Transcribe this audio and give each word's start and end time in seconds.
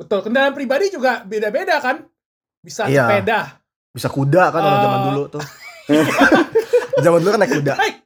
Betul, 0.00 0.24
kendaraan 0.24 0.56
pribadi 0.56 0.88
juga 0.88 1.20
beda-beda 1.22 1.76
kan. 1.76 2.00
Bisa 2.58 2.88
Iya. 2.88 3.04
sepeda, 3.04 3.40
Bisa 3.90 4.06
kuda 4.06 4.48
kan 4.48 4.62
orang 4.62 4.78
Eh. 4.78 4.84
zaman 4.86 5.00
dulu 5.04 5.22
tuh. 5.28 5.42
zaman 7.04 7.18
dulu 7.18 7.30
kan 7.34 7.40
naik 7.42 7.52
kuda. 7.52 7.74
naik 7.74 7.96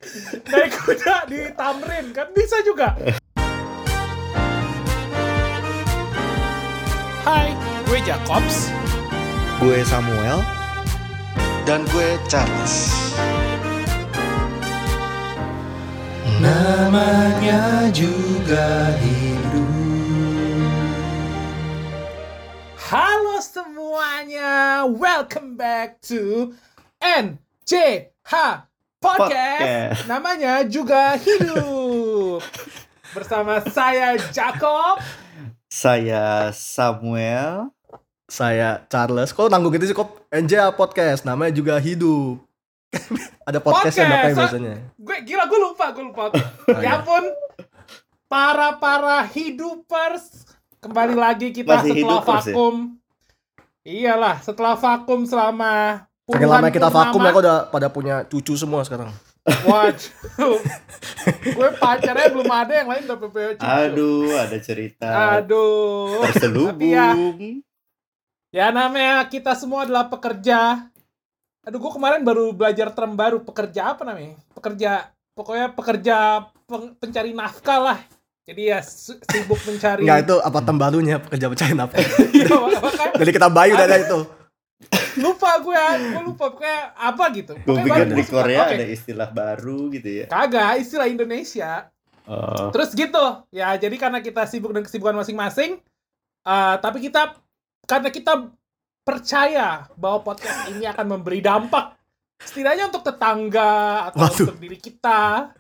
naik 0.49 0.73
kuda 0.81 1.15
di 1.29 1.41
Tamrin 1.53 2.07
kan 2.11 2.27
bisa 2.33 2.57
juga. 2.65 2.97
Hai, 7.23 7.53
gue 7.85 7.99
Jacobs. 8.01 8.73
Gue 9.57 9.85
Samuel 9.85 10.41
dan 11.63 11.85
gue 11.89 12.09
Charles. 12.27 12.75
Namanya 16.37 17.63
juga 17.91 18.67
hidup. 18.99 19.14
Semuanya, 23.55 24.83
welcome 24.83 25.55
back 25.55 26.03
to 26.03 26.51
NCH 26.99 28.35
Podcast. 28.99 28.99
Podcast. 28.99 30.11
Namanya 30.11 30.67
juga 30.67 31.15
hidup. 31.15 32.43
Bersama 33.15 33.63
saya 33.71 34.19
Jacob. 34.35 34.99
Saya 35.71 36.51
Samuel. 36.51 37.71
Saya 38.27 38.83
Charles. 38.91 39.31
Kok 39.31 39.47
nanggung 39.47 39.71
gitu 39.79 39.87
sih 39.87 39.95
kok 39.95 40.27
NJ 40.35 40.75
podcast 40.75 41.23
namanya 41.23 41.55
juga 41.55 41.79
hidup. 41.79 42.43
Ada 43.47 43.63
podcastnya 43.63 44.11
Podcast, 44.11 44.19
apa 44.19 44.27
ah. 44.27 44.35
biasanya? 44.35 44.75
Gue 44.99 45.17
gila, 45.23 45.47
gue 45.47 45.61
lupa, 45.63 45.95
gue 45.95 46.03
lupa. 46.03 46.23
Oh, 46.35 46.83
ya 46.83 46.83
iya. 46.83 46.99
ampun, 46.99 47.23
para 48.27 48.83
para 48.83 49.23
hidupers 49.31 50.43
kembali 50.83 51.15
lagi 51.15 51.55
kita 51.55 51.79
Masih 51.79 52.03
setelah 52.03 52.19
ya? 52.19 52.27
vakum. 52.27 53.04
Iyalah, 53.85 54.41
setelah 54.41 54.81
vakum 54.81 55.29
selama 55.29 56.05
Saking 56.25 56.49
lama 56.49 56.73
kita 56.73 56.89
vakum 56.89 57.21
ya 57.21 57.31
kok 57.37 57.43
udah 57.45 57.59
pada 57.69 57.89
punya 57.93 58.17
cucu 58.25 58.57
semua 58.57 58.81
sekarang. 58.81 59.13
Waduh. 59.45 60.57
gue 61.61 61.69
pacarnya 61.77 62.33
belum 62.33 62.49
ada 62.49 62.73
yang 62.73 62.89
lain 62.89 63.05
udah 63.05 63.19
PPO 63.21 63.51
cucu. 63.61 63.69
Aduh, 63.69 64.33
ada 64.33 64.57
cerita 64.57 65.09
Aduh. 65.37 66.25
terselubung. 66.25 66.81
Tapi 66.81 66.97
ya, 66.97 67.13
ya 68.57 68.67
namanya 68.73 69.29
kita 69.29 69.53
semua 69.53 69.85
adalah 69.85 70.09
pekerja. 70.09 70.89
Aduh, 71.69 71.77
gue 71.77 71.93
kemarin 71.93 72.25
baru 72.25 72.57
belajar 72.57 72.89
term 72.97 73.21
baru. 73.21 73.45
Pekerja 73.45 73.93
apa 73.93 74.09
namanya? 74.09 74.41
Pekerja, 74.57 75.13
pokoknya 75.37 75.77
pekerja 75.77 76.17
peng- 76.65 76.97
pencari 76.97 77.37
nafkah 77.37 77.81
lah. 77.85 77.99
Jadi 78.45 78.63
ya 78.69 78.79
si- 78.85 79.17
sibuk 79.33 79.57
mencari. 79.65 80.05
Enggak 80.05 80.21
itu 80.29 80.37
apa 80.37 80.59
tembalunya 80.61 81.17
pekerja 81.17 81.47
pecahin 81.49 81.81
apa? 81.81 81.97
Iya, 82.37 82.49
makanya 82.77 83.17
Jadi 83.25 83.31
kita 83.33 83.49
bayu 83.49 83.73
dari 83.75 84.05
itu. 84.05 84.21
lupa 85.15 85.63
gue, 85.63 85.85
gue 86.11 86.23
lupa 86.27 86.51
pokoknya 86.53 86.79
apa 86.93 87.25
gitu. 87.33 87.55
Gue 87.65 87.77
pikir 87.87 88.05
di. 88.11 88.25
Korea 88.27 88.67
Oke. 88.69 88.75
ada 88.77 88.87
istilah 88.91 89.29
baru 89.31 89.89
gitu 89.95 90.09
ya. 90.11 90.27
Kagak, 90.29 90.83
istilah 90.83 91.07
Indonesia. 91.09 91.89
Oh, 92.27 92.69
Terus 92.75 92.93
gitu. 92.93 93.25
Ya, 93.49 93.73
jadi 93.79 93.95
karena 93.97 94.21
kita 94.21 94.45
sibuk 94.45 94.75
dengan 94.75 94.85
kesibukan 94.85 95.17
masing-masing, 95.17 95.81
eh, 96.45 96.75
tapi 96.83 96.99
kita 97.01 97.39
karena 97.87 98.09
kita 98.11 98.51
percaya 99.05 99.87
bahwa 99.95 100.25
podcast 100.25 100.69
ini 100.69 100.85
akan 100.89 101.07
memberi 101.17 101.45
dampak 101.45 101.95
setidaknya 102.41 102.89
untuk 102.89 103.05
tetangga 103.07 103.73
atau 104.11 104.21
Waduh. 104.25 104.45
untuk 104.49 104.59
diri 104.59 104.79
kita 104.81 105.53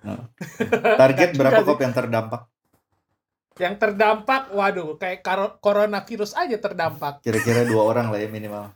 target 0.96 1.28
Nggak 1.32 1.38
berapa 1.38 1.60
kop 1.62 1.78
yang 1.80 1.94
terdampak? 1.94 2.42
Yang 3.56 3.74
terdampak 3.74 4.50
waduh 4.50 4.94
kayak 4.94 5.20
karo- 5.20 5.54
coronavirus 5.58 6.34
aja 6.34 6.56
terdampak 6.56 7.22
Kira-kira 7.22 7.62
dua 7.62 7.86
orang 7.86 8.10
lah 8.10 8.18
ya 8.18 8.26
minimal. 8.26 8.74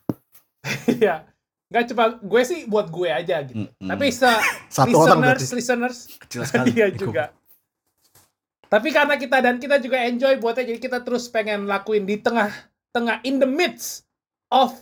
Iya. 0.89 1.27
nggak 1.69 1.85
cuma 1.87 2.17
gue 2.17 2.43
sih 2.43 2.65
buat 2.65 2.89
gue 2.89 3.07
aja 3.07 3.43
gitu 3.43 3.61
Mm-mm. 3.63 3.89
tapi 3.89 4.09
se 4.09 4.25
Satu 4.69 4.97
orang 4.97 5.21
listeners 5.21 5.37
berarti. 5.37 5.55
listeners 5.55 5.97
Kecil 6.19 6.43
sekali. 6.43 6.69
iya 6.75 6.89
juga 6.89 7.25
tapi 8.65 8.89
karena 8.89 9.15
kita 9.15 9.37
dan 9.39 9.57
kita 9.57 9.77
juga 9.77 10.01
enjoy 10.03 10.37
buatnya 10.37 10.65
jadi 10.67 10.79
kita 10.79 10.99
terus 11.01 11.27
pengen 11.27 11.65
lakuin 11.65 12.05
di 12.05 12.17
tengah 12.17 12.49
tengah 12.91 13.21
in 13.23 13.37
the 13.37 13.45
midst 13.45 14.09
of 14.49 14.73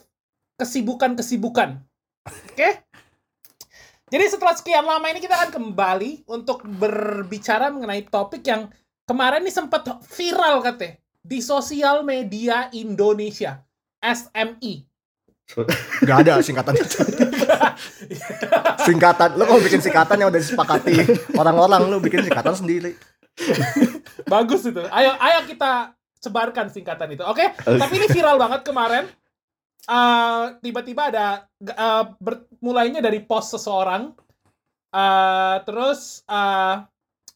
kesibukan-kesibukan 0.56 1.78
oke 2.24 2.70
jadi 4.06 4.24
setelah 4.24 4.54
sekian 4.54 4.82
lama 4.82 5.06
ini 5.06 5.18
kita 5.18 5.34
akan 5.36 5.50
kembali 5.52 6.22
untuk 6.28 6.62
berbicara 6.62 7.66
mengenai 7.68 8.04
topik 8.04 8.42
yang 8.42 8.70
kemarin 9.06 9.46
ini 9.46 9.54
sempat 9.54 9.86
viral 10.12 10.60
katanya 10.60 10.98
di 11.22 11.38
sosial 11.38 12.02
media 12.02 12.68
Indonesia 12.74 13.62
SMI 14.02 14.86
Enggak 16.02 16.26
ada 16.26 16.42
singkatan. 16.42 16.74
Singkatan. 18.82 19.38
Lu 19.38 19.46
kalau 19.46 19.62
bikin 19.62 19.78
singkatan 19.78 20.18
yang 20.18 20.28
udah 20.34 20.42
disepakati 20.42 20.94
orang-orang 21.38 21.86
lu 21.86 22.02
bikin 22.02 22.26
singkatan 22.26 22.54
sendiri. 22.58 22.98
Bagus 24.26 24.66
itu. 24.66 24.82
Ayo, 24.90 25.14
ayo 25.14 25.38
kita 25.46 25.94
sebarkan 26.18 26.66
singkatan 26.74 27.14
itu. 27.14 27.22
Oke. 27.22 27.54
Tapi 27.62 27.92
ini 27.94 28.06
viral 28.10 28.42
banget 28.42 28.66
kemarin. 28.66 29.06
Eh, 29.86 30.44
tiba-tiba 30.66 31.14
ada 31.14 31.46
eh, 31.62 32.04
ber- 32.18 32.50
mulainya 32.58 32.98
dari 32.98 33.22
post 33.22 33.54
seseorang. 33.54 34.10
Eh, 34.90 35.56
terus 35.62 36.26
eh, 36.26 36.74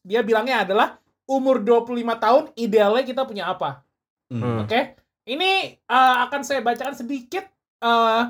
dia 0.03 0.21
bilangnya 0.27 0.67
adalah 0.67 0.99
umur 1.31 1.63
25 1.63 1.87
tahun 2.19 2.43
idealnya 2.59 3.05
kita 3.07 3.23
punya 3.23 3.47
apa? 3.47 3.87
Hmm. 4.27 4.67
Oke. 4.67 4.99
Ini 5.23 5.51
eh, 5.79 6.17
akan 6.27 6.41
saya 6.43 6.59
bacakan 6.61 6.99
sedikit 6.99 7.47
eh, 7.79 8.23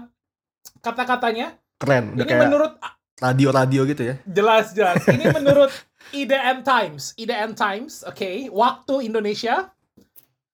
kata-katanya. 0.78 1.56
Keren. 1.80 2.12
Udah 2.12 2.24
Ini 2.24 2.28
kayak 2.28 2.42
menurut 2.44 2.72
radio-radio 3.16 3.80
gitu 3.88 4.02
ya. 4.04 4.14
jelas 4.28 4.76
jelas. 4.76 5.00
Ini 5.08 5.32
menurut 5.40 5.72
IDN 6.12 6.60
Times. 6.60 7.16
IDN 7.16 7.56
Times, 7.56 8.04
oke. 8.04 8.52
Waktu 8.52 9.08
Indonesia. 9.08 9.72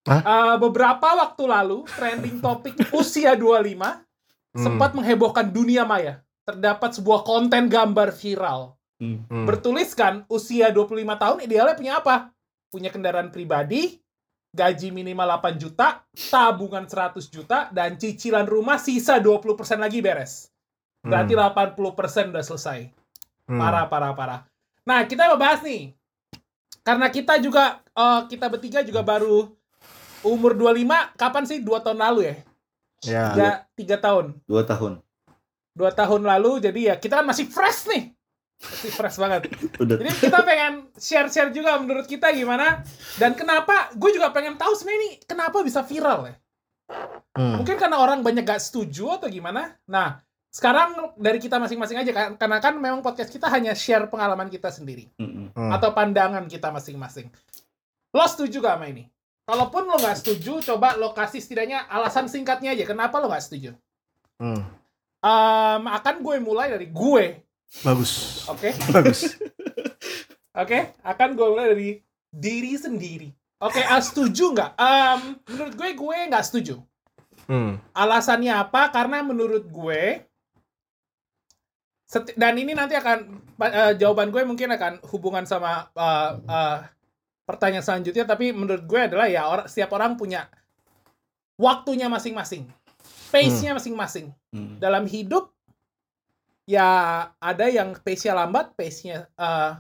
Hah? 0.07 0.23
Uh, 0.23 0.57
beberapa 0.63 1.19
waktu 1.19 1.51
lalu 1.51 1.83
trending 1.91 2.39
topik 2.39 2.78
usia 3.01 3.34
25 3.34 4.07
Hmm. 4.57 4.65
sempat 4.73 4.97
menghebohkan 4.97 5.53
dunia 5.53 5.84
maya. 5.84 6.25
Terdapat 6.49 6.97
sebuah 6.97 7.28
konten 7.28 7.69
gambar 7.69 8.09
viral. 8.09 8.73
Hmm. 8.97 9.28
Hmm. 9.28 9.45
Bertuliskan 9.45 10.25
usia 10.33 10.73
25 10.73 10.97
tahun 11.13 11.39
idealnya 11.45 11.77
punya 11.77 12.01
apa? 12.01 12.33
Punya 12.72 12.91
kendaraan 12.91 13.31
pribadi, 13.31 14.00
gaji 14.56 14.88
minimal 14.91 15.38
8 15.38 15.60
juta, 15.60 16.03
tabungan 16.32 16.88
100 16.88 17.28
juta, 17.28 17.69
dan 17.71 18.00
cicilan 18.00 18.49
rumah 18.49 18.81
sisa 18.81 19.21
20% 19.21 19.77
lagi 19.77 20.00
beres. 20.00 20.49
Berarti 21.06 21.38
80% 21.38 22.34
udah 22.34 22.44
selesai. 22.44 22.78
Hmm. 23.47 23.60
Parah, 23.62 23.87
parah, 23.87 24.12
parah. 24.16 24.41
Nah, 24.82 25.06
kita 25.06 25.31
mau 25.31 25.38
bahas 25.38 25.62
nih. 25.62 25.94
Karena 26.82 27.06
kita 27.10 27.38
juga, 27.38 27.82
eh, 27.94 28.21
kita 28.27 28.47
bertiga 28.50 28.83
juga 28.83 29.03
baru 29.06 29.50
umur 30.27 30.59
25, 30.59 31.15
kapan 31.15 31.44
sih? 31.47 31.62
Dua 31.62 31.78
tahun 31.78 32.03
lalu 32.03 32.21
ya? 32.27 32.34
Ya. 33.06 33.25
Tiga, 33.31 33.48
tiga 33.78 33.97
tahun. 34.03 34.34
Dua 34.48 34.66
tahun. 34.66 34.98
Dua 35.77 35.93
tahun 35.93 36.25
lalu, 36.25 36.65
jadi 36.65 36.81
ya 36.81 36.94
kita 36.97 37.21
kan 37.21 37.27
masih 37.28 37.47
fresh 37.47 37.87
nih. 37.93 38.16
Masih 38.56 38.91
fresh 38.91 39.19
banget. 39.21 39.53
Udah. 39.77 39.97
Jadi 40.00 40.11
kita 40.17 40.39
pengen 40.41 40.89
share-share 40.97 41.53
juga 41.53 41.77
menurut 41.77 42.05
kita 42.05 42.33
gimana. 42.33 42.81
Dan 43.17 43.37
kenapa, 43.37 43.93
gue 43.93 44.11
juga 44.12 44.33
pengen 44.33 44.56
tahu 44.56 44.72
sebenarnya 44.72 45.00
ini 45.00 45.11
kenapa 45.22 45.61
bisa 45.61 45.84
viral 45.84 46.33
ya. 46.33 46.34
Hmm. 47.37 47.61
Mungkin 47.61 47.77
karena 47.77 48.00
orang 48.00 48.25
banyak 48.25 48.43
gak 48.43 48.62
setuju 48.62 49.21
atau 49.21 49.28
gimana. 49.28 49.77
Nah, 49.84 50.25
sekarang 50.49 51.12
dari 51.21 51.37
kita 51.37 51.61
masing-masing 51.61 52.00
aja. 52.00 52.12
kan- 52.12 52.34
Karena 52.34 52.59
kan 52.59 52.75
memang 52.75 53.05
podcast 53.05 53.28
kita 53.28 53.45
hanya 53.49 53.77
share 53.77 54.09
pengalaman 54.09 54.49
kita 54.49 54.72
sendiri. 54.72 55.12
Hmm. 55.21 55.72
atau 55.72 55.93
pandangan 55.93 56.45
kita 56.47 56.69
masing-masing. 56.69 57.28
Lo 58.12 58.25
setuju 58.25 58.61
gak 58.61 58.77
sama 58.77 58.89
ini? 58.89 59.05
Kalaupun 59.47 59.87
lo 59.87 59.95
nggak 59.95 60.19
setuju, 60.19 60.59
coba 60.65 60.99
lo 60.99 61.15
kasih 61.15 61.39
setidaknya 61.39 61.87
alasan 61.87 62.27
singkatnya 62.27 62.75
aja. 62.75 62.83
Kenapa 62.83 63.22
lo 63.22 63.30
nggak 63.30 63.45
setuju? 63.47 63.78
Hmm. 64.42 64.59
Em, 65.22 65.83
akan 65.86 66.15
gue 66.19 66.36
mulai 66.42 66.66
dari 66.75 66.91
gue, 66.91 67.46
Bagus. 67.83 68.45
oke? 68.48 68.71
Bagus. 68.95 69.36
Oke, 70.57 70.97
akan 71.04 71.28
gue 71.36 71.47
mulai 71.47 71.66
dari 71.72 71.91
diri 72.33 72.72
sendiri. 72.77 73.28
Oke, 73.57 73.80
ah, 73.80 74.01
setuju 74.01 74.53
nggak? 74.53 74.71
Em, 74.77 75.21
menurut 75.48 75.74
gue, 75.77 75.89
gue 75.92 76.16
nggak 76.28 76.45
setuju. 76.45 76.80
Hmm. 77.48 77.80
Alasannya 77.92 78.53
apa? 78.53 78.92
Karena 78.92 79.24
menurut 79.24 79.65
gue, 79.65 80.24
seti- 82.04 82.36
dan 82.36 82.57
ini 82.57 82.72
nanti 82.72 82.92
akan 82.97 83.18
eh, 83.65 83.92
jawaban 83.97 84.28
gue 84.28 84.42
mungkin 84.45 84.72
akan 84.77 85.01
hubungan 85.09 85.48
sama 85.48 85.89
eh, 85.92 86.30
eh, 86.45 86.78
pertanyaan 87.48 87.84
selanjutnya. 87.84 88.28
Tapi 88.28 88.53
menurut 88.53 88.84
gue 88.84 89.01
adalah 89.01 89.28
ya 89.28 89.48
orang 89.48 89.66
setiap 89.68 89.92
orang 89.97 90.16
punya 90.16 90.48
waktunya 91.57 92.09
masing-masing, 92.13 92.68
pace-nya 93.33 93.72
masing-masing. 93.72 94.33
Hmm. 94.53 94.77
Dalam 94.77 95.09
hidup 95.09 95.55
ya 96.66 96.89
ada 97.39 97.66
yang 97.71 97.95
pace-nya 98.03 98.34
lambat, 98.34 98.74
pace-nya 98.74 99.30
eh, 99.39 99.72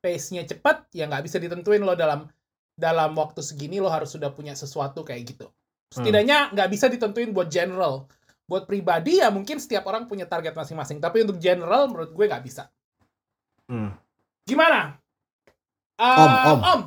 pace-nya 0.00 0.42
cepat, 0.48 0.88
ya 0.96 1.06
nggak 1.06 1.24
bisa 1.28 1.36
ditentuin 1.36 1.84
lo 1.84 1.92
dalam 1.92 2.26
dalam 2.76 3.16
waktu 3.16 3.40
segini 3.40 3.80
lo 3.80 3.88
harus 3.88 4.12
sudah 4.12 4.32
punya 4.32 4.56
sesuatu 4.56 5.04
kayak 5.04 5.36
gitu. 5.36 5.48
Setidaknya 5.92 6.52
nggak 6.52 6.68
bisa 6.72 6.90
ditentuin 6.90 7.30
buat 7.30 7.48
general. 7.48 8.08
Buat 8.46 8.68
pribadi 8.68 9.18
ya 9.18 9.32
mungkin 9.32 9.58
setiap 9.58 9.86
orang 9.90 10.06
punya 10.06 10.28
target 10.28 10.52
masing-masing. 10.54 11.00
Tapi 11.00 11.24
untuk 11.26 11.38
general 11.40 11.88
menurut 11.88 12.10
gue 12.12 12.24
nggak 12.26 12.44
bisa. 12.44 12.68
Hmm. 13.66 13.90
Gimana? 14.46 14.98
Om, 15.96 16.28
Ah, 16.30 16.44
om. 16.52 16.60
Om. 16.62 16.80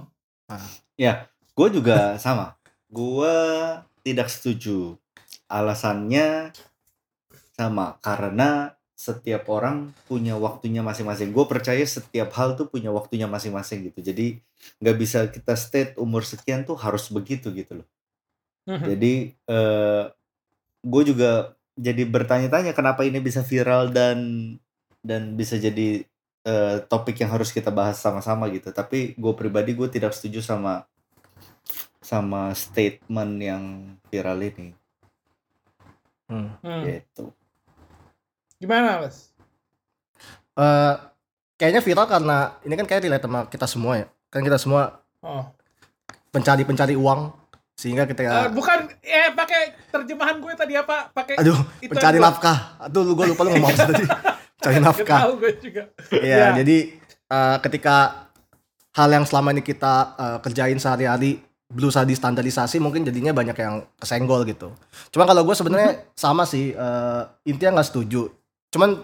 Gue 1.57 1.67
juga 1.73 1.97
sama. 2.23 2.55
Gue 2.87 3.35
tidak 4.05 4.31
setuju. 4.31 4.95
Alasannya 5.49 6.53
sama 7.57 7.97
karena 7.99 8.78
setiap 8.99 9.47
orang 9.47 9.95
punya 10.11 10.35
waktunya 10.35 10.83
masing-masing. 10.83 11.31
Gue 11.31 11.47
percaya 11.47 11.79
setiap 11.87 12.35
hal 12.35 12.59
tuh 12.59 12.67
punya 12.67 12.91
waktunya 12.91 13.31
masing-masing 13.31 13.87
gitu. 13.87 14.03
Jadi 14.03 14.43
nggak 14.83 14.97
bisa 14.99 15.19
kita 15.31 15.55
state 15.55 15.95
umur 15.95 16.27
sekian 16.27 16.67
tuh 16.67 16.75
harus 16.75 17.07
begitu 17.07 17.47
gitu 17.55 17.79
loh. 17.79 17.87
Mhm. 18.67 18.85
Jadi 18.91 19.13
eh 19.47 20.03
gue 20.83 21.03
juga 21.07 21.55
jadi 21.79 22.03
bertanya-tanya 22.03 22.75
kenapa 22.75 23.07
ini 23.07 23.23
bisa 23.23 23.39
viral 23.39 23.95
dan 23.95 24.19
dan 24.99 25.39
bisa 25.39 25.55
jadi 25.55 26.03
eh, 26.43 26.77
topik 26.91 27.23
yang 27.23 27.31
harus 27.31 27.55
kita 27.55 27.71
bahas 27.71 27.95
sama-sama 28.03 28.51
gitu. 28.51 28.75
Tapi 28.75 29.15
gue 29.15 29.33
pribadi 29.39 29.79
gue 29.79 29.87
tidak 29.87 30.11
setuju 30.11 30.43
sama 30.43 30.83
sama 32.03 32.51
statement 32.51 33.33
yang 33.39 33.63
viral 34.11 34.43
ini 34.43 34.75
Hmm. 36.29 36.51
Hmm. 36.61 36.83
gitu. 36.85 37.31
Gimana, 38.59 39.01
Mas? 39.01 39.31
Eh, 40.53 40.93
kayaknya 41.55 41.79
viral 41.79 42.05
karena 42.05 42.37
ini 42.61 42.73
kan 42.75 42.85
kayak 42.85 43.01
relate 43.01 43.23
sama 43.23 43.39
kita 43.47 43.65
semua 43.65 43.93
ya. 43.95 44.05
Kan 44.27 44.43
kita 44.43 44.59
semua 44.59 44.99
Oh. 45.19 45.43
pencari-pencari 46.29 46.95
uang 46.95 47.31
sehingga 47.73 48.03
Eh, 48.03 48.07
ketika 48.07 48.47
bukan 48.49 48.87
eh 49.01 49.31
pakai 49.31 49.75
terjemahan 49.89 50.37
gue 50.37 50.53
tadi 50.53 50.75
apa? 50.75 51.07
Pakai 51.09 51.35
aduh 51.35 51.59
itu 51.79 51.89
pencari 51.89 52.19
nafkah. 52.19 52.75
Aduh 52.77 53.03
lu 53.03 53.15
gue 53.15 53.27
lupa 53.27 53.41
lu 53.41 53.51
ngomong 53.51 53.67
apa 53.69 53.83
tadi. 53.85 54.03
Cari 54.61 54.75
Nggak 54.75 54.83
nafkah. 54.85 55.19
tahu 55.23 55.33
gue 55.39 55.51
juga. 55.61 55.83
Iya, 56.13 56.35
Ya. 56.35 56.47
jadi 56.59 56.77
eh, 57.25 57.57
ketika 57.63 58.27
hal 58.91 59.09
yang 59.09 59.23
selama 59.23 59.51
ini 59.51 59.59
kita 59.61 59.93
eh, 60.15 60.37
kerjain 60.39 60.75
sehari-hari 60.77 61.39
berusaha 61.67 62.03
distandarisasi 62.03 62.79
mungkin 62.79 63.03
jadinya 63.03 63.31
banyak 63.31 63.55
yang 63.55 63.83
kesenggol 63.95 64.43
gitu. 64.43 64.71
Cuma 65.09 65.23
kalau 65.23 65.43
gue 65.43 65.53
sebenarnya 65.53 66.07
sama 66.13 66.43
sih 66.43 66.71
eh, 66.71 67.21
intinya 67.45 67.79
nggak 67.79 67.89
setuju. 67.89 68.27
Cuman 68.69 69.01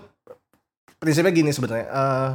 prinsipnya 0.99 1.33
gini 1.33 1.51
sebenarnya. 1.51 1.87
eh 1.87 2.29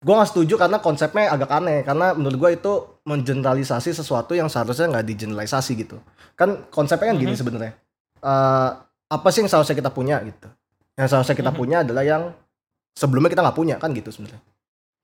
gue 0.00 0.14
nggak 0.16 0.30
setuju 0.32 0.56
karena 0.56 0.80
konsepnya 0.80 1.28
agak 1.28 1.52
aneh 1.52 1.84
karena 1.84 2.16
menurut 2.16 2.40
gue 2.40 2.50
itu 2.56 2.72
mengeneralisasi 3.04 3.92
sesuatu 3.92 4.32
yang 4.32 4.48
seharusnya 4.48 4.88
nggak 4.88 5.04
digeneralisasi 5.12 5.76
gitu. 5.76 6.00
Kan 6.40 6.64
konsepnya 6.72 7.12
kan 7.12 7.20
gini 7.20 7.36
Mhm. 7.36 7.40
sebenarnya. 7.40 7.72
Eh, 8.24 8.70
apa 9.12 9.28
sih 9.28 9.44
yang 9.44 9.52
seharusnya 9.52 9.76
kita 9.76 9.92
punya 9.92 10.16
gitu? 10.24 10.48
Yang 10.96 11.08
seharusnya 11.12 11.36
kita 11.36 11.52
Mhm. 11.52 11.58
punya 11.60 11.76
adalah 11.84 12.00
yang 12.00 12.22
sebelumnya 12.96 13.28
kita 13.28 13.44
nggak 13.44 13.58
punya 13.60 13.76
kan 13.76 13.92
gitu 13.92 14.08
sebenarnya. 14.08 14.40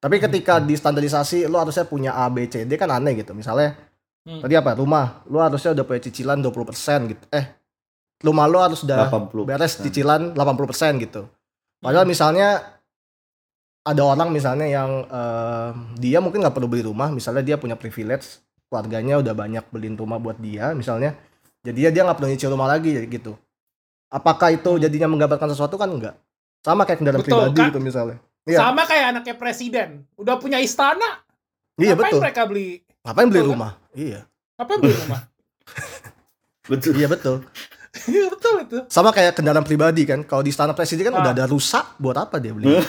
Tapi 0.00 0.16
ketika 0.16 0.64
di 0.64 0.72
standarisasi 0.72 1.44
lo 1.44 1.60
harusnya 1.60 1.84
punya 1.84 2.16
A 2.16 2.32
B 2.32 2.48
C 2.48 2.64
D 2.64 2.80
kan 2.80 2.88
aneh 2.88 3.20
gitu. 3.20 3.36
Misalnya 3.36 3.76
Hmm. 4.24 4.40
tadi 4.40 4.56
apa? 4.56 4.72
Rumah, 4.80 5.28
lo 5.28 5.44
harusnya 5.44 5.76
udah 5.76 5.84
punya 5.84 6.00
cicilan 6.08 6.40
20% 6.40 7.04
gitu. 7.12 7.24
Eh, 7.36 7.44
rumah 8.20 8.46
lo 8.48 8.58
harus 8.60 8.80
udah 8.80 9.08
80 9.08 9.44
beres 9.44 9.72
cicilan 9.78 10.32
80% 10.32 11.04
gitu. 11.04 11.28
Padahal 11.80 12.08
misalnya 12.08 12.64
ada 13.82 14.02
orang 14.02 14.32
misalnya 14.32 14.66
yang 14.66 15.04
eh, 15.06 15.70
dia 15.96 16.18
mungkin 16.18 16.42
nggak 16.42 16.54
perlu 16.54 16.66
beli 16.66 16.82
rumah, 16.82 17.08
misalnya 17.08 17.44
dia 17.44 17.56
punya 17.56 17.76
privilege, 17.76 18.40
keluarganya 18.66 19.20
udah 19.20 19.32
banyak 19.32 19.64
beliin 19.70 19.94
rumah 19.94 20.16
buat 20.18 20.36
dia 20.36 20.72
misalnya. 20.72 21.14
Jadi 21.62 21.90
dia 21.90 22.02
nggak 22.02 22.16
perlu 22.16 22.30
nyicil 22.30 22.50
rumah 22.50 22.66
lagi 22.66 22.94
gitu. 23.06 23.34
Apakah 24.06 24.54
itu 24.54 24.70
Hmm. 24.70 24.80
jadinya 24.80 25.08
menggambarkan 25.10 25.50
sesuatu 25.50 25.74
kan 25.74 25.90
enggak? 25.90 26.14
Sama 26.62 26.82
kayak 26.82 26.98
kendaraan 26.98 27.22
Betul, 27.22 27.30
pribadi 27.30 27.58
Kak. 27.58 27.66
gitu 27.70 27.80
misalnya. 27.82 28.16
Iya. 28.46 28.58
Sama 28.62 28.82
kayak 28.86 29.04
anaknya 29.10 29.34
presiden. 29.34 29.88
Udah 30.14 30.38
punya 30.38 30.58
istana. 30.62 31.22
Iya 31.76 31.92
Ngapain 31.94 32.10
betul. 32.14 32.20
mereka 32.22 32.42
beli? 32.46 32.68
Ngapain 33.02 33.26
beli 33.26 33.34
Betul, 33.36 33.46
kan? 33.46 33.54
rumah? 33.54 33.72
Iya. 33.92 34.20
Ngapain 34.56 34.78
beli 34.80 34.94
rumah? 34.96 35.20
betul. 36.70 36.92
Iya 36.94 37.06
betul. 37.10 37.36
Iya 38.04 38.28
betul 38.28 38.54
itu. 38.60 38.78
Sama 38.86 39.10
kayak 39.10 39.32
kendaraan 39.34 39.64
pribadi 39.64 40.04
kan. 40.04 40.20
Kalau 40.22 40.44
di 40.44 40.52
istana 40.52 40.76
presiden 40.76 41.08
kan 41.08 41.14
Ah. 41.16 41.22
udah 41.24 41.32
ada 41.32 41.44
rusak, 41.48 41.96
buat 41.96 42.14
apa 42.14 42.36
dia 42.36 42.52
beli? 42.52 42.68
eh, 42.76 42.82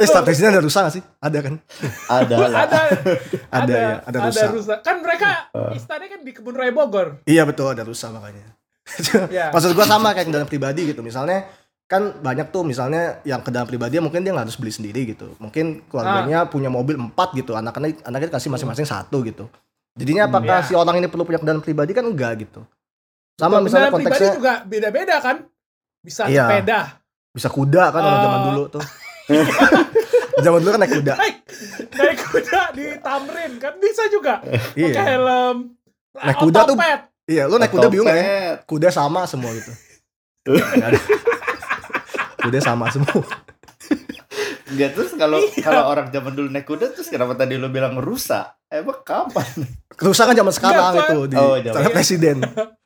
istana 0.00 0.22
presiden 0.22 0.54
ada 0.54 0.62
rusak 0.62 0.86
gak 0.86 0.94
sih? 0.94 1.02
Ada 1.18 1.38
kan? 1.42 1.54
Ada 2.06 2.34
lah. 2.38 2.50
ada 2.64 2.80
Ada, 3.62 3.74
ya, 3.74 3.94
ada 4.06 4.18
rusak. 4.24 4.48
Kan 4.80 5.02
mereka 5.02 5.50
istananya 5.72 6.10
kan 6.14 6.20
di 6.22 6.32
kebun 6.32 6.54
raya 6.54 6.70
Bogor. 6.70 7.18
Iya 7.26 7.42
betul 7.42 7.66
ada 7.68 7.82
rusak 7.82 8.10
makanya. 8.10 8.54
Ya. 9.32 9.48
Maksud 9.48 9.72
gua 9.72 9.88
sama 9.88 10.12
kayak 10.12 10.28
kendaraan 10.28 10.46
pribadi 10.46 10.92
gitu. 10.92 11.00
Misalnya 11.00 11.48
kan 11.84 12.20
banyak 12.20 12.48
tuh 12.48 12.64
misalnya 12.64 13.20
yang 13.24 13.40
kendaraan 13.40 13.68
pribadi 13.68 13.96
mungkin 13.96 14.20
dia 14.20 14.32
nggak 14.32 14.48
harus 14.48 14.60
beli 14.60 14.72
sendiri 14.72 15.08
gitu. 15.08 15.32
Mungkin 15.40 15.88
keluarganya 15.88 16.44
punya 16.46 16.68
mobil 16.68 16.96
empat 16.96 17.32
gitu. 17.32 17.56
Anak-anak 17.56 18.04
anaknya 18.04 18.28
kasih 18.32 18.52
masing-masing 18.52 18.84
satu 18.84 19.24
gitu. 19.24 19.48
Jadinya 19.94 20.26
apakah 20.26 20.60
ya. 20.60 20.66
si 20.66 20.72
orang 20.74 20.98
ini 20.98 21.06
perlu 21.08 21.24
punya 21.24 21.38
kendaraan 21.40 21.62
pribadi 21.62 21.96
kan 21.96 22.04
enggak 22.04 22.44
gitu. 22.44 22.60
Sama 23.34 23.58
Betul, 23.58 23.64
misalnya 23.64 23.82
kendaraan 23.84 23.98
pribadi 23.98 24.14
konteksnya 24.14 24.36
juga 24.36 24.54
beda-beda 24.64 25.16
kan. 25.18 25.36
Bisa 26.00 26.22
Iya. 26.26 26.44
sepeda. 26.46 26.80
bisa 27.30 27.48
kuda 27.50 27.84
kan 27.90 27.98
orang 27.98 28.14
Eh. 28.14 28.22
zaman 28.22 28.40
dulu 28.46 28.62
tuh. 28.70 28.84
zaman 30.46 30.58
dulu 30.60 30.70
kan 30.70 30.80
naik 30.80 30.94
kuda. 30.94 31.14
Naik, 31.16 31.36
naik 31.90 32.18
kuda 32.24 32.60
di 32.70 32.86
Tamrin 32.96 33.52
kan 33.58 33.74
bisa 33.76 34.02
juga. 34.06 34.38
Pakai 34.44 34.78
Iya. 34.86 35.02
helm. 35.04 35.56
Naik 36.14 36.38
kuda 36.38 36.58
tuh- 36.62 36.78
otopet. 36.78 37.00
Iya, 37.24 37.42
lu 37.44 37.56
naik 37.56 37.72
kuda 37.72 37.88
bingung 37.88 38.06
gak 38.06 38.14
ya? 38.14 38.24
Kuda 38.62 38.88
sama 38.88 39.26
semua 39.26 39.50
gitu. 39.50 39.72
Kuda 42.38 42.58
sama 42.60 42.86
semua. 42.88 43.24
Enggak 44.66 44.90
terus 44.92 45.10
kalau 45.14 45.38
Iya. 45.40 45.64
kalau 45.64 45.82
orang 45.88 46.08
zaman 46.10 46.32
dulu 46.34 46.48
naik 46.48 46.66
kuda 46.66 46.92
terus 46.92 47.08
kenapa 47.08 47.34
tadi 47.34 47.56
lu 47.56 47.66
bilang 47.68 47.96
rusak? 47.96 48.46
Emang 48.68 49.00
kapan? 49.00 49.46
Kerusakan 49.90 50.34
zaman 50.34 50.52
sekarang 50.52 50.92
Nggak, 50.92 51.08
itu 51.08 51.18
di 51.26 51.36
Oh, 51.36 51.56
zaman- 51.56 51.90
presiden. 51.90 52.36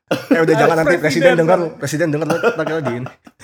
Eh 0.08 0.40
udah 0.40 0.54
jangan 0.60 0.76
nanti 0.80 0.96
presiden 0.96 1.32
dengar, 1.36 1.58
presiden 1.76 2.08
dengar 2.08 2.26
kita 2.32 2.80
di 2.84 2.94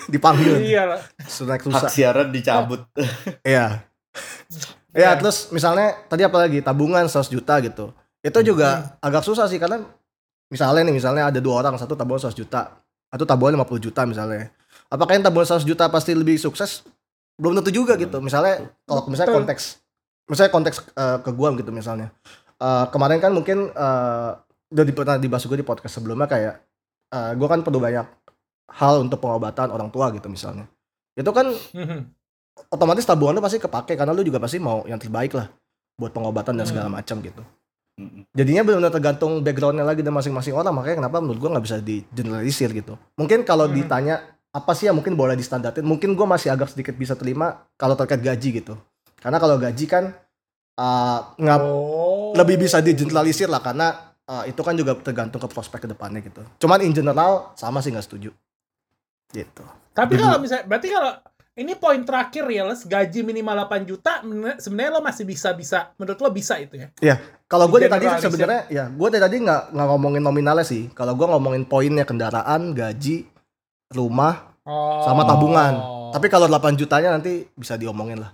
dipanggil. 0.09 0.61
Iya 0.61 0.83
lah. 0.95 0.99
Sudah 1.25 1.57
naik 1.57 1.69
Hak 1.69 1.89
siaran 1.89 2.29
dicabut. 2.33 2.81
Iya. 3.45 3.85
Iya. 4.95 5.11
Ya, 5.11 5.19
terus 5.19 5.51
misalnya 5.51 5.91
tadi 6.07 6.23
apa 6.23 6.47
lagi 6.47 6.63
tabungan 6.63 7.03
100 7.03 7.27
juta 7.27 7.59
gitu. 7.59 7.91
Itu 8.23 8.39
juga 8.41 8.95
agak 9.03 9.27
susah 9.27 9.45
sih 9.51 9.59
karena 9.59 9.83
misalnya 10.47 10.87
nih 10.87 10.95
misalnya 10.95 11.27
ada 11.27 11.39
dua 11.43 11.59
orang 11.59 11.75
satu 11.75 11.99
tabungan 11.99 12.31
100 12.31 12.31
juta, 12.31 12.79
satu 13.11 13.27
tabungan 13.27 13.59
50 13.59 13.91
juta 13.91 14.01
misalnya. 14.07 14.55
Apakah 14.87 15.19
yang 15.19 15.25
tabungan 15.27 15.59
100 15.59 15.67
juta 15.67 15.91
pasti 15.91 16.15
lebih 16.15 16.39
sukses? 16.39 16.87
Belum 17.35 17.59
tentu 17.59 17.75
juga 17.75 17.99
gitu. 17.99 18.23
Misalnya 18.23 18.71
kalau 18.87 19.03
misalnya 19.11 19.35
Betul. 19.35 19.39
konteks 19.43 19.63
misalnya 20.25 20.51
konteks 20.51 20.77
eh, 20.95 21.17
ke 21.21 21.31
gua 21.33 21.53
gitu 21.53 21.69
misalnya. 21.69 22.09
Eh, 22.55 22.85
kemarin 22.89 23.19
kan 23.19 23.31
mungkin 23.35 23.69
eh, 23.69 24.31
udah 24.71 24.83
pernah 24.89 25.17
dibahas 25.17 25.43
juga 25.43 25.57
di 25.57 25.65
podcast 25.65 25.97
sebelumnya 25.97 26.25
kayak 26.25 26.55
eh, 27.11 27.31
gua 27.37 27.47
kan 27.47 27.61
perlu 27.61 27.77
banyak 27.77 28.05
hal 28.75 29.01
untuk 29.01 29.21
pengobatan 29.21 29.69
orang 29.69 29.89
tua 29.89 30.09
gitu 30.09 30.25
misalnya. 30.27 30.65
Itu 31.13 31.29
kan 31.29 31.51
otomatis 32.73 33.05
tabungan 33.05 33.37
lu 33.37 33.43
pasti 33.43 33.59
kepake 33.59 33.93
karena 33.95 34.11
lu 34.11 34.23
juga 34.23 34.39
pasti 34.39 34.57
mau 34.57 34.83
yang 34.87 34.97
terbaik 34.97 35.35
lah 35.35 35.47
buat 35.95 36.11
pengobatan 36.11 36.55
dan 36.55 36.65
Hmm. 36.65 36.71
segala 36.71 36.87
macam 36.91 37.19
gitu. 37.21 37.41
Mm-mm. 37.95 38.27
Jadinya 38.35 38.67
benar-benar 38.67 38.91
tergantung 38.91 39.39
backgroundnya 39.39 39.87
lagi 39.87 40.03
dan 40.03 40.11
masing-masing 40.11 40.51
orang 40.51 40.75
makanya 40.75 40.99
kenapa 41.05 41.23
menurut 41.23 41.39
gua 41.39 41.49
nggak 41.55 41.65
bisa 41.65 41.77
di 41.79 42.03
generalisir 42.11 42.69
gitu. 42.71 42.99
Mungkin 43.15 43.47
kalau 43.47 43.67
Hmm. 43.67 43.75
ditanya 43.75 44.15
apa 44.51 44.71
sih 44.71 44.87
yang 44.87 44.95
mungkin 44.95 45.15
boleh 45.15 45.35
distandarin, 45.35 45.83
mungkin 45.83 46.15
gua 46.15 46.27
masih 46.27 46.51
agak 46.51 46.71
sedikit 46.71 46.95
bisa 46.95 47.15
terima 47.15 47.63
kalau 47.75 47.95
terkait 47.95 48.19
gaji 48.19 48.59
gitu. 48.59 48.75
Karena 49.19 49.39
kalau 49.39 49.55
gaji 49.55 49.85
kan 49.87 50.11
uh, 50.75 51.19
nggak 51.39 51.59
Oh. 51.63 52.35
lebih 52.35 52.59
bisa 52.59 52.83
di 52.83 52.91
generalisir 52.91 53.47
lah 53.47 53.63
karena 53.63 54.14
uh, 54.29 54.43
itu 54.45 54.61
kan 54.61 54.73
juga 54.77 54.97
tergantung 54.99 55.41
ke 55.41 55.47
prospek 55.49 55.85
ke 55.85 55.89
depannya 55.89 56.21
gitu. 56.21 56.41
Cuman 56.61 56.81
in 56.83 56.93
general 56.93 57.53
sama 57.57 57.81
sih 57.81 57.89
nggak 57.93 58.05
setuju. 58.05 58.29
Gitu. 59.33 59.63
Tapi 59.95 60.19
kalau 60.19 60.37
misalnya, 60.39 60.65
berarti 60.67 60.87
kalau 60.91 61.11
ini 61.55 61.71
poin 61.79 62.03
terakhir 62.03 62.43
ya, 62.51 62.67
Les, 62.67 62.83
gaji 62.83 63.19
minimal 63.23 63.63
8 63.63 63.87
juta, 63.87 64.19
sebenarnya 64.59 64.91
lo 64.91 64.99
masih 64.99 65.23
bisa 65.23 65.55
bisa, 65.55 65.95
menurut 65.95 66.19
lo 66.19 66.29
bisa 66.35 66.59
itu 66.59 66.75
ya? 66.99 67.15
Kalau 67.47 67.71
gue 67.71 67.87
dari 67.87 67.93
tadi 67.95 68.05
sebenarnya 68.19 68.61
ya 68.67 68.83
gue 68.91 69.07
dari 69.07 69.23
tadi 69.23 69.35
nggak 69.39 69.71
nggak 69.71 69.87
ngomongin 69.87 70.23
nominalnya 70.23 70.67
sih. 70.67 70.91
Kalau 70.91 71.15
gue 71.15 71.27
ngomongin 71.27 71.63
poinnya 71.63 72.03
kendaraan, 72.03 72.75
gaji, 72.75 73.23
rumah, 73.95 74.55
Oh. 74.65 75.05
sama 75.05 75.23
tabungan. 75.29 75.73
Tapi 76.09 76.25
kalau 76.25 76.49
8 76.49 76.73
jutanya 76.73 77.13
nanti 77.13 77.45
bisa 77.53 77.77
diomongin 77.77 78.17
lah. 78.17 78.33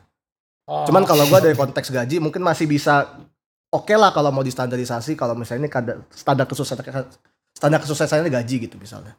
Oh. 0.63 0.87
Cuman 0.87 1.03
kalau 1.03 1.27
gue 1.27 1.39
dari 1.43 1.55
konteks 1.59 1.91
gaji 1.91 2.23
mungkin 2.23 2.39
masih 2.39 2.71
bisa 2.71 3.19
oke 3.71 3.93
lah 3.95 4.11
kalau 4.11 4.29
mau 4.29 4.43
distandarisasi. 4.43 5.15
Kalau 5.15 5.33
misalnya 5.33 5.65
ini 5.65 5.71
kada- 5.71 5.99
standar 6.09 6.45
kesuksesan 6.45 6.83
standar 7.51 7.79
kesuksesannya 7.79 8.29
gaji 8.29 8.55
gitu 8.61 8.75
misalnya. 8.75 9.15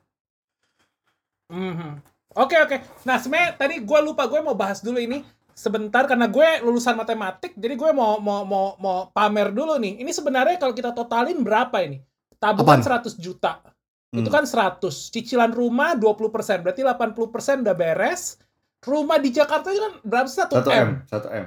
Mhm. 1.49 2.01
Oke 2.33 2.57
oke. 2.57 2.77
Nah 3.05 3.21
sebenarnya 3.21 3.57
tadi 3.57 3.81
gue 3.81 3.99
lupa 4.01 4.25
gue 4.25 4.41
mau 4.41 4.57
bahas 4.57 4.81
dulu 4.81 4.97
ini 4.97 5.21
sebentar 5.53 6.09
karena 6.09 6.33
gue 6.33 6.65
lulusan 6.65 6.97
matematik, 6.97 7.53
jadi 7.55 7.77
gue 7.77 7.91
mau 7.93 8.17
mau 8.17 8.41
mau 8.43 8.67
mau 8.81 8.99
pamer 9.13 9.53
dulu 9.53 9.77
nih. 9.77 10.01
Ini 10.01 10.09
sebenarnya 10.09 10.57
kalau 10.57 10.73
kita 10.73 10.93
totalin 10.93 11.45
berapa 11.45 11.77
ini? 11.85 12.01
tabungan 12.43 12.83
Apaan? 12.83 13.07
100 13.07 13.15
juta. 13.15 13.63
Itu 14.11 14.27
Hmm. 14.27 14.35
kan 14.35 14.45
100. 14.45 15.09
Cicilan 15.09 15.55
rumah 15.55 15.95
20%, 15.95 16.59
berarti 16.59 16.83
80% 16.83 17.63
udah 17.63 17.71
beres. 17.73 18.35
Rumah 18.83 19.23
di 19.23 19.31
Jakarta 19.31 19.71
itu 19.71 19.79
kan 19.79 19.95
berapa 20.03 20.27
sih? 20.27 20.43
1 20.43 20.51
1 20.59 20.71
M. 20.75 20.83
M, 20.83 20.91
1 21.07 21.29
M. 21.31 21.47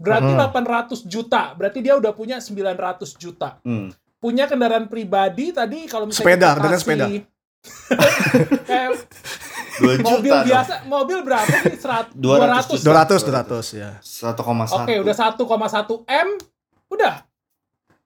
Berarti 0.00 0.32
Hmm. 0.32 0.40
800 0.40 1.04
juta. 1.04 1.52
Berarti 1.52 1.78
dia 1.78 1.94
udah 1.94 2.10
punya 2.10 2.40
900 2.40 3.12
juta. 3.14 3.60
Hmm. 3.60 3.92
Punya 4.16 4.44
kendaraan 4.44 4.84
pribadi 4.86 5.48
tadi 5.50 5.84
kalau 5.84 6.04
misalnya 6.04 6.24
Sepeda, 6.26 6.40
kita 6.40 6.54
kendaraan 6.54 6.72
kasih- 6.74 6.84
sepeda. 6.86 7.06
kayak 8.62 8.90
2 9.78 9.92
juta. 9.94 10.04
mobil 10.06 10.32
dong. 10.34 10.46
biasa, 10.46 10.74
mobil 10.84 11.18
berapa 11.20 11.48
sih? 11.62 11.76
Serat, 11.78 12.06
200 12.12 12.80
200. 12.80 12.80
200 12.80 13.20
200 13.22 13.66
ya 13.74 13.90
1,1. 13.98 14.76
Oke, 14.78 14.94
udah 14.98 15.14
1,1 15.14 16.04
M. 16.06 16.28
Udah. 16.88 17.14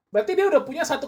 Berarti 0.07 0.31
dia 0.33 0.45
udah 0.45 0.61
punya 0.61 0.83
1,1 0.83 1.03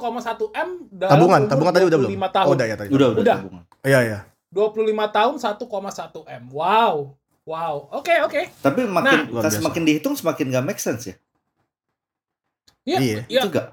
M 0.50 0.70
dalam 0.89 1.12
tabungan 1.13 1.39
umur 1.41 1.50
tabungan 1.50 1.74
tadi 1.74 1.86
udah 1.86 1.98
belum 1.98 2.12
25 2.13 2.27
tahun. 2.29 2.46
oh 2.46 2.53
udah 2.53 2.65
ya 2.65 2.75
tadi 2.75 2.89
Udah, 2.89 3.08
udah, 3.10 3.22
Udah. 3.24 3.38
tabungan. 3.39 3.63
iya 3.82 4.00
iya 4.01 4.20
25 4.50 4.84
tahun 5.10 5.36
1,1 5.38 6.20
M. 6.25 6.44
Wow. 6.50 6.96
Wow. 7.48 7.88
Oke, 7.96 8.12
oke. 8.27 8.42
Tapi 8.60 8.84
makin 8.84 9.32
biasa. 9.32 9.63
semakin 9.63 9.82
dihitung 9.88 10.20
semakin 10.20 10.51
gak 10.51 10.66
make 10.68 10.82
sense 10.84 11.08
ya. 11.08 11.16
Iya. 12.84 12.98
Iya. 13.00 13.20
Iya. 13.32 13.42
Itu 13.42 13.50
gak? 13.50 13.68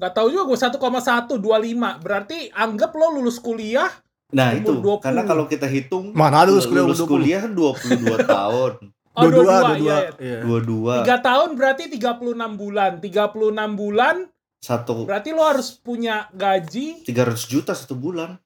Nggak 0.00 0.12
tahu 0.16 0.26
juga 0.32 0.44
gue 0.48 0.58
1,125. 0.58 2.02
Berarti 2.02 2.38
anggap 2.50 2.90
lo 2.96 3.12
lulus 3.12 3.38
kuliah 3.38 3.92
Nah, 4.32 4.56
Umur 4.56 4.64
itu. 4.64 4.72
20. 4.80 5.04
Karena 5.04 5.22
kalau 5.28 5.44
kita 5.44 5.68
hitung 5.68 6.16
Mana 6.16 6.48
lulus 6.48 6.64
kuliah 6.64 6.88
lulus 6.88 7.04
umur 7.04 7.08
20? 7.08 7.14
kuliah 7.20 7.40
kan 7.44 7.52
22 7.52 8.16
tahun. 8.40 8.72
Oh, 9.12 9.28
22 9.28 9.28
dua-dua, 9.28 9.56
22 9.76 9.84
iya, 9.84 9.98
iya 10.16 10.38
22 10.40 11.04
Tiga 11.04 11.18
tahun 11.20 11.48
berarti 11.52 11.84
36 11.92 12.56
bulan. 12.56 12.92
36 13.04 13.76
bulan 13.76 14.16
satu 14.62 15.04
berarti 15.04 15.30
lo 15.36 15.42
harus 15.44 15.68
punya 15.76 16.32
gaji. 16.32 17.04
300 17.04 17.36
juta 17.44 17.76
satu 17.76 17.92
bulan. 17.92 18.40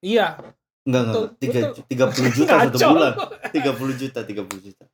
Iya. 0.00 0.40
Enggak, 0.84 1.02
enggak. 1.08 1.28
Tiga, 1.88 2.04
betul. 2.12 2.24
30 2.28 2.36
juta 2.38 2.52
satu 2.68 2.78
bulan. 2.92 3.12
30 3.50 4.00
juta, 4.00 4.20
30 4.20 4.66
juta. 4.68 4.84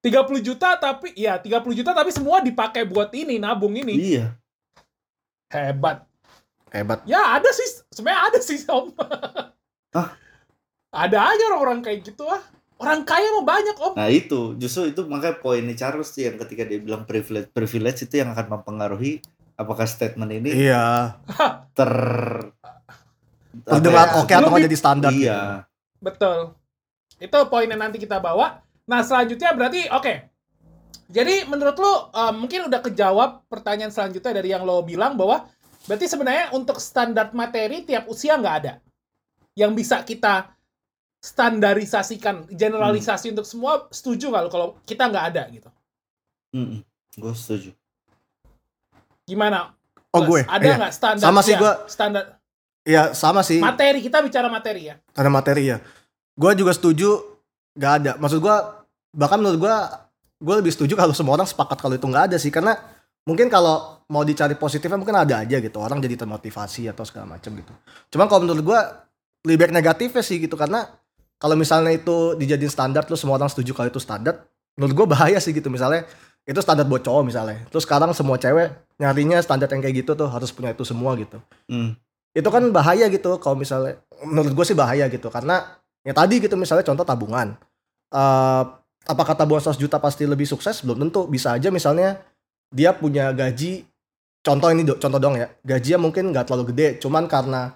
30 0.00 0.40
juta 0.40 0.68
tapi 0.80 1.12
ya 1.12 1.36
30 1.36 1.76
juta 1.76 1.92
tapi 1.92 2.08
semua 2.08 2.40
dipakai 2.40 2.88
buat 2.88 3.12
ini 3.12 3.36
nabung 3.36 3.76
ini. 3.76 4.16
Iya. 4.16 4.32
Hebat. 5.52 6.08
hebat 6.72 7.04
Ya 7.04 7.36
ada 7.36 7.50
sih 7.52 7.84
sebenarnya 7.92 8.20
ada 8.32 8.38
sih 8.40 8.58
Om. 8.64 8.96
Hah? 9.92 10.08
Ada 10.90 11.18
aja 11.36 11.42
orang-orang 11.52 11.84
kayak 11.84 12.06
gitu 12.06 12.24
ah. 12.26 12.40
Orang 12.80 13.04
kaya 13.04 13.28
mah 13.36 13.44
banyak 13.44 13.76
Om. 13.76 13.92
Nah, 14.00 14.08
itu 14.08 14.56
justru 14.56 14.88
itu 14.88 15.04
makanya 15.04 15.36
poinnya 15.36 15.76
Charles 15.76 16.16
sih 16.16 16.24
yang 16.24 16.40
ketika 16.40 16.64
dia 16.64 16.80
bilang 16.80 17.04
privilege 17.04 17.52
privilege 17.52 18.08
itu 18.08 18.24
yang 18.24 18.32
akan 18.32 18.56
mempengaruhi 18.56 19.20
apakah 19.60 19.84
statement 19.84 20.32
ini 20.32 20.48
iya 20.64 21.20
ter 21.76 21.92
ya, 23.66 24.22
oke 24.22 24.32
atau 24.32 24.48
nggak 24.48 24.60
Lebih- 24.62 24.68
jadi 24.70 24.78
standar 24.78 25.10
gitu. 25.12 25.26
Iya. 25.26 25.66
Betul. 26.00 26.38
Itu 27.20 27.38
poin 27.52 27.68
yang 27.68 27.80
nanti 27.80 28.00
kita 28.00 28.16
bawa. 28.22 28.64
Nah, 28.88 29.00
selanjutnya 29.04 29.52
berarti 29.52 29.90
oke. 29.92 30.14
Jadi 31.10 31.50
menurut 31.50 31.76
lu 31.76 31.92
eh, 32.14 32.32
mungkin 32.34 32.70
udah 32.70 32.80
kejawab 32.80 33.44
pertanyaan 33.50 33.90
selanjutnya 33.90 34.30
dari 34.30 34.54
yang 34.54 34.62
lo 34.62 34.80
bilang 34.86 35.18
bahwa 35.18 35.50
berarti 35.90 36.06
sebenarnya 36.06 36.54
untuk 36.54 36.78
standar 36.78 37.34
materi 37.34 37.82
tiap 37.82 38.06
usia 38.06 38.38
nggak 38.38 38.56
ada 38.62 38.78
yang 39.58 39.74
bisa 39.74 40.06
kita 40.06 40.54
standarisasikan, 41.20 42.48
generalisasi 42.48 43.34
untuk 43.34 43.44
semua. 43.44 43.90
Setuju 43.90 44.30
lo 44.32 44.48
kalau 44.48 44.78
kita 44.86 45.10
nggak 45.10 45.26
ada 45.34 45.42
gitu? 45.50 45.70
Gue 47.18 47.34
setuju. 47.34 47.74
Gimana? 49.26 49.74
oh 50.10 50.26
Plus, 50.26 50.28
gue 50.30 50.40
ada 50.50 50.66
iya. 50.66 50.74
nggak 50.78 50.94
standar? 50.94 51.26
Sama 51.26 51.40
sih 51.42 51.54
gua. 51.54 51.86
Standar 51.86 52.39
iya 52.84 53.12
sama 53.12 53.44
sih. 53.44 53.60
Materi 53.60 54.00
kita 54.00 54.24
bicara 54.24 54.48
materi 54.48 54.92
ya. 54.92 54.96
ada 55.16 55.28
materi 55.28 55.72
ya 55.72 55.78
gue 56.40 56.52
juga 56.56 56.72
setuju 56.72 57.20
nggak 57.76 57.92
ada. 58.02 58.12
Maksud 58.16 58.40
gue 58.40 58.56
bahkan 59.12 59.36
menurut 59.36 59.60
gue 59.60 59.76
gue 60.40 60.54
lebih 60.64 60.72
setuju 60.72 60.96
kalau 60.96 61.12
semua 61.12 61.36
orang 61.36 61.44
sepakat 61.44 61.76
kalau 61.76 61.94
itu 62.00 62.06
nggak 62.08 62.32
ada 62.32 62.36
sih. 62.40 62.48
Karena 62.48 62.72
mungkin 63.28 63.52
kalau 63.52 64.00
mau 64.08 64.24
dicari 64.24 64.56
positifnya 64.56 64.96
mungkin 64.96 65.20
ada 65.20 65.44
aja 65.44 65.60
gitu. 65.60 65.76
Orang 65.76 66.00
jadi 66.00 66.16
termotivasi 66.16 66.88
atau 66.88 67.04
segala 67.04 67.36
macam 67.36 67.52
gitu. 67.52 67.72
Cuman 68.16 68.26
kalau 68.26 68.40
menurut 68.48 68.64
gue 68.64 68.80
lebih 69.44 69.68
baik 69.68 69.72
negatifnya 69.76 70.24
sih 70.24 70.40
gitu. 70.40 70.56
Karena 70.56 70.88
kalau 71.36 71.56
misalnya 71.56 71.92
itu 71.92 72.36
dijadiin 72.40 72.72
standar 72.72 73.04
terus 73.04 73.20
semua 73.20 73.36
orang 73.36 73.52
setuju 73.52 73.76
kalau 73.76 73.88
itu 73.92 74.00
standar 74.00 74.44
menurut 74.80 75.04
gue 75.04 75.06
bahaya 75.12 75.36
sih 75.36 75.52
gitu. 75.52 75.68
Misalnya 75.68 76.08
itu 76.48 76.56
standar 76.64 76.88
buat 76.88 77.04
cowok 77.04 77.22
misalnya. 77.28 77.68
Terus 77.68 77.84
sekarang 77.84 78.16
semua 78.16 78.40
cewek 78.40 78.96
nyarinya 78.96 79.36
standar 79.44 79.68
yang 79.68 79.84
kayak 79.84 80.08
gitu 80.08 80.16
tuh 80.16 80.28
harus 80.32 80.48
punya 80.56 80.72
itu 80.72 80.88
semua 80.88 81.12
gitu. 81.20 81.36
Hmm. 81.68 82.00
Itu 82.30 82.46
kan 82.46 82.62
bahaya 82.70 83.10
gitu 83.10 83.38
kalau 83.42 83.58
misalnya 83.58 83.98
menurut 84.22 84.54
gue 84.54 84.64
sih 84.66 84.76
bahaya 84.78 85.10
gitu. 85.10 85.26
Karena 85.28 85.80
ya 86.06 86.14
tadi 86.14 86.38
gitu 86.38 86.54
misalnya 86.54 86.86
contoh 86.86 87.02
tabungan. 87.02 87.58
Eh 88.14 88.62
apakah 89.08 89.34
tabungan 89.34 89.62
100 89.64 89.80
juta 89.80 89.98
pasti 89.98 90.26
lebih 90.28 90.46
sukses? 90.46 90.82
Belum 90.86 91.08
tentu. 91.08 91.26
Bisa 91.26 91.56
aja 91.56 91.68
misalnya 91.74 92.22
dia 92.70 92.94
punya 92.94 93.34
gaji 93.34 93.82
contoh 94.40 94.68
ini 94.70 94.86
do- 94.86 94.98
contoh 94.98 95.18
dong 95.18 95.36
ya. 95.38 95.50
Gajinya 95.66 95.98
mungkin 96.06 96.30
nggak 96.30 96.46
terlalu 96.46 96.74
gede 96.74 96.88
cuman 97.02 97.26
karena 97.26 97.74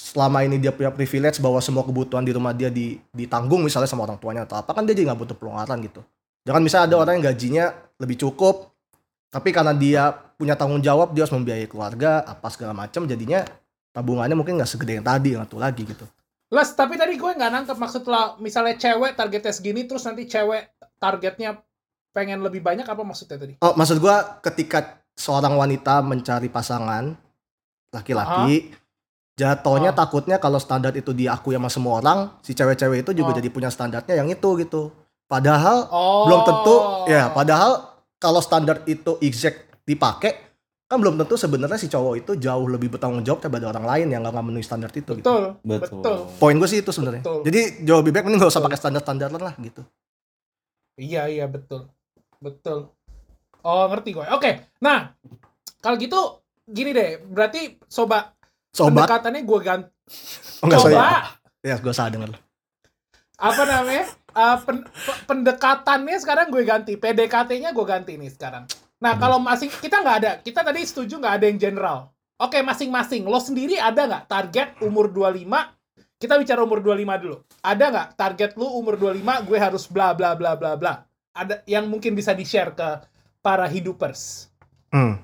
selama 0.00 0.40
ini 0.48 0.56
dia 0.56 0.72
punya 0.72 0.88
privilege 0.88 1.44
bahwa 1.44 1.60
semua 1.60 1.84
kebutuhan 1.84 2.24
di 2.24 2.32
rumah 2.32 2.56
dia 2.56 2.72
di, 2.72 2.96
ditanggung 3.12 3.60
misalnya 3.60 3.84
sama 3.84 4.08
orang 4.08 4.16
tuanya 4.16 4.48
atau 4.48 4.56
apa 4.56 4.72
kan 4.72 4.88
dia 4.88 4.96
jadi 4.96 5.12
nggak 5.12 5.20
butuh 5.20 5.36
pengeluaran 5.36 5.76
gitu. 5.84 6.00
Jangan 6.48 6.62
misalnya 6.64 6.84
ada 6.88 6.96
orang 6.96 7.20
yang 7.20 7.24
gajinya 7.34 7.64
lebih 8.00 8.16
cukup 8.16 8.72
tapi 9.30 9.52
karena 9.52 9.76
dia 9.76 10.10
punya 10.40 10.58
tanggung 10.58 10.80
jawab 10.80 11.12
dia 11.12 11.22
harus 11.22 11.36
membiayai 11.36 11.68
keluarga 11.70 12.24
apa 12.24 12.48
segala 12.48 12.72
macam 12.72 13.04
jadinya 13.04 13.46
tabungannya 14.00 14.32
mungkin 14.32 14.56
nggak 14.56 14.66
segede 14.66 14.96
yang 14.96 15.04
tadi 15.04 15.36
yang 15.36 15.44
satu 15.44 15.60
lagi 15.60 15.84
gitu 15.84 16.08
Les, 16.50 16.66
tapi 16.74 16.98
tadi 16.98 17.14
gue 17.14 17.30
nggak 17.30 17.52
nangkep 17.54 17.78
maksud 17.78 18.02
lo, 18.10 18.34
misalnya 18.42 18.74
cewek 18.74 19.14
targetnya 19.14 19.54
segini, 19.54 19.86
terus 19.86 20.02
nanti 20.02 20.26
cewek 20.26 20.66
targetnya 20.98 21.62
pengen 22.10 22.42
lebih 22.42 22.58
banyak, 22.58 22.82
apa 22.82 23.06
maksudnya 23.06 23.38
tadi? 23.38 23.54
oh 23.62 23.70
maksud 23.78 24.02
gua 24.02 24.42
ketika 24.42 24.98
seorang 25.14 25.54
wanita 25.54 26.02
mencari 26.02 26.50
pasangan 26.50 27.14
laki-laki 27.90 28.74
jatuhnya 29.38 29.94
takutnya 29.94 30.36
kalau 30.36 30.58
standar 30.58 30.90
itu 30.92 31.14
diakui 31.14 31.54
sama 31.54 31.70
semua 31.70 32.02
orang 32.02 32.18
si 32.42 32.50
cewek-cewek 32.50 33.06
itu 33.06 33.14
juga 33.14 33.30
Ah. 33.30 33.36
jadi 33.38 33.48
punya 33.48 33.70
standarnya 33.70 34.14
yang 34.18 34.26
itu 34.26 34.48
gitu 34.58 34.90
padahal 35.26 35.86
Oh. 35.88 36.26
belum 36.26 36.40
tentu 36.42 36.76
ya 37.06 37.30
padahal 37.30 37.94
kalau 38.18 38.42
standar 38.42 38.82
itu 38.84 39.16
exact 39.22 39.70
dipakai 39.86 40.49
kan 40.90 40.98
belum 40.98 41.14
tentu 41.16 41.38
sebenarnya 41.38 41.78
si 41.78 41.86
cowok 41.86 42.14
itu 42.18 42.32
jauh 42.34 42.66
lebih 42.66 42.90
bertanggung 42.90 43.22
jawab 43.22 43.38
daripada 43.40 43.70
orang 43.70 43.86
lain 43.86 44.06
yang 44.10 44.20
nggak 44.20 44.34
memenuhi 44.34 44.66
standar 44.66 44.90
itu 44.90 45.06
gitu. 45.06 45.22
Betul, 45.22 45.42
Betul. 45.62 46.02
betul. 46.02 46.16
Poin 46.34 46.58
gue 46.58 46.66
sih 46.66 46.82
itu 46.82 46.90
sebenarnya. 46.90 47.22
Jadi 47.22 47.86
jauh 47.86 48.02
lebih 48.02 48.10
baik 48.10 48.26
mending 48.26 48.42
gak 48.42 48.50
usah 48.50 48.58
pakai 48.58 48.74
standar-standar 48.74 49.30
lah 49.30 49.54
gitu. 49.56 49.86
Iya, 50.98 51.30
iya, 51.30 51.46
betul. 51.46 51.86
Betul. 52.36 52.90
Oh, 53.62 53.84
ngerti 53.86 54.10
gue. 54.12 54.26
Oke, 54.30 54.50
nah, 54.78 55.14
kalau 55.78 55.94
gitu, 55.94 56.18
gini 56.66 56.90
deh, 56.90 57.22
berarti 57.22 57.78
sobat, 57.86 58.34
Sobat, 58.74 59.06
pendekatannya 59.06 59.46
gue 59.46 59.58
ganti. 59.62 59.88
oh 60.58 60.66
enggak 60.66 60.80
Coba, 60.80 60.90
saya. 60.90 61.16
Ya, 61.62 61.76
gue 61.78 61.92
salah 61.92 62.10
denger. 62.10 62.30
apa 63.38 63.62
namanya, 63.64 64.04
uh, 64.32 64.56
pen- 64.60 64.84
pe- 64.84 65.20
pendekatannya 65.24 66.16
sekarang 66.18 66.50
gue 66.50 66.60
ganti, 66.60 66.92
PDKT-nya 66.96 67.70
gue 67.70 67.86
ganti 67.86 68.16
nih 68.16 68.28
sekarang. 68.28 68.64
Nah, 69.00 69.10
Hmm. 69.10 69.18
kalau 69.18 69.36
masing, 69.38 69.68
kita 69.72 69.96
nggak 69.98 70.16
ada, 70.18 70.30
kita 70.38 70.60
tadi 70.60 70.78
setuju 70.84 71.16
nggak 71.16 71.34
ada 71.40 71.44
yang 71.48 71.58
general. 71.58 71.98
Oke, 72.36 72.60
masing-masing. 72.60 73.24
Lo 73.24 73.36
sendiri 73.36 73.76
ada 73.76 74.02
nggak 74.02 74.24
target 74.26 74.68
umur 74.80 75.08
25? 75.08 75.72
Kita 76.16 76.36
bicara 76.36 76.60
umur 76.60 76.78
25 76.78 77.16
dulu. 77.16 77.36
Ada 77.58 77.84
nggak 77.86 78.06
target 78.14 78.50
lu 78.54 78.64
umur 78.70 78.94
25 78.94 79.40
gue 79.40 79.56
harus 79.56 79.84
bla 79.84 80.12
bla 80.12 80.32
bla 80.32 80.52
bla 80.52 80.76
bla? 80.76 81.00
Ada 81.32 81.64
yang 81.64 81.86
mungkin 81.86 82.12
bisa 82.12 82.30
di-share 82.30 82.70
ke 82.70 82.86
para 83.40 83.64
hidupers. 83.64 84.46
Hmm. 84.90 85.16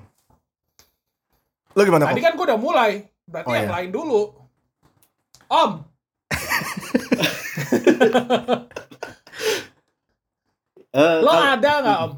Lo 1.71 1.79
gimana 1.83 2.09
Tadi 2.09 2.17
kok? 2.17 2.23
kan 2.23 2.33
gue 2.33 2.45
udah 2.49 2.57
mulai. 2.57 2.91
Berarti 3.23 3.45
Oh, 3.45 3.53
yang 3.53 3.67
iya. 3.69 3.75
lain 3.77 3.89
dulu. 3.91 4.21
Om. 5.47 5.71
Eh, 10.89 11.17
Lo 11.21 11.29
kalau- 11.29 11.51
ada 11.53 11.71
nggak 11.77 11.99
Om? 11.99 12.11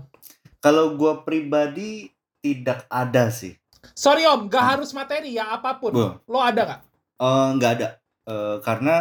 Kalau 0.59 0.93
gue 0.93 1.13
pribadi 1.23 2.11
tidak 2.39 2.83
ada 2.87 3.31
sih. 3.31 3.55
Sorry 3.95 4.27
Om, 4.27 4.47
gak 4.47 4.75
harus 4.75 4.91
materi 4.91 5.33
ya 5.33 5.55
apa 5.55 5.79
pun. 5.79 5.91
Bu. 5.91 6.05
Lo 6.27 6.39
ada 6.39 6.61
nggak? 6.61 6.81
Eh, 7.17 7.47
nggak 7.55 7.71
ada. 7.79 7.89
Eh, 8.27 8.55
karena 8.59 8.95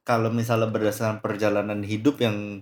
kalau 0.00 0.28
misalnya 0.28 0.68
berdasarkan 0.68 1.20
perjalanan 1.20 1.80
hidup 1.80 2.20
yang 2.20 2.60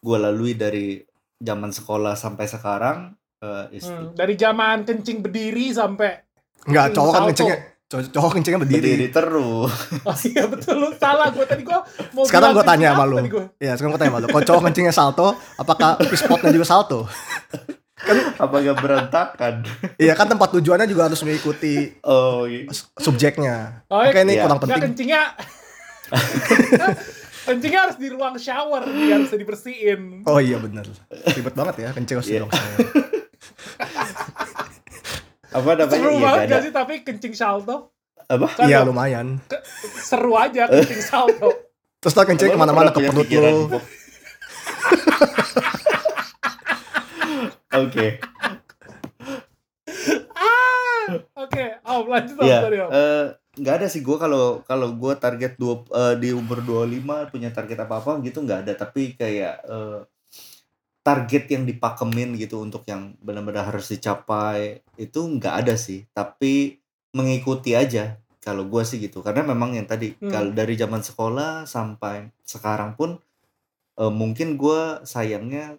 gue 0.00 0.18
lalui 0.18 0.52
dari 0.52 1.00
zaman 1.36 1.72
sekolah 1.72 2.12
sampai 2.14 2.44
sekarang, 2.44 2.96
eh, 3.40 3.64
is- 3.72 3.88
Hmm, 3.88 4.12
dari 4.12 4.32
zaman 4.34 4.84
kencing 4.84 5.20
berdiri 5.20 5.72
sampai 5.72 6.24
Enggak, 6.64 6.96
cowok 6.96 7.12
kan 7.12 7.22
Salto. 7.28 7.44
Cowok, 7.86 8.02
cowok 8.10 8.30
kencengnya 8.32 8.60
berdiri. 8.60 8.80
berdiri 8.82 9.06
terus. 9.08 9.72
Oh 10.08 10.16
iya 10.24 10.44
betul 10.44 10.74
lu 10.76 10.88
salah 10.94 11.28
gue 11.28 11.44
tadi 11.44 11.62
gue 11.62 11.78
mau 12.10 12.24
Sekarang 12.24 12.52
gue 12.52 12.62
tanya 12.62 12.90
kencing 12.90 12.96
sama 12.96 13.04
lu. 13.04 13.16
tadi 13.16 13.30
gua? 13.30 13.44
Ya, 13.56 13.72
sekarang 13.74 13.90
gue 13.92 14.00
tanya 14.00 14.10
sama 14.10 14.20
lu. 14.20 14.26
Kalau 14.28 14.44
cowok 14.44 14.62
kencengnya 14.64 14.92
salto, 14.92 15.28
apakah 15.54 15.90
pispotnya 16.00 16.50
juga 16.50 16.66
salto? 16.66 17.00
Apa 18.36 18.60
gak 18.60 18.78
berantakan? 18.78 19.54
Iya 19.96 20.12
kan 20.12 20.26
tempat 20.26 20.52
tujuannya 20.52 20.84
juga 20.84 21.08
harus 21.08 21.22
mengikuti 21.22 21.94
Oh, 22.00 22.44
iya. 22.44 22.68
subjeknya. 22.94 23.86
Oh, 23.88 24.02
Oke 24.02 24.18
ini 24.18 24.36
iya. 24.36 24.42
kurang 24.42 24.58
Nggak 24.58 24.68
penting. 24.68 24.84
kencingnya 24.90 25.22
kencingnya 27.46 27.80
harus 27.82 27.96
di 27.96 28.08
ruang 28.08 28.36
shower 28.36 28.84
biar 28.84 29.20
bisa 29.20 29.36
dibersihin. 29.36 30.20
Oh 30.24 30.36
iya 30.36 30.56
benar. 30.56 30.84
Ribet 31.30 31.54
banget 31.54 31.74
ya 31.78 31.88
kencing 31.90 32.16
harus 32.18 32.28
Iya. 32.28 32.40
dong 32.40 32.50
saya. 32.50 32.76
Apa 35.54 35.70
namanya? 35.72 35.94
Seru 35.94 36.10
Iya, 36.10 36.20
banget 36.20 36.48
gak 36.48 36.60
sih 36.60 36.72
tapi 36.72 36.94
kencing 37.00 37.30
salto? 37.32 37.76
Apa? 38.26 38.46
Kan 38.50 38.66
Iya 38.66 38.82
lo- 38.82 38.90
lumayan. 38.90 39.38
ke- 39.44 39.62
seru 39.96 40.34
aja 40.34 40.66
kencing 40.66 41.02
salto. 41.06 41.50
Terus 41.96 42.12
ntar 42.12 42.26
kencing 42.26 42.50
ke 42.50 42.58
mana-mana 42.58 42.90
ke 42.90 43.00
perut. 43.00 43.24
Bob? 43.24 43.78
Oke. 47.74 48.06
ah, 50.30 51.06
oke. 51.36 51.64
Oh, 51.82 52.06
lanjut 52.06 52.36
Om, 52.36 52.46
Iya, 52.46 52.58
Om. 52.80 52.90
eh, 52.92 53.24
nggak 53.56 53.74
ada 53.76 53.86
sih 53.88 54.00
gue 54.00 54.14
kalau 54.14 54.62
kalau 54.62 54.92
gue 54.92 55.12
target 55.16 55.54
dua 55.54 55.82
eh, 55.84 56.14
di 56.16 56.30
umur 56.30 56.58
25 56.60 57.02
punya 57.28 57.50
target 57.50 57.78
apa 57.80 57.98
apa 57.98 58.18
gitu 58.20 58.38
nggak 58.40 58.62
ada 58.62 58.72
tapi 58.76 59.14
kayak 59.14 59.62
eh, 59.64 59.98
target 61.04 61.44
yang 61.48 61.62
dipakemin 61.62 62.32
gitu 62.34 62.58
untuk 62.58 62.82
yang 62.84 63.12
benar-benar 63.18 63.68
harus 63.68 63.86
dicapai 63.86 64.58
itu 64.96 65.20
nggak 65.20 65.54
ada 65.60 65.74
sih 65.76 66.08
tapi 66.10 66.80
mengikuti 67.12 67.72
aja 67.72 68.16
kalau 68.40 68.64
gue 68.64 68.82
sih 68.82 68.98
gitu 68.98 69.20
karena 69.20 69.44
memang 69.44 69.72
yang 69.72 69.84
tadi 69.84 70.12
Hmm. 70.14 70.28
kalau 70.28 70.50
dari 70.50 70.74
zaman 70.74 71.00
sekolah 71.00 71.50
sampai 71.64 72.16
sekarang 72.42 72.92
pun 72.94 73.20
eh, 73.94 74.10
mungkin 74.10 74.56
gue 74.56 74.80
sayangnya 75.04 75.76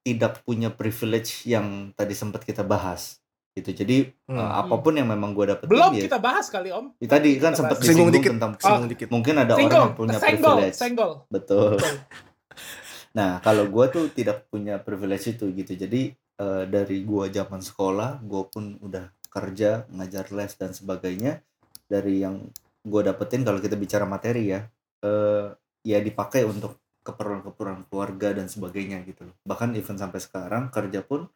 tidak 0.00 0.40
punya 0.40 0.70
privilege 0.70 1.44
yang 1.44 1.66
tadi 1.92 2.14
sempat 2.14 2.40
kita 2.40 2.62
bahas 2.62 3.18
gitu 3.52 3.74
jadi 3.74 4.14
Hmm. 4.24 4.34
eh, 4.36 4.50
apa 4.56 4.78
pun 4.78 4.94
yang 4.94 5.06
memang 5.06 5.30
gue 5.32 5.44
dapetin 5.48 5.68
Belum 5.68 5.90
ya- 5.92 6.06
kita 6.06 6.16
bahas 6.16 6.46
kali, 6.46 6.70
Om. 6.70 6.94
Ya, 6.96 7.08
tadi 7.10 7.34
kan 7.36 7.52
sempat 7.52 7.76
disinggung 7.76 8.08
dikit. 8.08 8.30
tentang 8.32 8.54
Singgung 8.56 8.86
dikit. 8.88 9.08
mungkin 9.08 9.34
ada 9.36 9.52
orang 9.52 9.68
yang 9.84 9.92
punya 9.92 10.16
senggol, 10.16 10.54
privilege 10.56 10.76
senggol. 10.76 11.12
betul 11.28 11.74
Betul. 11.76 11.82
nah 13.16 13.40
kalau 13.40 13.68
gue 13.68 13.84
tuh 13.88 14.04
tidak 14.12 14.48
punya 14.52 14.80
privilege 14.80 15.36
itu 15.36 15.48
gitu. 15.52 15.72
Jadi 15.74 16.12
eh, 16.16 16.64
dari 16.68 17.04
gue 17.04 17.24
zaman 17.32 17.60
sekolah 17.60 18.20
gue 18.24 18.42
pun 18.50 18.76
udah 18.82 19.08
kerja 19.28 19.86
ngajar 19.92 20.32
les 20.32 20.52
dan 20.56 20.72
sebagainya. 20.72 21.40
Dari 21.88 22.20
yang 22.20 22.48
gue 22.84 23.02
dapetin 23.04 23.44
kalau 23.44 23.60
kita 23.60 23.76
bicara 23.76 24.04
materi 24.04 24.52
ya 24.52 24.60
eh, 25.04 25.46
ya 25.86 25.98
dipakai 26.02 26.44
untuk 26.44 26.78
keperluan-keperluan 27.06 27.88
keluarga 27.88 28.36
dan 28.36 28.52
sebagainya 28.52 29.00
gitu. 29.08 29.24
Bahkan 29.48 29.72
even 29.80 29.96
sampai 29.96 30.20
sekarang 30.20 30.68
kerja 30.68 31.00
pun 31.00 31.28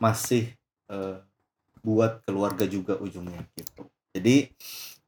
masih 0.00 0.52
eh, 0.88 1.20
buat 1.84 2.24
keluarga 2.24 2.64
juga 2.64 2.96
ujungnya 2.96 3.44
gitu. 3.54 3.86
Jadi 4.16 4.48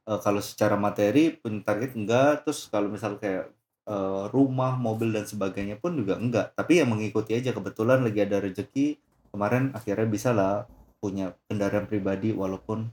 eh, 0.05 0.19
kalau 0.21 0.41
secara 0.43 0.77
materi 0.77 1.33
pun 1.33 1.65
target 1.65 1.97
enggak. 1.97 2.45
Terus 2.45 2.69
kalau 2.69 2.93
misal 2.93 3.17
kayak 3.17 3.49
eh, 3.89 4.23
rumah 4.31 4.77
mobil 4.77 5.09
dan 5.15 5.25
sebagainya 5.25 5.81
pun 5.81 5.97
juga 5.97 6.15
enggak. 6.21 6.53
Tapi 6.53 6.79
yang 6.81 6.93
mengikuti 6.93 7.33
aja 7.35 7.51
kebetulan 7.51 8.05
lagi 8.05 8.19
ada 8.23 8.37
rezeki 8.39 8.87
kemarin 9.33 9.73
akhirnya 9.77 10.07
bisa 10.09 10.29
lah 10.33 10.65
punya 11.01 11.33
kendaraan 11.47 11.85
pribadi 11.89 12.35
walaupun 12.35 12.89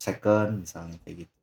second 0.00 0.64
misalnya 0.66 0.96
kayak 1.04 1.26
gitu. 1.26 1.34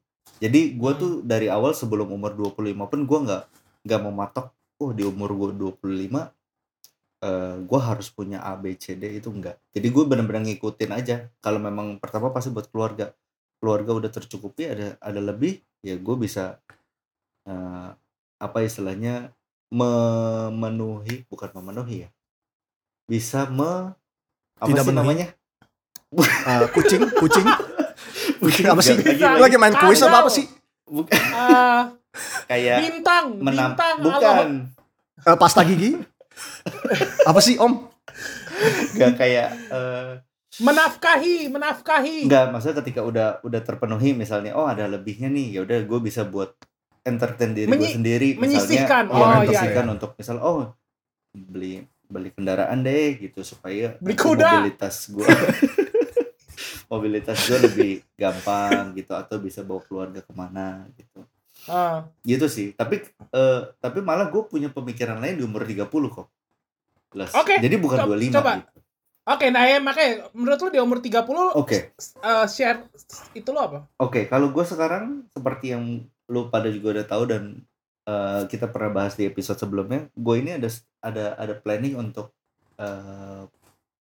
Jadi 0.44 0.62
Hmm. 0.78 0.98
tuh 1.00 1.12
dari 1.26 1.48
awal 1.50 1.72
sebelum 1.74 2.10
umur 2.14 2.34
25 2.36 2.86
pun 2.90 3.00
gua 3.10 3.20
nggak 3.26 3.44
nggak 3.88 4.02
mematok 4.04 4.48
oh 4.84 4.92
di 4.94 5.04
umur 5.08 5.30
gua 5.34 5.50
25 5.56 6.34
eh 7.18 7.56
gue 7.66 7.80
harus 7.82 8.08
punya 8.14 8.46
A 8.46 8.54
B 8.62 8.78
C 8.78 8.94
D 8.94 9.10
itu 9.18 9.30
enggak. 9.34 9.58
Jadi 9.74 9.88
gue 9.90 10.04
benar-benar 10.06 10.46
ngikutin 10.46 10.92
aja. 10.94 11.16
Kalau 11.42 11.58
memang 11.58 11.98
pertama 11.98 12.30
pasti 12.30 12.54
buat 12.54 12.70
keluarga. 12.70 13.10
Keluarga 13.58 13.92
udah 13.98 14.12
tercukupi 14.14 14.70
ada 14.70 14.88
ada 15.02 15.22
lebih 15.22 15.58
ya 15.82 15.98
gue 15.98 16.16
bisa 16.18 16.62
eh, 17.50 17.90
apa 18.38 18.58
istilahnya 18.62 19.34
memenuhi 19.68 21.26
bukan 21.26 21.50
memenuhi 21.54 22.06
ya 22.06 22.10
bisa 23.06 23.48
me 23.48 23.94
apa 24.58 24.66
Tidak 24.66 24.84
sih 24.84 24.90
memenuhi. 24.90 25.02
namanya 25.16 25.28
Eh, 26.08 26.64
kucing, 26.72 27.04
kucing. 27.12 27.44
Kucing 28.40 28.64
apa 28.64 28.80
sih? 28.80 28.96
Nggak. 28.96 29.34
Lu 29.34 29.44
lagi 29.44 29.58
main 29.60 29.76
kuis 29.76 30.00
apa 30.00 30.24
apa 30.24 30.32
sih? 30.32 30.48
Bukan, 30.88 31.12
Ah, 31.36 31.92
kayak 32.48 32.80
bintang, 32.80 33.26
menam 33.36 33.76
bintang. 33.76 33.96
bukan 34.00 34.48
Eh, 35.20 35.36
pasta 35.36 35.68
gigi? 35.68 36.00
apa 37.26 37.40
sih 37.42 37.60
Om? 37.60 37.92
nggak 38.96 39.12
kayak 39.16 39.48
eh, 39.68 40.12
Menafkahi, 40.58 41.52
menafkahi. 41.52 42.26
Enggak, 42.26 42.50
maksudnya 42.50 42.80
ketika 42.80 43.02
udah 43.04 43.28
udah 43.44 43.62
terpenuhi 43.62 44.16
misalnya, 44.16 44.56
oh 44.56 44.64
ada 44.64 44.88
lebihnya 44.88 45.28
nih, 45.28 45.54
ya 45.54 45.62
udah 45.62 45.84
gue 45.84 46.00
bisa 46.00 46.24
buat 46.24 46.56
entertain 47.08 47.52
diri 47.52 47.66
gue 47.66 47.74
Menyi- 47.74 47.96
sendiri, 47.96 48.30
menyisihkan. 48.36 49.04
misalnya, 49.06 49.16
Oh, 49.16 49.18
oh, 49.18 49.28
iya, 49.30 49.40
menyisihkan 49.42 49.86
iya. 49.86 49.94
untuk 49.94 50.12
misal, 50.14 50.38
oh 50.38 50.76
beli 51.32 51.74
beli 52.04 52.30
kendaraan 52.30 52.82
deh 52.82 53.16
gitu 53.18 53.40
supaya 53.42 53.96
Beli 53.98 54.16
kuda. 54.16 54.48
mobilitas 54.62 55.08
gue 55.08 55.28
mobilitas 56.88 57.38
gue 57.42 57.58
lebih 57.62 57.92
gampang 58.14 58.94
gitu 58.94 59.12
atau 59.12 59.38
bisa 59.38 59.62
bawa 59.62 59.82
keluarga 59.82 60.20
ke 60.20 60.32
mana 60.32 60.88
gitu 60.94 61.24
Ah, 61.66 62.08
gitu 62.22 62.48
sih 62.48 62.72
tapi 62.72 63.04
eh, 63.28 63.62
tapi 63.76 64.00
malah 64.00 64.28
gue 64.28 64.40
punya 64.42 64.70
pemikiran 64.70 65.20
lain 65.20 65.36
di 65.36 65.44
umur 65.44 65.64
30 65.64 65.84
kok 66.08 66.28
Jelas. 67.08 67.32
Oke, 67.34 67.56
jadi 67.58 67.76
bukan 67.76 67.98
co- 67.98 68.08
25 68.10 68.32
coba. 68.34 68.52
gitu 68.58 68.80
Oke, 69.28 69.46
nah 69.50 69.60
ya 69.62 69.78
makanya 69.78 70.32
menurut 70.32 70.56
lu 70.58 70.70
di 70.70 70.80
umur 70.80 70.98
30 70.98 71.28
oke 71.54 71.78
eh, 71.92 72.46
share 72.48 72.88
itu 73.34 73.50
lo 73.50 73.60
apa? 73.62 73.80
Oke, 73.98 74.24
kalau 74.26 74.48
gue 74.48 74.64
sekarang 74.64 75.28
seperti 75.28 75.76
yang 75.76 76.08
lu 76.28 76.48
pada 76.52 76.68
juga 76.70 77.00
udah 77.00 77.06
tahu 77.08 77.24
dan 77.28 77.44
eh, 78.08 78.42
kita 78.48 78.68
pernah 78.72 78.92
bahas 79.04 79.16
di 79.16 79.28
episode 79.28 79.60
sebelumnya, 79.60 80.08
gue 80.14 80.36
ini 80.40 80.56
ada 80.56 80.70
ada 81.04 81.26
ada 81.36 81.54
planning 81.58 81.96
untuk 81.96 82.32
eh, 82.80 83.44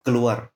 keluar 0.03 0.51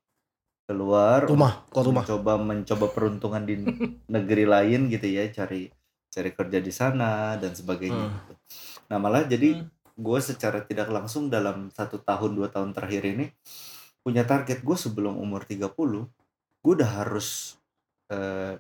keluar 0.70 1.26
Rumah, 1.26 1.66
kok 1.66 1.83
rumah. 1.83 2.04
mencoba 2.06 2.33
mencoba 2.38 2.87
peruntungan 2.94 3.42
di 3.42 3.59
negeri 4.14 4.44
lain 4.46 4.87
gitu 4.87 5.06
ya, 5.11 5.26
cari 5.35 5.66
cari 6.11 6.30
kerja 6.35 6.59
di 6.62 6.72
sana 6.74 7.35
dan 7.38 7.54
sebagainya. 7.54 8.06
Hmm. 8.06 8.14
gitu. 8.22 8.33
Nah 8.90 8.96
malah 8.98 9.26
jadi 9.26 9.62
Hmm. 9.62 9.70
gue 10.00 10.18
secara 10.22 10.64
tidak 10.64 10.88
langsung 10.88 11.28
dalam 11.28 11.68
satu 11.74 12.00
tahun 12.00 12.33
dua 12.33 12.48
tahun 12.48 12.72
terakhir 12.72 13.04
ini 13.04 13.26
punya 14.00 14.24
target 14.24 14.64
gue 14.64 14.72
sebelum 14.78 15.12
umur 15.20 15.44
30 15.44 16.09
gue 16.64 16.72
udah 16.72 16.90
harus 17.04 17.61
eh, 18.09 18.56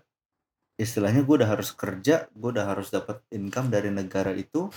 istilahnya 0.80 1.20
gue 1.20 1.34
udah 1.36 1.50
harus 1.50 1.70
kerja 1.70 2.24
gue 2.30 2.50
udah 2.50 2.66
harus 2.66 2.88
dapat 2.88 3.20
income 3.30 3.68
dari 3.68 3.90
negara 3.90 4.32
itu 4.32 4.72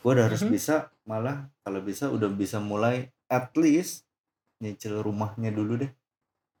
gue 0.00 0.10
udah 0.10 0.24
harus 0.24 0.40
Mhm. 0.40 0.50
bisa 0.50 0.74
malah 1.04 1.50
kalau 1.60 1.82
bisa 1.82 2.06
udah 2.06 2.30
bisa 2.30 2.56
mulai 2.56 2.96
at 3.26 3.50
least 3.54 4.06
nyicil 4.58 5.00
rumahnya 5.00 5.50
dulu 5.50 5.74
deh 5.76 5.90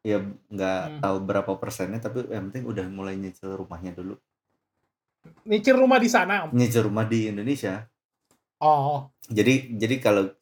ya 0.02 0.18
nggak 0.48 0.82
Hmm. 0.82 0.98
tahu 0.98 1.16
berapa 1.22 1.52
persennya 1.54 2.00
tapi 2.00 2.24
yang 2.26 2.48
penting 2.48 2.64
udah 2.66 2.86
mulai 2.88 3.14
nyicil 3.14 3.54
rumahnya 3.54 3.92
dulu 3.92 4.18
Nyicil 5.42 5.76
rumah 5.76 6.00
di 6.00 6.08
sana. 6.08 6.48
Om. 6.48 6.56
nyicil 6.56 6.82
rumah 6.82 7.04
di 7.04 7.28
Indonesia 7.28 7.84
Oh. 8.58 9.08
jadi 9.22 9.68
jadi 9.70 9.96
kalau 9.98 10.32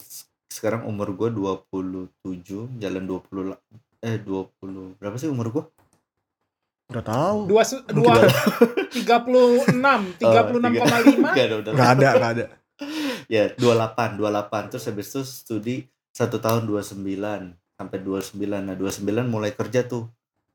sekarang 0.48 0.86
umur 0.86 1.12
gue 1.12 1.28
27 1.30 2.10
jalan 2.78 3.04
20 3.04 3.44
la- 3.44 3.62
eh 4.00 4.16
20 4.16 4.94
berapa 4.96 5.14
sih 5.14 5.26
umur 5.26 5.50
gue 5.50 5.64
Gak 6.88 7.04
tahu. 7.04 7.38
Dua 7.52 7.62
dua 7.92 8.14
tiga 8.88 9.20
puluh 9.20 9.60
enam 9.68 10.08
tiga 10.20 10.40
puluh 10.48 10.60
enam 10.64 10.72
koma 10.72 10.98
lima. 11.04 11.30
Gak 11.36 11.44
ada 11.44 11.56
Gak 11.76 11.90
ada, 12.00 12.08
gak 12.16 12.32
ada. 12.36 12.44
ya 13.34 13.50
28 13.58 14.16
28 14.16 14.70
terus 14.70 14.84
habis 14.86 15.06
itu 15.10 15.22
studi 15.26 15.76
satu 16.14 16.38
tahun 16.38 16.66
29 16.66 17.02
sampai 17.78 17.98
29 18.02 18.38
nah 18.38 18.74
29 18.74 19.04
mulai 19.28 19.52
kerja 19.54 19.86
tuh 19.86 20.08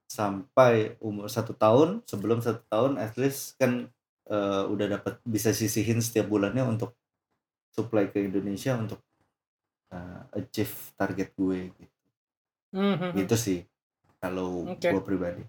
sampai 0.08 0.96
umur 1.00 1.28
satu 1.32 1.56
tahun 1.56 2.04
sebelum 2.08 2.44
satu 2.44 2.64
tahun 2.68 2.92
at 3.00 3.16
least 3.20 3.60
kan 3.60 3.88
eh, 4.28 4.64
udah 4.68 5.00
dapat 5.00 5.20
bisa 5.24 5.52
sisihin 5.56 6.04
setiap 6.04 6.28
bulannya 6.28 6.64
untuk 6.64 6.96
supply 7.74 8.12
ke 8.12 8.24
Indonesia 8.24 8.76
untuk 8.76 9.00
eh, 9.92 10.22
achieve 10.40 10.76
target 10.96 11.30
gue 11.36 11.60
gitu. 11.72 11.92
Mhm. 12.74 13.14
gitu 13.22 13.36
sih 13.38 13.60
kalau 14.18 14.66
Oke. 14.66 14.90
gue 14.90 15.02
pribadi 15.06 15.44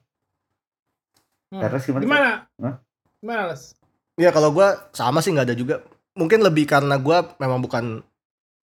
Hmm. 1.54 1.62
Terus 1.62 1.82
gimana? 1.86 2.02
Gimana? 2.02 2.30
Hah? 2.58 2.74
Gimana, 3.22 3.42
Les? 3.54 3.62
Ya 4.18 4.30
kalau 4.34 4.50
gue 4.50 4.66
sama 4.90 5.22
sih 5.22 5.30
nggak 5.30 5.46
ada 5.46 5.54
juga. 5.54 5.86
Mungkin 6.18 6.42
lebih 6.42 6.66
karena 6.66 6.98
gue 6.98 7.18
memang 7.38 7.62
bukan 7.62 8.02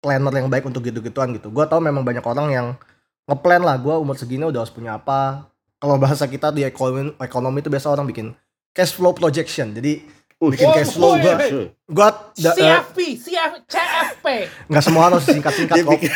planner 0.04 0.36
yang 0.36 0.52
baik 0.52 0.67
untuk 0.67 0.84
gitu-gituan 0.84 1.32
gitu. 1.32 1.48
Gue 1.48 1.63
tau 1.63 1.80
memang 1.80 2.04
banyak 2.04 2.24
orang 2.24 2.48
yang 2.52 2.67
ngeplan 3.28 3.63
lah. 3.63 3.80
Gue 3.80 3.96
umur 3.96 4.19
segini 4.19 4.43
udah 4.43 4.67
harus 4.67 4.76
punya 4.76 5.00
apa. 5.00 5.48
Kalau 5.80 5.96
bahasa 5.96 6.28
kita 6.28 6.52
di 6.52 6.63
ekonomi, 6.67 7.15
ekonomi 7.19 7.63
itu 7.63 7.72
biasa 7.72 7.88
orang 7.91 8.08
bikin 8.08 8.36
cash 8.76 8.96
flow 8.96 9.15
projection. 9.15 9.72
Jadi 9.72 10.04
bikin 10.39 10.67
Oh, 10.67 10.76
cash 10.76 10.91
flow 10.96 11.15
gue. 11.19 11.34
Gue 11.88 12.10
CFP, 12.36 12.98
CF, 13.15 13.52
CFP. 13.67 14.28
nggak 14.67 14.84
semua 14.84 15.08
harus 15.08 15.24
singkat-singkat 15.24 15.76
kok. 15.88 16.00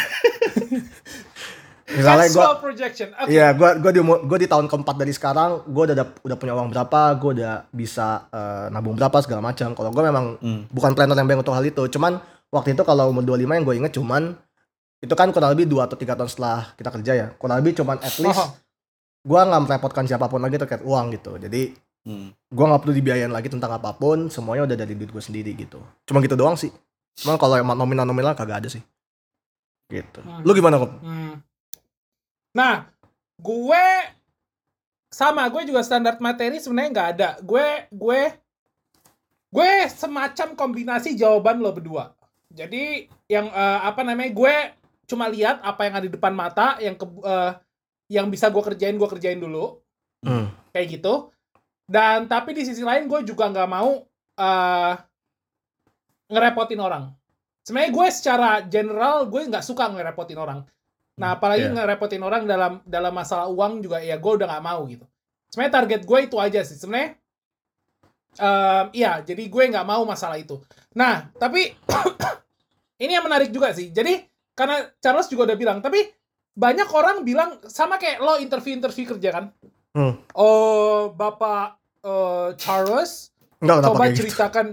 misalnya 1.90 2.28
gue 2.28 2.48
projection. 2.60 3.10
Oke. 3.16 3.30
Iya, 3.30 3.48
gua 3.52 3.76
gua 3.76 3.92
di 3.92 4.00
gua 4.02 4.38
di 4.38 4.46
tahun 4.46 4.68
keempat 4.68 4.96
dari 4.96 5.12
sekarang, 5.12 5.64
gua 5.66 5.84
udah 5.88 5.98
dap- 5.98 6.20
udah 6.20 6.36
punya 6.36 6.54
uang 6.54 6.70
berapa, 6.70 7.02
gua 7.16 7.32
udah 7.32 7.54
bisa 7.70 8.28
eh, 8.28 8.66
nabung 8.70 8.94
berapa 8.94 9.18
segala 9.20 9.40
macam. 9.42 9.72
Kalau 9.72 9.90
gua 9.90 10.04
memang 10.06 10.36
Hmm. 10.38 10.68
bukan 10.68 10.92
planner 10.92 11.16
yang 11.16 11.26
baik 11.26 11.42
untuk 11.42 11.54
hal 11.54 11.64
itu. 11.64 11.84
Cuman 11.90 12.20
waktu 12.48 12.72
itu 12.72 12.84
kalau 12.84 13.10
umur 13.10 13.24
25 13.24 13.54
yang 13.54 13.64
gue 13.64 13.76
inget 13.78 13.94
cuman 13.94 14.36
itu 14.98 15.14
kan 15.14 15.30
kurang 15.30 15.52
lebih 15.52 15.64
2 15.66 15.84
atau 15.84 15.96
3 15.96 16.14
tahun 16.14 16.28
setelah 16.28 16.74
kita 16.74 16.90
kerja 16.92 17.12
ya. 17.14 17.28
Kurang 17.34 17.60
lebih 17.60 17.76
cuman 17.76 17.98
at 17.98 18.16
least 18.18 18.36
Oh. 18.38 18.50
gua 19.22 19.44
nggak 19.44 19.62
merepotkan 19.64 20.04
siapa 20.04 20.26
pun 20.26 20.40
lagi 20.40 20.56
terkait 20.56 20.82
uang 20.82 21.12
gitu. 21.14 21.36
Jadi 21.38 21.72
Hmm. 22.04 22.32
gua 22.48 22.66
nggak 22.70 22.82
perlu 22.82 22.94
dibiayain 22.94 23.28
lagi 23.28 23.48
tentang 23.48 23.68
apa 23.70 23.92
pun, 23.92 24.28
semuanya 24.28 24.64
udah 24.66 24.78
dari 24.78 24.92
duit 24.92 25.08
gue 25.08 25.20
sendiri 25.20 25.52
gitu. 25.54 25.80
Cuma 26.04 26.20
gitu 26.20 26.34
doang 26.34 26.56
sih. 26.56 26.72
Cuma 27.14 27.36
kalau 27.36 27.56
emang 27.56 27.76
nominal-nominal 27.76 28.32
kagak 28.34 28.62
ada 28.62 28.70
sih. 28.70 28.80
Gitu. 29.88 30.20
Hmm. 30.20 30.44
Lu 30.44 30.52
gimana 30.52 30.76
kok? 30.78 30.92
Hmm. 31.00 31.40
Nah, 32.58 32.90
gue 33.38 33.86
sama 35.14 35.46
gue 35.54 35.70
juga 35.70 35.86
standar 35.86 36.18
materi 36.18 36.58
sebenarnya 36.58 36.90
nggak 36.90 37.10
ada. 37.14 37.30
Gue 37.46 37.86
gue 37.94 38.22
gue 39.54 39.72
semacam 39.94 40.58
kombinasi 40.58 41.14
jawaban 41.14 41.62
lo 41.62 41.70
berdua. 41.70 42.18
Jadi 42.50 43.06
yang 43.30 43.54
eh, 43.54 43.80
apa 43.86 44.02
namanya 44.02 44.34
gue 44.34 44.56
cuma 45.06 45.30
lihat 45.30 45.62
apa 45.62 45.86
yang 45.86 45.94
ada 46.02 46.06
di 46.10 46.14
depan 46.18 46.34
mata 46.34 46.82
yang 46.82 46.98
ke, 46.98 47.06
eh, 47.06 47.52
yang 48.12 48.28
bisa 48.34 48.50
gue 48.50 48.64
kerjain 48.66 48.98
gue 48.98 49.10
kerjain 49.10 49.38
dulu 49.38 49.78
Hmm. 50.26 50.50
kayak 50.74 50.98
gitu. 50.98 51.30
Dan 51.86 52.26
tapi 52.26 52.58
di 52.58 52.66
sisi 52.66 52.82
lain 52.82 53.06
gue 53.06 53.22
juga 53.22 53.54
nggak 53.54 53.70
mau 53.70 54.02
eh, 54.38 54.94
ngerepotin 56.34 56.82
orang. 56.82 57.14
Sebenarnya 57.64 57.92
gue 57.94 58.08
secara 58.12 58.52
general 58.66 59.30
gue 59.30 59.42
nggak 59.46 59.64
suka 59.64 59.94
ngerepotin 59.94 60.40
orang. 60.42 60.66
Nah 61.18 61.34
apalagi 61.34 61.66
Iya. 61.66 61.74
ngerepotin 61.74 62.22
orang 62.22 62.46
dalam 62.46 62.80
dalam 62.84 63.10
masalah 63.12 63.50
uang 63.50 63.82
juga 63.82 63.98
ya 64.00 64.16
gue 64.16 64.32
udah 64.34 64.48
nggak 64.48 64.64
mau 64.64 64.86
gitu. 64.86 65.06
Sebenarnya 65.50 65.74
target 65.76 66.02
gue 66.04 66.20
itu 66.24 66.38
aja 66.38 66.62
sih. 66.62 66.78
Sebenarnya 66.78 67.18
em, 68.38 68.86
iya 68.94 69.20
jadi 69.20 69.44
gue 69.44 69.64
nggak 69.68 69.84
mau 69.84 70.04
masalah 70.04 70.38
itu. 70.38 70.62
Nah 70.94 71.34
tapi 71.34 71.74
ini 73.04 73.12
yang 73.12 73.26
menarik 73.26 73.50
juga 73.50 73.74
sih. 73.74 73.90
Jadi 73.90 74.22
karena 74.54 74.86
Charles 74.98 75.26
juga 75.28 75.46
udah 75.46 75.58
bilang 75.58 75.80
tapi 75.82 76.06
banyak 76.54 76.90
orang 76.90 77.22
bilang 77.22 77.62
sama 77.64 77.98
kayak 77.98 78.18
lo 78.18 78.38
interview-interview 78.38 79.06
kerja 79.12 79.30
kan. 79.32 79.46
Hmm. 79.94 80.14
Oh, 80.32 81.10
Bapak 81.10 81.78
eh, 82.00 82.50
Charles, 82.56 83.34
Enggak 83.58 83.78
kenapa 83.80 83.88
coba 83.88 84.04
gitu. 84.08 84.18
ceritakan 84.20 84.66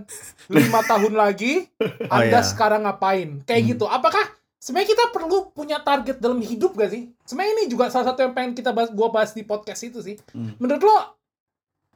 lima 0.48 0.80
tahun 0.83 1.12
lagi 1.14 1.64
Oh, 1.80 2.14
Anda 2.14 2.40
iya. 2.40 2.44
sekarang 2.44 2.85
ngapain? 2.85 3.40
Kayak 3.42 3.62
Hmm. 3.62 3.70
gitu. 3.70 3.85
Apakah 3.87 4.24
sebenarnya 4.64 4.96
kita 4.96 5.05
perlu 5.12 5.53
punya 5.53 5.77
target 5.85 6.16
dalam 6.16 6.40
hidup 6.40 6.72
gak 6.72 6.88
sih? 6.88 7.12
Sebenarnya 7.29 7.53
ini 7.61 7.64
juga 7.68 7.92
salah 7.92 8.16
satu 8.16 8.24
yang 8.24 8.33
pengen 8.33 8.57
kita 8.57 8.72
bahas, 8.72 8.88
gua 8.88 9.12
bahas 9.12 9.37
di 9.37 9.44
podcast 9.44 9.85
itu 9.85 10.00
sih. 10.00 10.16
Hmm. 10.33 10.57
Menurut 10.57 10.81
lo 10.81 10.96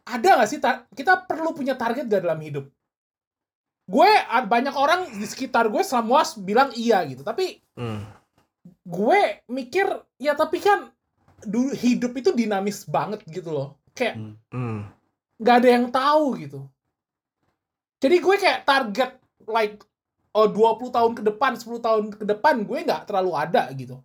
ada 0.05 0.45
gak 0.45 0.49
sih 0.53 0.61
kita 0.93 1.25
perlu 1.25 1.57
punya 1.57 1.81
target 1.81 2.05
gak 2.05 2.21
dalam 2.21 2.37
hidup? 2.45 2.69
Gue 3.89 4.05
banyak 4.29 4.77
orang 4.77 5.09
di 5.17 5.25
sekitar 5.25 5.73
gue 5.73 5.81
semua 5.81 6.21
bilang 6.45 6.69
iya 6.77 7.01
gitu, 7.09 7.25
tapi 7.25 7.57
Hmm. 7.73 8.05
gue 8.85 9.21
mikir 9.49 9.89
ya 10.21 10.37
tapi 10.37 10.61
kan 10.61 10.93
dulu 11.41 11.73
hidup 11.73 12.13
itu 12.21 12.37
dinamis 12.37 12.85
banget 12.85 13.25
gitu 13.33 13.49
loh. 13.49 13.81
Kayak 13.97 14.21
Hmm. 14.53 14.85
nggak 15.41 15.57
ada 15.65 15.69
yang 15.73 15.87
tahu 15.89 16.37
gitu. 16.37 16.61
Jadi 17.97 18.17
gue 18.21 18.37
kayak 18.37 18.69
target 18.69 19.11
like 19.49 19.81
oh 20.39 20.47
20 20.47 20.95
tahun 20.95 21.13
ke 21.19 21.23
depan, 21.27 21.59
10 21.59 21.83
tahun 21.83 22.05
ke 22.15 22.25
depan 22.25 22.63
gue 22.63 22.79
nggak 22.87 23.11
terlalu 23.11 23.35
ada 23.35 23.67
gitu. 23.75 23.99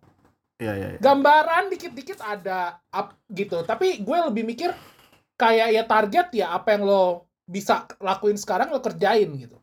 Iya, 0.58 0.72
iya, 0.74 0.88
iya. 0.94 0.98
Gambaran 0.98 1.70
dikit-dikit 1.70 2.18
ada 2.18 2.78
up 2.90 3.14
gitu, 3.30 3.62
tapi 3.62 4.02
gue 4.02 4.18
lebih 4.30 4.42
mikir 4.42 4.74
kayak 5.34 5.68
ya 5.70 5.82
target 5.86 6.26
ya 6.34 6.46
apa 6.54 6.74
yang 6.74 6.82
lo 6.86 7.26
bisa 7.46 7.86
lakuin 7.98 8.38
sekarang 8.38 8.70
lo 8.70 8.82
kerjain 8.82 9.30
gitu. 9.38 9.58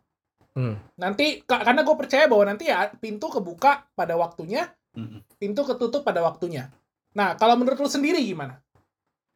Hmm. 0.51 0.75
Nanti 0.99 1.43
ka- 1.47 1.63
karena 1.63 1.83
gue 1.83 1.95
percaya 1.95 2.27
bahwa 2.27 2.43
nanti 2.51 2.67
ya 2.67 2.91
pintu 2.99 3.31
kebuka 3.31 3.87
pada 3.95 4.19
waktunya, 4.19 4.67
Hmm. 4.91 5.23
pintu 5.39 5.63
ketutup 5.63 6.03
pada 6.03 6.19
waktunya. 6.19 6.67
Nah, 7.15 7.39
kalau 7.39 7.55
menurut 7.55 7.79
lo 7.79 7.87
sendiri 7.87 8.19
gimana? 8.19 8.59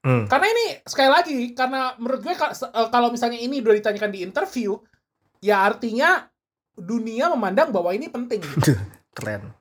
Hmm. 0.04 0.28
Karena 0.28 0.48
ini 0.52 0.65
sekali 0.84 1.10
lagi 1.10 1.39
karena 1.56 1.95
menurut 1.98 2.19
gue 2.21 2.36
eh, 2.36 2.88
kalau 2.91 3.10
misalnya 3.10 3.39
ini 3.39 3.63
udah 3.63 3.74
ditanyakan 3.80 4.12
di 4.12 4.19
interview, 4.21 4.76
ya 5.39 5.63
artinya 5.63 6.28
dunia 6.75 7.31
memandang 7.31 7.71
bahwa 7.71 7.91
ini 7.91 8.07
penting. 8.07 8.39
gitu. 8.59 8.75
Keren. 9.11 9.51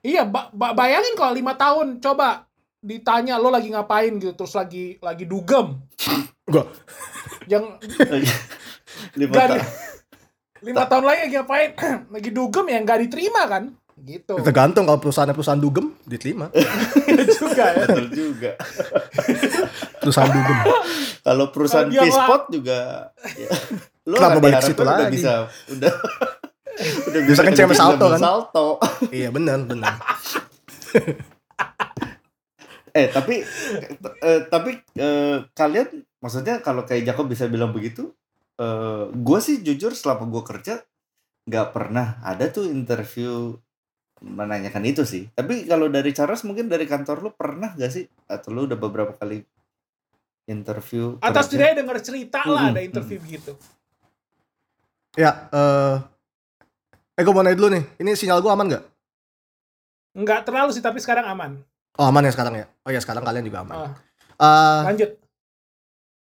iya, 0.00 0.26
ba- 0.26 0.50
ba- 0.50 0.74
bayangin 0.74 1.14
kalau 1.14 1.32
lima 1.32 1.54
tahun 1.54 1.96
coba 1.98 2.44
ditanya 2.78 3.38
lo 3.38 3.48
lagi 3.48 3.72
ngapain 3.72 4.18
gitu, 4.18 4.34
terus 4.34 4.52
lagi 4.52 4.98
lagi 5.00 5.24
dugem. 5.24 5.80
Gua 6.44 6.68
Yang 7.46 7.80
Lima 9.18 9.32
nggak 9.32 9.46
ta- 9.46 9.56
di- 9.56 9.68
lima 10.64 10.82
tahun 10.84 11.04
lagi 11.04 11.20
lagi 11.24 11.34
ngapain? 11.36 11.70
lagi 12.14 12.30
dugem 12.30 12.66
yang 12.68 12.82
nggak 12.84 13.00
diterima 13.08 13.42
kan? 13.46 13.64
Gitu. 13.94 14.34
tergantung 14.42 14.84
kalau 14.84 14.98
perusahaan 14.98 15.30
perusahaan 15.30 15.56
dugem 15.56 15.94
diterima. 16.04 16.50
Iya 17.08 17.24
juga 17.30 17.64
ya. 17.72 17.84
Betul 17.86 18.06
juga. 18.10 18.50
Perusahaan 20.02 20.28
dugem. 20.28 20.56
Kalau 21.22 21.44
perusahaan 21.48 21.88
P-Spot 21.88 22.42
juga 22.50 22.78
ya, 23.38 23.48
lo 24.04 24.16
Kenapa 24.20 24.38
balik 24.38 24.54
ke 24.60 24.66
situ 24.66 24.80
diharapkan 24.80 24.84
udah 24.84 25.06
lagi? 25.08 25.16
bisa 25.16 25.32
udah 25.70 25.92
udah 27.08 27.20
Bisa 27.24 27.40
kenceng 27.42 27.68
kerja 27.70 27.80
salto, 27.80 28.06
kan? 28.10 28.20
salto. 28.20 28.66
iya 29.16 29.28
benar 29.30 29.58
benar. 29.64 29.94
Eh 32.94 33.10
tapi 33.10 33.42
eh, 34.22 34.40
tapi 34.46 34.70
eh, 34.94 35.38
kalian 35.50 35.88
maksudnya 36.22 36.62
kalau 36.62 36.86
kayak 36.86 37.02
Jacob 37.02 37.26
bisa 37.26 37.50
bilang 37.50 37.74
begitu, 37.74 38.14
eh 38.54 39.10
gue 39.10 39.38
sih 39.42 39.66
jujur 39.66 39.98
selama 39.98 40.30
gue 40.30 40.42
kerja 40.46 40.78
nggak 41.44 41.68
pernah 41.74 42.22
ada 42.22 42.46
tuh 42.48 42.70
interview 42.70 43.58
menanyakan 44.22 44.86
itu 44.86 45.02
sih. 45.02 45.26
Tapi 45.34 45.66
kalau 45.66 45.90
dari 45.90 46.14
Charles 46.14 46.46
mungkin 46.46 46.70
dari 46.70 46.86
kantor 46.86 47.20
lu 47.20 47.30
pernah 47.34 47.74
gak 47.74 47.92
sih? 47.92 48.06
Atau 48.24 48.54
lu 48.54 48.64
udah 48.64 48.78
beberapa 48.78 49.12
kali 49.12 49.42
interview? 50.46 51.18
Atas 51.20 51.50
setidaknya 51.50 51.84
denger 51.84 51.98
cerita 52.00 52.40
lah 52.46 52.70
Mm-mm, 52.70 52.72
ada 52.72 52.80
interview 52.80 53.18
begitu. 53.20 53.52
Ya, 55.14 55.46
eh 55.48 55.94
eh 57.14 57.22
gue 57.22 57.32
mau 57.32 57.42
nanya 57.42 57.54
dulu 57.54 57.70
nih. 57.70 57.84
Ini 57.98 58.10
sinyal 58.14 58.42
gue 58.42 58.50
aman 58.50 58.66
nggak? 58.66 58.84
Nggak 60.14 60.40
terlalu 60.46 60.70
sih, 60.70 60.82
tapi 60.82 60.98
sekarang 60.98 61.26
aman. 61.26 61.58
Oh 61.94 62.06
aman 62.06 62.26
ya 62.26 62.32
sekarang 62.34 62.54
ya. 62.54 62.66
Oh 62.82 62.90
ya 62.90 62.98
sekarang 62.98 63.22
kalian 63.22 63.46
juga 63.46 63.62
aman. 63.62 63.74
Ah, 63.76 63.92
Eh, 64.34 64.80
lanjut. 64.90 65.10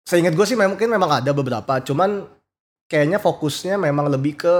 seingat 0.04 0.36
gue 0.36 0.44
sih 0.44 0.52
memang 0.52 0.76
mungkin 0.76 0.90
memang 0.90 1.22
ada 1.22 1.30
beberapa, 1.32 1.80
cuman 1.80 2.28
kayaknya 2.84 3.16
fokusnya 3.16 3.80
memang 3.80 4.10
lebih 4.10 4.36
ke 4.36 4.54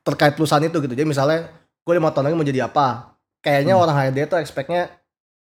terkait 0.00 0.32
perusahaan 0.32 0.62
itu 0.62 0.80
gitu. 0.80 0.92
Jadi 0.92 1.04
misalnya 1.04 1.48
gue 1.84 1.92
lima 1.92 2.08
tahun 2.08 2.32
lagi 2.32 2.36
mau 2.36 2.46
jadi 2.46 2.64
apa? 2.64 3.12
Kayaknya 3.40 3.76
Hmm. 3.76 3.82
orang 3.84 3.96
HRD 3.98 4.18
itu 4.24 4.36
expect-nya 4.38 4.88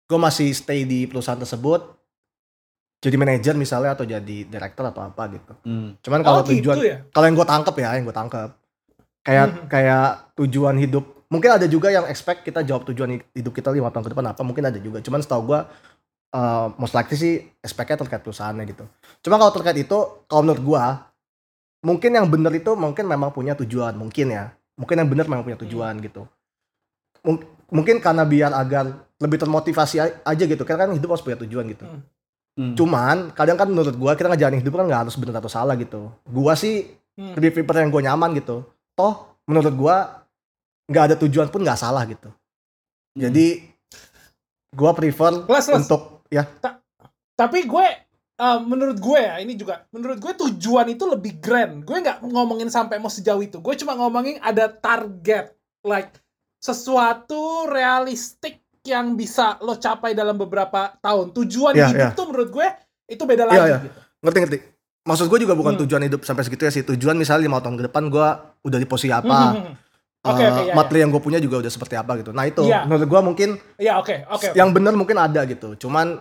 gue 0.04 0.18
masih 0.18 0.48
stay 0.52 0.88
di 0.88 1.04
perusahaan 1.04 1.36
tersebut, 1.36 1.84
jadi 3.04 3.16
manajer 3.20 3.52
misalnya 3.52 3.92
atau 3.92 4.08
jadi 4.08 4.36
director 4.48 4.88
atau 4.88 5.04
apa 5.04 5.28
gitu. 5.28 5.52
Hmm. 5.60 5.92
Cuman 6.00 6.24
kalau 6.24 6.40
oh 6.40 6.48
gitu 6.48 6.64
tujuan 6.64 6.76
ya? 6.80 6.98
kalau 7.12 7.26
yang 7.28 7.36
gue 7.36 7.44
tangkep 7.44 7.74
ya, 7.76 7.88
yang 7.92 8.04
gue 8.04 8.16
tangkep 8.16 8.50
kayak 9.20 9.46
Mhm. 9.46 9.64
kayak 9.68 10.06
tujuan 10.34 10.76
hidup. 10.78 11.04
Mungkin 11.28 11.50
ada 11.50 11.66
juga 11.66 11.88
yang 11.88 12.06
expect 12.06 12.40
kita 12.42 12.64
jawab 12.64 12.88
tujuan 12.88 13.20
hidup 13.30 13.52
kita 13.52 13.68
lima 13.68 13.92
tahun 13.92 14.04
ke 14.06 14.10
depan 14.12 14.26
apa, 14.30 14.40
mungkin 14.40 14.64
ada 14.64 14.78
juga. 14.78 15.04
Cuman 15.04 15.20
setahu 15.20 15.52
gue 15.52 15.60
uh, 16.32 16.66
most 16.76 16.92
likely 16.92 17.16
sih 17.16 17.34
expect-nya 17.60 18.00
terkait 18.00 18.20
perusahaannya 18.20 18.64
gitu. 18.66 18.84
Cuma 19.20 19.36
kalau 19.36 19.52
terkait 19.52 19.78
itu, 19.78 19.98
kalau 20.24 20.42
menurut 20.42 20.62
gue, 20.62 20.84
mungkin 21.82 22.10
yang 22.10 22.26
bener 22.26 22.52
itu 22.54 22.72
mungkin 22.74 23.04
memang 23.04 23.30
punya 23.30 23.52
tujuan, 23.54 23.94
mungkin 23.94 24.30
ya. 24.30 24.50
Mungkin 24.74 24.96
yang 24.98 25.08
bener 25.08 25.26
memang 25.26 25.44
punya 25.44 25.58
tujuan 25.60 25.94
gitu. 26.00 26.26
Mung- 27.22 27.44
mungkin 27.70 27.98
karena 27.98 28.22
biar 28.22 28.52
agar 28.52 28.84
lebih 29.16 29.38
termotivasi 29.38 29.96
aja 30.22 30.44
gitu, 30.44 30.62
kan 30.62 30.76
kan 30.76 30.90
hidup 30.92 31.14
harus 31.14 31.24
punya 31.24 31.38
tujuan 31.40 31.64
gitu. 31.70 31.86
Hmm. 31.86 32.02
Cuman 32.54 33.34
kadang 33.34 33.58
kan 33.58 33.66
menurut 33.66 33.98
gua 33.98 34.14
kita 34.14 34.30
ngejalanin 34.30 34.62
hidup 34.62 34.78
kan 34.78 34.86
nggak 34.86 35.02
harus 35.06 35.18
benar 35.18 35.42
atau 35.42 35.50
salah 35.50 35.74
gitu. 35.74 36.10
Gua 36.26 36.54
sih 36.54 36.86
Hmm. 37.14 37.30
lebih 37.38 37.54
prefer 37.62 37.86
yang 37.86 37.94
gue 37.94 38.02
nyaman 38.02 38.34
gitu. 38.34 38.66
Toh 38.98 39.38
menurut 39.46 39.70
gua 39.78 40.26
nggak 40.90 41.04
ada 41.06 41.16
tujuan 41.22 41.46
pun 41.46 41.62
nggak 41.62 41.78
salah 41.78 42.02
gitu. 42.10 42.26
Jadi 43.14 43.62
gua 44.74 44.90
prefer 44.90 45.46
Plus, 45.46 45.66
plus. 45.70 45.78
untuk 45.78 46.26
ya 46.26 46.42
Tapi 47.38 47.66
gue, 47.66 47.86
eh, 48.34 48.58
menurut 48.62 48.98
gue 48.98 49.18
ya, 49.18 49.38
ini 49.38 49.54
juga, 49.54 49.86
menurut 49.94 50.18
gue 50.18 50.34
tujuan 50.38 50.86
itu 50.90 51.06
lebih 51.06 51.38
grand. 51.38 51.82
Gue 51.86 52.02
nggak 52.02 52.22
ngomongin 52.26 52.66
sampai 52.66 52.98
mau 52.98 53.10
sejauh 53.10 53.42
itu. 53.42 53.58
Gue 53.62 53.74
cuma 53.78 53.94
ngomongin 53.94 54.42
ada 54.42 54.66
target. 54.66 55.54
Like, 55.86 56.14
sesuatu 56.58 57.70
realistik 57.70 58.63
yang 58.84 59.16
bisa 59.16 59.56
lo 59.60 59.74
capai 59.74 60.12
dalam 60.12 60.36
beberapa 60.36 60.92
tahun. 60.98 61.32
Tujuan 61.32 61.72
Iya, 61.72 61.88
hidup 61.88 62.00
iya. 62.04 62.08
tuh 62.12 62.24
menurut 62.28 62.48
gue, 62.52 62.66
itu 63.08 63.22
beda 63.24 63.44
Iya, 63.44 63.50
lagi 63.50 63.60
iya. 63.64 63.78
gitu. 63.80 63.98
ngerti 64.20 64.38
ngerti. 64.40 64.58
Maksud 65.04 65.26
gue 65.28 65.38
juga 65.40 65.52
bukan 65.52 65.76
Hmm. 65.76 65.82
tujuan 65.84 66.02
hidup 66.02 66.20
sampai 66.22 66.44
segitu 66.44 66.64
ya 66.64 66.72
sih. 66.72 66.84
Tujuan 66.86 67.16
misalnya 67.16 67.44
lima 67.44 67.60
tahun 67.60 67.76
ke 67.76 67.84
depan 67.88 68.08
gua 68.08 68.28
udah 68.60 68.78
di 68.78 68.88
posisi 68.88 69.12
apa. 69.12 69.28
Hmm, 69.28 69.52
hmm, 69.52 69.64
hmm. 69.64 69.74
Oke, 70.24 70.40
eh, 70.40 70.48
oke, 70.48 70.62
ya, 70.64 70.72
materi 70.72 70.98
yang 71.04 71.12
gue 71.12 71.20
punya 71.20 71.36
juga 71.36 71.60
udah 71.60 71.68
seperti 71.68 72.00
apa 72.00 72.16
gitu. 72.16 72.32
Nah 72.32 72.48
itu 72.48 72.64
Iya. 72.64 72.88
menurut 72.88 73.04
gue 73.04 73.20
mungkin 73.20 73.48
Ya 73.76 74.00
oke, 74.00 74.24
oke. 74.24 74.56
yang 74.56 74.72
benar 74.72 74.96
mungkin 74.96 75.20
ada 75.20 75.44
gitu. 75.44 75.76
Cuman 75.76 76.16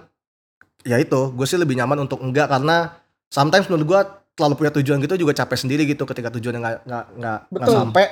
ya 0.84 1.00
itu 1.00 1.32
gue 1.32 1.48
sih 1.48 1.56
lebih 1.56 1.80
nyaman 1.80 2.04
untuk 2.04 2.20
enggak 2.20 2.52
karena 2.52 2.92
sometimes 3.32 3.72
menurut 3.72 3.88
gue 3.88 4.00
terlalu 4.36 4.56
punya 4.58 4.72
tujuan 4.74 5.00
gitu 5.00 5.16
juga 5.16 5.32
capek 5.34 5.56
sendiri 5.58 5.88
gitu 5.88 6.04
ketika 6.04 6.28
tujuannya 6.28 6.60
nggak 6.60 6.78
nggak 6.84 7.06
nggak 7.16 7.70
sampai 7.72 8.06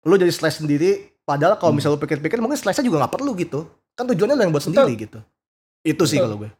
lu 0.00 0.16
jadi 0.16 0.32
stress 0.32 0.64
sendiri 0.64 1.12
padahal 1.30 1.54
kalau 1.54 1.70
Hmm. 1.70 1.78
misalnya 1.78 1.94
lu 1.94 2.02
pikir-pikir 2.02 2.38
mungkin 2.38 2.58
stressnya 2.58 2.82
juga 2.82 2.98
nggak 3.00 3.14
perlu 3.14 3.30
gitu 3.34 3.60
kan 3.94 4.04
tujuannya 4.04 4.34
lu 4.34 4.42
yang 4.42 4.50
buat 4.50 4.58
Betul. 4.60 4.74
sendiri 4.74 4.92
gitu 4.98 5.18
itu 5.82 6.02
sih 6.04 6.18
kalau 6.18 6.36
gue 6.36 6.50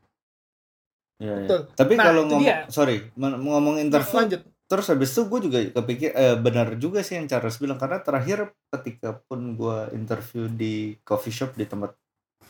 Iya, 1.21 1.35
iya. 1.37 1.49
Tapi 1.71 1.93
Nah, 1.95 2.05
kalau 2.07 2.23
ngomong 2.25 2.41
dia. 2.43 2.65
sorry, 2.71 3.13
ngomong 3.15 3.77
interview 3.77 4.17
Lanjut. 4.17 4.41
terus 4.65 4.87
habis 4.87 5.11
itu 5.11 5.27
gue 5.27 5.41
juga 5.43 5.59
kepikir 5.75 6.11
eh, 6.15 6.33
benar 6.35 6.73
juga 6.77 7.03
sih 7.03 7.19
yang 7.19 7.27
Charles 7.27 7.59
bilang 7.59 7.77
karena 7.77 8.01
terakhir 8.01 8.39
ketika 8.71 9.21
pun 9.21 9.53
gue 9.53 9.79
interview 9.93 10.49
di 10.49 10.75
coffee 11.03 11.29
shop 11.31 11.53
di 11.53 11.67
tempat 11.67 11.93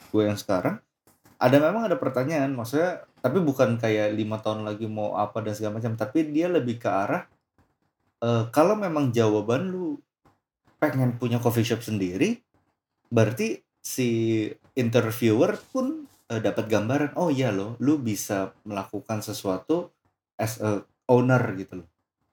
gue 0.07 0.23
yang 0.23 0.37
sekarang 0.37 0.79
ada 1.35 1.57
memang 1.57 1.83
ada 1.83 1.97
pertanyaan 1.97 2.53
maksudnya 2.53 2.91
tapi 3.17 3.41
bukan 3.41 3.75
kayak 3.75 4.13
lima 4.13 4.39
tahun 4.39 4.63
lagi 4.63 4.85
mau 4.85 5.17
apa 5.17 5.41
dan 5.41 5.51
segala 5.51 5.81
macam 5.81 5.97
tapi 5.97 6.29
dia 6.29 6.47
lebih 6.47 6.77
ke 6.77 6.87
arah 6.87 7.25
eh, 8.21 8.45
kalau 8.51 8.77
memang 8.77 9.11
jawaban 9.11 9.67
lu 9.67 9.97
pengen 10.81 11.21
punya 11.21 11.37
coffee 11.39 11.63
shop 11.67 11.85
sendiri 11.85 12.41
berarti 13.13 13.61
si 13.81 14.49
interviewer 14.75 15.61
pun 15.71 16.09
eh, 16.33 16.41
dapat 16.41 16.67
gambaran 16.67 17.13
oh 17.21 17.29
iya 17.29 17.53
loh 17.53 17.77
lu 17.85 18.01
bisa 18.01 18.57
melakukan 18.65 19.21
sesuatu 19.21 19.93
as 20.41 20.57
a 20.65 20.81
owner 21.13 21.43
gitu 21.61 21.85
loh 21.85 21.89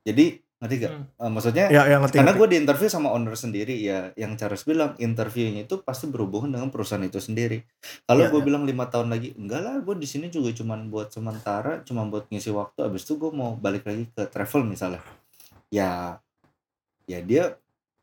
jadi 0.07 0.39
ngerti 0.57 0.75
gak? 0.81 0.89
Hmm. 0.89 1.05
Eh, 1.21 1.31
maksudnya 1.31 1.65
ya 1.69 1.85
yang 1.85 2.01
ngerti 2.01 2.17
karena 2.17 2.33
gue 2.33 2.47
diinterview 2.49 2.89
sama 2.89 3.13
owner 3.13 3.37
sendiri 3.37 3.77
ya 3.77 4.09
yang 4.17 4.33
Charles 4.41 4.65
bilang 4.65 4.97
interviewnya 4.97 5.69
itu 5.69 5.85
pasti 5.85 6.09
berhubungan 6.09 6.49
dengan 6.49 6.73
perusahaan 6.73 7.05
itu 7.05 7.21
sendiri 7.21 7.61
kalau 8.09 8.25
Iya, 8.25 8.33
gue 8.33 8.41
iya. 8.41 8.47
bilang 8.49 8.63
lima 8.65 8.89
tahun 8.89 9.13
lagi 9.13 9.37
enggak 9.37 9.61
lah 9.61 9.75
gue 9.85 9.95
di 10.01 10.07
sini 10.09 10.33
juga 10.33 10.49
cuman 10.57 10.89
buat 10.89 11.13
sementara 11.13 11.85
cuma 11.85 12.09
buat 12.09 12.25
ngisi 12.33 12.49
waktu 12.49 12.89
abis 12.89 13.05
itu 13.05 13.21
gue 13.21 13.29
mau 13.29 13.53
balik 13.53 13.85
lagi 13.85 14.09
ke 14.09 14.25
travel 14.33 14.65
misalnya 14.65 15.05
ya 15.69 16.17
ya 17.05 17.19
dia 17.21 17.53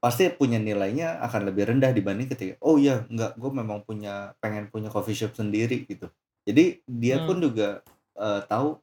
pasti 0.04 0.28
punya 0.30 0.60
nilainya 0.60 1.16
akan 1.24 1.48
lebih 1.48 1.72
rendah 1.72 1.88
dibanding 1.90 2.28
ketika 2.28 2.60
oh 2.60 2.76
iya 2.76 3.08
enggak 3.08 3.32
gue 3.34 3.50
memang 3.50 3.80
punya 3.80 4.36
pengen 4.36 4.68
punya 4.68 4.92
coffee 4.92 5.16
shop 5.16 5.32
sendiri 5.32 5.88
gitu 5.88 6.12
jadi 6.44 6.84
dia 6.84 7.24
pun 7.24 7.40
Hmm. 7.40 7.44
juga 7.48 7.68
eh, 8.14 8.40
tahu 8.44 8.76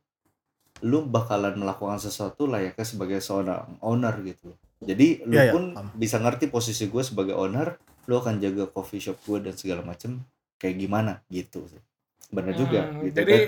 lu 0.82 1.06
bakalan 1.06 1.54
melakukan 1.54 2.02
sesuatu 2.02 2.50
layaknya 2.50 2.82
sebagai 2.82 3.22
seorang 3.22 3.78
owner 3.80 4.18
gitu 4.26 4.50
jadi 4.82 5.22
lu 5.24 5.38
iya, 5.38 5.54
pun 5.54 5.64
paham. 5.72 5.94
bisa 5.94 6.18
ngerti 6.18 6.50
posisi 6.50 6.90
gue 6.90 7.04
sebagai 7.06 7.38
owner 7.38 7.78
lu 8.10 8.18
akan 8.18 8.42
jaga 8.42 8.66
coffee 8.66 8.98
shop 9.00 9.22
gue 9.22 9.46
dan 9.46 9.54
segala 9.54 9.86
macem 9.86 10.26
kayak 10.58 10.74
gimana 10.76 11.22
gitu 11.30 11.70
sih 11.70 11.78
benar 12.34 12.58
juga 12.58 12.82
Hmm, 12.90 13.06
gitu 13.06 13.18
Jadi 13.22 13.34
kan. 13.38 13.46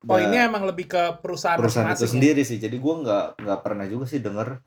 poinnya 0.00 0.30
Nggak- 0.30 0.46
emang 0.46 0.62
lebih 0.64 0.86
ke 0.86 1.02
perusahaan, 1.18 1.58
perusahaan 1.58 1.90
itu 1.90 2.06
ya. 2.06 2.12
sendiri 2.14 2.42
sih 2.46 2.56
jadi 2.56 2.76
gue 2.78 2.94
nggak 3.02 3.24
nggak 3.42 3.60
pernah 3.60 3.86
juga 3.90 4.06
sih 4.06 4.22
denger 4.22 4.62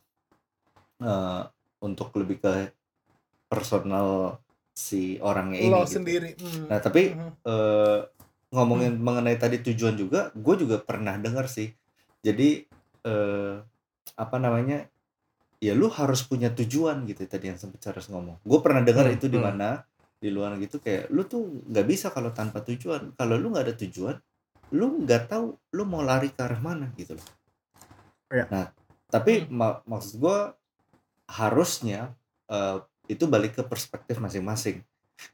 eh, 1.00 1.42
untuk 1.84 2.16
lebih 2.16 2.40
ke 2.40 2.72
personal 3.46 4.40
si 4.74 5.22
orangnya 5.22 5.60
ini 5.62 5.70
Lo 5.70 5.86
gitu. 5.86 6.02
sendiri. 6.02 6.34
Hmm. 6.40 6.66
nah 6.66 6.80
tapi 6.82 7.14
Mhm. 7.14 7.32
eh, 7.46 8.00
ngomongin 8.50 8.94
mengenai 8.98 9.38
tadi 9.38 9.62
tujuan 9.62 9.94
juga 9.94 10.34
gue 10.34 10.56
juga 10.58 10.82
pernah 10.82 11.14
dengar 11.18 11.46
sih 11.46 11.70
jadi 12.24 12.66
eh, 13.04 13.54
apa 14.16 14.38
namanya 14.38 14.88
ya 15.60 15.74
lu 15.74 15.88
harus 15.88 16.24
punya 16.24 16.50
tujuan 16.52 17.06
gitu 17.06 17.24
tadi 17.24 17.50
yang 17.50 17.60
sempat 17.60 17.80
Charles 17.82 18.10
ngomong 18.10 18.42
gue 18.42 18.60
pernah 18.60 18.82
dengar 18.82 19.08
Hmm, 19.08 19.16
itu 19.16 19.28
di 19.28 19.38
hmm. 19.38 19.46
mana 19.46 19.70
di 20.18 20.32
luar 20.32 20.56
gitu 20.58 20.80
kayak 20.80 21.12
lu 21.12 21.28
tuh 21.28 21.64
nggak 21.68 21.86
bisa 21.86 22.08
kalau 22.10 22.32
tanpa 22.32 22.64
tujuan 22.64 23.12
kalau 23.14 23.36
lu 23.36 23.52
nggak 23.52 23.66
ada 23.70 23.76
tujuan 23.76 24.16
lu 24.74 25.04
nggak 25.04 25.30
tahu 25.30 25.46
lu 25.72 25.84
mau 25.86 26.02
lari 26.02 26.32
ke 26.32 26.42
arah 26.42 26.58
mana 26.58 26.90
gitu 26.96 27.14
loh 27.14 27.28
Iya. 28.34 28.46
nah 28.50 28.66
tapi 29.08 29.46
Hmm. 29.46 29.54
ma- 29.54 29.82
maksud 29.86 30.18
gue 30.18 30.38
harusnya 31.30 32.16
eh, 32.48 32.78
itu 33.08 33.28
balik 33.28 33.60
ke 33.60 33.64
perspektif 33.64 34.20
masing-masing 34.20 34.84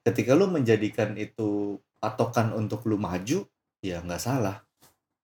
ketika 0.04 0.34
lu 0.34 0.50
menjadikan 0.50 1.16
itu 1.18 1.78
patokan 1.98 2.54
untuk 2.54 2.86
lu 2.86 2.98
maju 2.98 3.46
ya 3.80 4.02
nggak 4.04 4.22
salah 4.22 4.62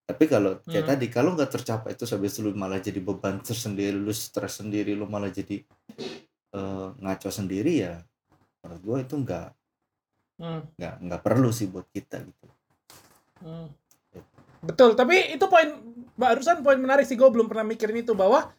tapi 0.06 0.30
kalau 0.30 0.62
kayak 0.62 0.86
Hmm. 0.86 0.92
tadi 0.96 1.06
kalau 1.10 1.34
nggak 1.34 1.50
tercapai 1.50 1.98
itu 1.98 2.06
habis 2.06 2.38
lu 2.38 2.54
malah 2.54 2.78
jadi 2.78 3.02
beban 3.02 3.42
tersendiri 3.42 3.98
lu 3.98 4.14
stres 4.14 4.62
sendiri 4.62 4.94
lu 4.94 5.10
malah 5.10 5.30
jadi 5.30 5.66
eh, 6.56 6.88
ngaco 7.02 7.30
sendiri 7.30 7.74
ya 7.84 8.00
menurut 8.64 8.82
gue 8.82 8.98
itu 9.10 9.16
nggak 9.22 9.48
Hmm. 10.36 10.68
nggak 10.76 10.96
nggak 11.00 11.22
perlu 11.24 11.48
sih 11.50 11.72
buat 11.72 11.88
kita 11.90 12.20
gitu 12.20 12.46
Hmm. 13.36 13.68
Betul, 14.64 14.96
tapi 14.98 15.36
itu 15.36 15.46
poin 15.46 15.70
barusan 16.16 16.64
poin 16.64 16.80
menarik 16.80 17.06
sih 17.06 17.14
gue 17.14 17.28
belum 17.28 17.46
pernah 17.46 17.68
mikirin 17.68 18.02
itu 18.02 18.16
bahwa 18.18 18.50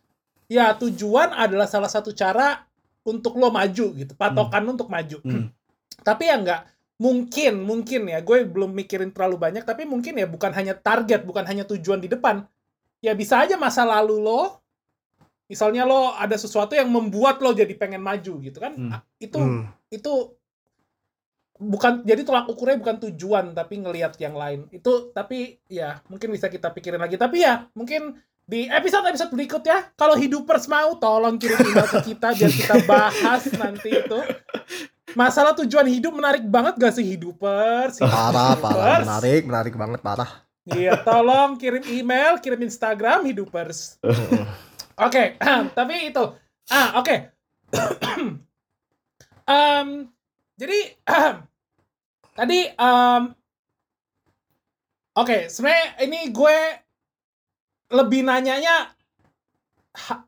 ya 0.46 0.74
tujuan 0.78 1.34
adalah 1.34 1.66
salah 1.66 1.90
satu 1.90 2.14
cara 2.14 2.62
untuk 3.06 3.38
lo 3.38 3.50
maju 3.50 3.86
gitu, 3.94 4.12
patokan 4.18 4.62
lo 4.66 4.74
untuk 4.74 4.90
maju. 4.90 5.18
Hmm. 5.22 5.50
Tapi 6.02 6.26
ya 6.26 6.36
nggak 6.38 6.60
mungkin 6.96 7.60
mungkin 7.60 8.08
ya 8.08 8.24
gue 8.24 8.48
belum 8.48 8.72
mikirin 8.72 9.12
terlalu 9.12 9.36
banyak 9.36 9.68
tapi 9.68 9.84
mungkin 9.84 10.16
ya 10.16 10.26
bukan 10.26 10.50
hanya 10.54 10.74
target, 10.74 11.22
bukan 11.22 11.44
hanya 11.46 11.62
tujuan 11.68 12.02
di 12.02 12.08
depan. 12.10 12.46
Ya 13.04 13.12
bisa 13.14 13.42
aja 13.42 13.54
masa 13.60 13.86
lalu 13.86 14.18
lo 14.18 14.58
misalnya 15.46 15.86
lo 15.86 16.10
ada 16.18 16.34
sesuatu 16.34 16.74
yang 16.74 16.90
membuat 16.90 17.38
lo 17.38 17.54
jadi 17.54 17.70
pengen 17.78 18.02
maju 18.02 18.42
gitu 18.42 18.58
kan. 18.58 18.74
Hmm. 18.74 18.90
Ah, 18.94 19.02
Itu 19.22 19.38
Hmm. 19.38 19.70
itu 19.92 20.34
bukan 21.56 22.04
jadi 22.04 22.20
tolak 22.20 22.52
ukurnya 22.52 22.76
bukan 22.76 22.96
tujuan 23.08 23.56
tapi 23.56 23.80
ngelihat 23.80 24.12
yang 24.20 24.36
lain 24.36 24.68
itu 24.76 25.08
tapi 25.16 25.56
ya 25.72 26.04
mungkin 26.12 26.28
bisa 26.28 26.52
kita 26.52 26.68
pikirin 26.68 27.00
lagi 27.00 27.16
tapi 27.16 27.40
ya 27.40 27.64
mungkin 27.72 28.20
di 28.46 28.70
episode 28.70 29.02
episode 29.10 29.34
berikutnya 29.34 29.90
kalau 29.98 30.14
hidupers 30.14 30.70
mau 30.70 30.94
tolong 31.02 31.34
kirim 31.34 31.58
email 31.66 31.90
ke 31.90 32.14
kita 32.14 32.30
biar 32.30 32.52
kita 32.54 32.74
bahas 32.90 33.42
nanti 33.58 33.90
itu. 33.90 34.18
Masalah 35.18 35.56
tujuan 35.58 35.86
hidup 35.90 36.14
menarik 36.14 36.46
banget 36.46 36.76
gak 36.78 36.94
sih 36.94 37.02
hidupers 37.02 37.98
parah 37.98 38.52
parah 38.58 39.00
menarik 39.02 39.42
menarik 39.48 39.74
banget 39.74 40.00
parah. 40.04 40.30
Iya 40.66 40.98
tolong 41.02 41.58
kirim 41.58 41.82
email 41.90 42.38
kirim 42.38 42.62
instagram 42.62 43.26
hidupers 43.26 43.98
Oke, 44.96 45.36
tapi 45.76 46.08
itu. 46.08 46.24
Ah, 46.72 46.96
oke. 46.96 47.16
Em, 49.46 50.10
jadi 50.58 50.78
tadi 52.34 52.66
em, 52.66 53.22
oke, 55.14 55.46
sebenarnya 55.46 55.86
ini 56.02 56.34
gue 56.34 56.58
lebih 57.88 58.20
nanyanya 58.20 58.90
ha- 59.96 60.24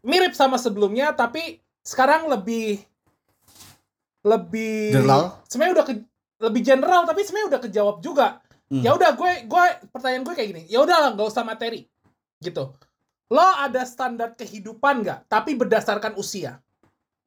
mirip 0.00 0.32
sama 0.32 0.56
sebelumnya, 0.56 1.12
tapi 1.12 1.56
sekarang 1.80 2.26
lebih 2.26 2.82
lebih 4.22 4.94
General? 4.94 5.42
Sebenarnya 5.44 5.74
udah 5.74 5.86
ke, 5.86 5.94
lebih 6.40 6.62
general, 6.62 7.02
tapi 7.02 7.20
sebenarnya 7.22 7.48
udah 7.48 7.62
kejawab 7.62 7.96
juga 7.98 8.28
Hmm. 8.66 8.80
ya 8.80 8.96
udah 8.96 9.12
gue 9.12 9.44
gue 9.44 9.64
pertanyaan 9.92 10.24
gue 10.24 10.32
kayak 10.32 10.48
gini 10.48 10.62
ya 10.64 10.80
udah 10.80 10.96
lah 10.96 11.10
nggak 11.12 11.28
usah 11.28 11.44
materi 11.44 11.84
gitu 12.40 12.72
lo 13.28 13.46
ada 13.60 13.84
standar 13.84 14.32
kehidupan 14.32 15.04
nggak 15.04 15.28
tapi 15.28 15.52
berdasarkan 15.52 16.16
usia 16.16 16.56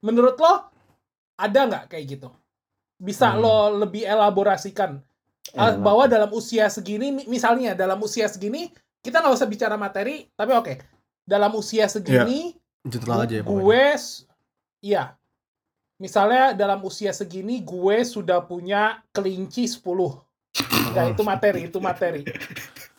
menurut 0.01 0.33
lo 0.33 0.65
ada 1.37 1.59
nggak 1.69 1.83
kayak 1.85 2.17
gitu 2.17 2.33
bisa 2.97 3.29
Hmm. 3.29 3.45
lo 3.45 3.55
lebih 3.77 4.01
elaborasikan 4.01 5.05
Ah, 5.53 5.69
Enak. 5.69 5.85
bahwa 5.85 6.03
dalam 6.09 6.33
usia 6.33 6.65
segini 6.65 7.13
mi- 7.13 7.29
misalnya 7.29 7.77
dalam 7.77 8.01
usia 8.01 8.25
segini 8.25 8.73
kita 9.05 9.21
nggak 9.21 9.37
usah 9.37 9.45
bicara 9.45 9.77
materi 9.77 10.25
tapi 10.33 10.51
oke 10.51 10.73
dalam 11.21 11.53
usia 11.53 11.85
segini 11.85 12.57
general 12.81 13.21
aja 13.21 13.37
ya 13.37 13.43
gue 13.45 13.85
iya 14.81 15.03
misalnya 15.95 16.57
dalam 16.57 16.81
usia 16.81 17.13
segini 17.13 17.61
gue 17.61 17.97
sudah 18.01 18.41
punya 18.41 19.05
kelinci 19.13 19.69
10 19.69 19.85
Enggak, 20.89 21.13
itu 21.13 21.21
materi 21.21 21.61
itu 21.69 21.77
materi 21.77 22.21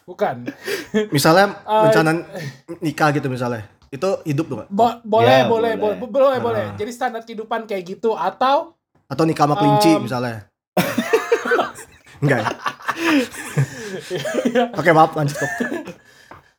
bukan 0.07 0.47
misalnya 1.17 1.59
Eh, 1.67 1.83
rencana 1.91 2.11
nikah 2.79 3.11
gitu 3.11 3.27
misalnya 3.27 3.67
itu 3.87 4.11
hidup 4.27 4.47
tuh 4.51 4.57
nggak? 4.59 4.69
Bo- 4.69 4.99
boleh, 5.03 5.47
Ya, 5.47 5.47
boleh, 5.47 5.73
boleh. 5.79 5.97
boleh, 5.97 6.11
boleh, 6.11 6.39
boleh. 6.43 6.65
Ah. 6.67 6.75
Jadi 6.75 6.91
standar 6.91 7.23
kehidupan 7.23 7.71
kayak 7.71 7.87
gitu 7.87 8.19
atau 8.19 8.75
atau 9.07 9.23
nikah 9.23 9.47
sama 9.47 9.55
kelinci 9.55 9.95
Um, 9.95 10.03
misalnya 10.03 10.51
enggak 12.23 12.39
ya? 12.43 12.49
Oke 14.73 14.91
maaf 14.91 15.13
lanjut 15.13 15.37
kok 15.37 15.51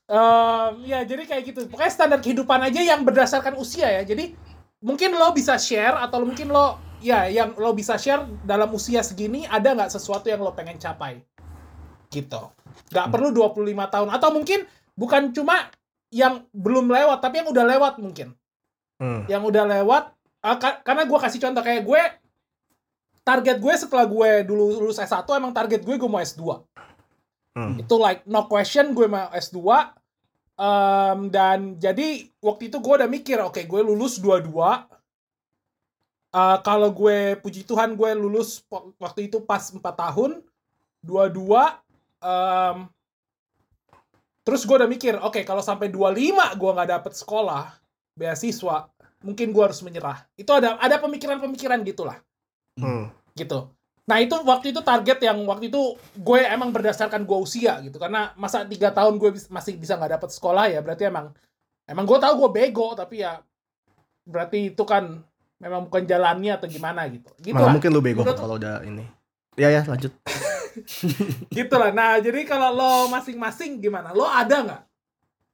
em, 0.07 0.71
ya 0.85 1.03
jadi 1.03 1.23
kayak 1.23 1.43
gitu. 1.45 1.59
Pokoknya 1.67 1.91
standar 1.91 2.19
kehidupan 2.19 2.63
aja 2.63 2.79
yang 2.79 3.03
berdasarkan 3.03 3.55
usia 3.55 3.91
ya. 3.91 4.03
Jadi 4.03 4.33
mungkin 4.79 5.11
lo 5.11 5.31
bisa 5.31 5.57
share 5.57 5.97
atau 5.97 6.23
mungkin 6.23 6.47
lo 6.47 6.77
ya 6.97 7.27
yang 7.27 7.53
lo 7.53 7.71
bisa 7.71 7.95
share 7.95 8.23
dalam 8.41 8.71
usia 8.71 9.01
segini 9.01 9.43
ada 9.45 9.75
nggak 9.75 9.91
sesuatu 9.91 10.27
yang 10.27 10.39
lo 10.39 10.51
pengen 10.51 10.77
capai 10.77 11.19
gitu. 12.07 12.39
Nggak 12.87 13.07
perlu 13.09 13.29
25 13.31 13.67
tahun 13.91 14.09
atau 14.09 14.29
mungkin 14.31 14.63
bukan 14.93 15.29
cuma 15.29 15.67
yang 16.07 16.47
belum 16.49 16.87
lewat 16.87 17.19
tapi 17.19 17.43
yang 17.43 17.49
udah 17.49 17.65
lewat 17.67 17.93
mungkin. 17.99 18.31
Hmm. 18.97 19.29
yang 19.29 19.45
udah 19.45 19.61
lewat 19.67 20.09
Ah, 20.41 20.57
ka- 20.57 20.81
karena 20.81 21.03
gue 21.03 21.19
kasih 21.19 21.37
contoh 21.37 21.61
kayak 21.61 21.83
gue 21.83 22.01
target 23.21 23.57
gue 23.59 23.73
setelah 23.75 24.05
gue 24.05 24.29
dulu 24.41 24.79
lulus 24.79 24.97
S1 24.97 25.21
emang 25.29 25.51
target 25.51 25.83
gue 25.83 25.95
gue 25.97 26.09
mau 26.09 26.17
S2 26.17 26.41
Hmm. 27.57 27.81
itu 27.81 27.95
like 27.97 28.21
no 28.29 28.45
question 28.45 28.93
gue 28.93 29.09
mau 29.09 29.33
S2 29.33 29.57
Em, 30.57 31.29
dan 31.29 31.77
jadi 31.77 32.25
waktu 32.41 32.69
itu 32.69 32.77
gue 32.77 32.93
udah 32.97 33.09
mikir 33.09 33.37
oke 33.41 33.61
gue 33.61 33.81
lulus 33.81 34.21
dua-dua 34.21 34.85
Eh, 36.27 36.57
kalau 36.61 36.91
gue 36.91 37.39
puji 37.39 37.63
Tuhan 37.63 37.95
gue 37.95 38.11
lulus 38.13 38.61
waktu 38.99 39.31
itu 39.31 39.41
pas 39.41 39.63
4 39.63 39.79
tahun 39.81 40.43
dua-dua 41.01 41.79
em, 42.19 42.85
terus 44.43 44.61
gue 44.67 44.75
udah 44.75 44.91
mikir 44.91 45.17
oke 45.17 45.41
kalau 45.47 45.63
sampai 45.63 45.87
25 45.89 46.59
gue 46.59 46.71
nggak 46.77 46.89
dapet 46.93 47.13
sekolah 47.15 47.73
beasiswa 48.13 48.85
mungkin 49.23 49.49
gue 49.49 49.63
harus 49.65 49.81
menyerah 49.81 50.25
itu 50.37 50.51
ada 50.51 50.77
ada 50.77 50.99
pemikiran-pemikiran 51.01 51.81
gitulah 51.81 52.21
Hmm. 52.77 53.09
gitu. 53.33 53.73
Nah 54.07 54.17
itu 54.17 54.35
waktu 54.41 54.71
itu 54.71 54.79
target 54.79 55.19
yang 55.19 55.43
waktu 55.43 55.67
itu 55.67 55.81
gue 56.15 56.39
emang 56.41 56.71
berdasarkan 56.71 57.23
gue 57.23 57.37
usia 57.37 57.75
gitu 57.81 57.99
karena 57.99 58.31
masa 58.33 58.63
tiga 58.63 58.87
tahun 58.89 59.19
gue 59.19 59.35
bis- 59.35 59.51
masih 59.51 59.75
bisa 59.75 59.95
nggak 59.95 60.15
dapet 60.15 60.29
sekolah 60.31 60.71
ya 60.71 60.79
berarti 60.79 61.05
emang 61.05 61.35
emang 61.83 62.07
gue 62.07 62.15
tahu 62.15 62.33
gue 62.39 62.49
bego 62.53 62.95
tapi 62.95 63.19
ya 63.19 63.43
berarti 64.23 64.71
itu 64.71 64.83
kan 64.83 65.19
memang 65.57 65.85
bukan 65.85 66.03
jalannya 66.03 66.53
atau 66.53 66.67
gimana 66.67 67.03
gitu. 67.07 67.27
Gitu 67.37 67.51
Malah 67.51 67.67
lah. 67.67 67.73
mungkin 67.75 67.89
lu 67.91 67.99
bego 67.99 68.23
Menurut- 68.23 68.39
kalau 68.39 68.55
udah 68.55 68.79
ini. 68.83 69.03
Ya 69.57 69.67
ya 69.69 69.83
lanjut. 69.83 70.13
Gitu 71.49 71.73
lah. 71.73 71.89
Nah 71.89 72.21
jadi 72.21 72.45
kalau 72.45 72.69
lo 72.69 72.91
masing-masing 73.09 73.81
gimana? 73.81 74.13
Lo 74.13 74.23
ada 74.23 74.61
nggak 74.61 74.81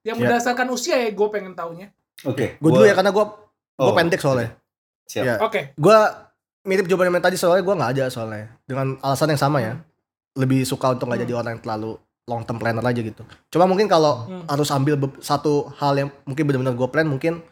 yang 0.04 0.18
Ya. 0.20 0.22
berdasarkan 0.28 0.68
usia 0.70 1.00
ya 1.00 1.10
gue 1.10 1.28
pengen 1.32 1.56
taunya. 1.56 1.90
Oke. 2.22 2.60
Gue 2.60 2.70
dulu 2.70 2.84
ya 2.84 2.94
karena 2.94 3.10
gue 3.10 3.26
gue 3.74 3.82
Oh, 3.82 3.96
pendek 3.96 4.20
soalnya. 4.20 4.54
Siap. 5.08 5.24
Ya. 5.24 5.36
Oke. 5.40 5.72
Gue 5.74 5.98
mirip 6.64 6.88
jawaban 6.88 7.12
yang 7.12 7.20
tadi 7.20 7.36
soalnya 7.36 7.62
gue 7.62 7.76
nggak 7.76 7.92
ada 7.94 8.06
soalnya 8.08 8.48
dengan 8.64 8.96
alasan 9.00 9.32
yang 9.32 9.42
sama 9.42 9.60
ya. 9.60 9.74
Lebih 10.34 10.64
suka 10.64 10.92
untuk 10.92 11.08
nggak 11.08 11.20
Hmm. 11.20 11.28
jadi 11.30 11.34
orang 11.38 11.52
yang 11.56 11.62
terlalu 11.62 11.92
long 12.24 12.42
term 12.42 12.58
planner 12.58 12.82
aja 12.82 13.02
gitu. 13.04 13.22
Cuma 13.52 13.68
mungkin 13.68 13.86
kalau 13.86 14.26
Hmm. 14.26 14.44
harus 14.48 14.72
ambil 14.72 14.96
satu 15.20 15.68
hal 15.78 15.94
yang 15.94 16.10
mungkin 16.24 16.44
benar-benar 16.48 16.74
gue 16.74 16.88
plan 16.88 17.06
mungkin 17.06 17.44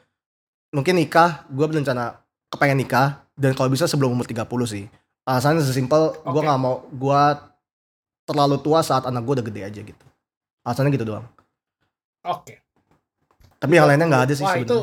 mungkin 0.72 0.96
nikah 0.96 1.44
gue 1.48 1.66
berencana 1.68 2.18
kepengen 2.48 2.80
nikah 2.80 3.20
dan 3.36 3.52
kalau 3.52 3.68
bisa 3.68 3.86
sebelum 3.86 4.12
umur 4.12 4.24
30 4.24 4.66
sih. 4.66 4.88
Alasannya 5.28 5.62
sesimpel 5.62 6.16
gue 6.18 6.32
Oke. 6.34 6.48
nggak 6.48 6.60
mau 6.60 6.88
gue 6.88 7.22
terlalu 8.26 8.58
tua 8.64 8.80
saat 8.82 9.04
anak 9.04 9.22
gue 9.22 9.34
udah 9.38 9.46
gede 9.46 9.62
aja 9.62 9.80
gitu. 9.84 10.06
Alasannya 10.64 10.92
gitu 10.96 11.06
doang. 11.06 11.28
Oke. 12.24 12.64
Tapi 13.60 13.74
yang 13.76 13.86
lainnya 13.86 14.08
nggak 14.08 14.24
ada 14.30 14.34
sih 14.34 14.46
Wah 14.48 14.58
itu 14.58 14.78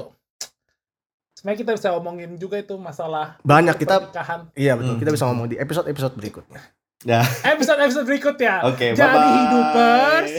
sebenarnya. 1.38 1.58
kita 1.60 1.70
bisa 1.72 1.88
omongin 1.92 2.34
juga 2.34 2.58
itu 2.58 2.74
masalah 2.74 3.38
Banyak 3.40 3.76
kita 3.76 4.02
pernikahan. 4.02 4.40
iya 4.52 4.74
betul. 4.74 4.94
Hmm. 4.94 5.00
Kita 5.00 5.10
bisa 5.12 5.24
ngomong 5.26 5.46
di 5.46 5.56
episode-episode 5.56 6.14
berikutnya. 6.14 6.60
Nah, 6.98 7.22
Episode-episode 7.46 8.04
berikutnya. 8.04 8.54
oke, 8.66 8.86
Jadi 8.90 8.98
bye-bye. 8.98 9.30
hidupers, 9.30 10.30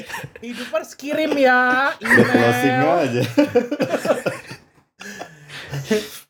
hidupers 0.44 0.90
kirim 0.94 1.32
ya 1.34 1.96
email. 1.96 3.00
aja. 3.00 3.22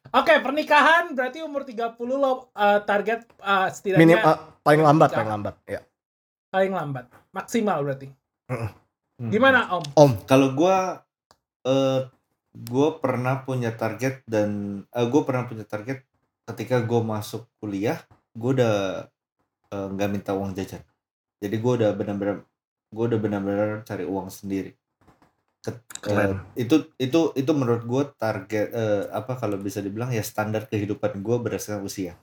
Oke, 0.09 0.33
pernikahan 0.41 1.13
berarti 1.13 1.41
umur 1.41 1.61
30 1.61 1.93
lo 2.09 2.49
uh, 2.49 2.81
target 2.81 3.29
uh, 3.39 3.69
setidaknya 3.69 4.01
Minim 4.01 4.17
ah, 4.19 4.57
paling 4.59 4.81
lambat, 4.81 5.09
Ya. 5.09 5.15
paling 5.15 5.31
lambat. 5.31 5.55
Ya. 5.65 5.81
paling 6.49 6.73
lambat. 6.73 7.05
Maksimal 7.29 7.77
berarti. 7.85 8.09
Hmm. 8.49 8.73
Gimana, 9.29 9.69
Om? 9.69 9.83
Om, 9.93 10.11
Kalau 10.25 10.57
gua 10.57 11.05
eh 11.61 12.09
gua 12.53 12.97
pernah 12.97 13.41
punya 13.45 13.71
target 13.73 14.25
dan 14.25 14.81
eh, 14.89 15.07
gua 15.09 15.21
pernah 15.27 15.45
punya 15.45 15.65
target 15.65 16.03
ketika 16.49 16.81
gua 16.81 17.01
masuk 17.05 17.45
kuliah, 17.61 18.01
gua 18.33 18.51
udah 18.57 18.75
eh, 19.73 19.87
nggak 19.93 20.09
minta 20.09 20.31
uang 20.33 20.53
jajan. 20.57 20.81
Jadi 21.39 21.55
gua 21.61 21.73
udah 21.79 21.91
benar-benar 21.95 22.37
gua 22.89 23.05
udah 23.09 23.19
benar-benar 23.21 23.69
cari 23.85 24.03
uang 24.05 24.27
sendiri. 24.33 24.73
Ket- 25.59 25.83
Keren. 25.99 26.39
eh, 26.55 26.63
itu 26.63 26.75
itu 26.97 27.19
itu 27.35 27.51
menurut 27.53 27.83
gua 27.85 28.03
target 28.09 28.71
eh, 28.71 29.03
apa 29.11 29.35
kalau 29.37 29.59
bisa 29.59 29.79
dibilang 29.83 30.09
ya 30.15 30.23
standar 30.25 30.65
kehidupan 30.71 31.19
gua 31.21 31.37
berdasarkan 31.43 31.83
usia. 31.85 32.15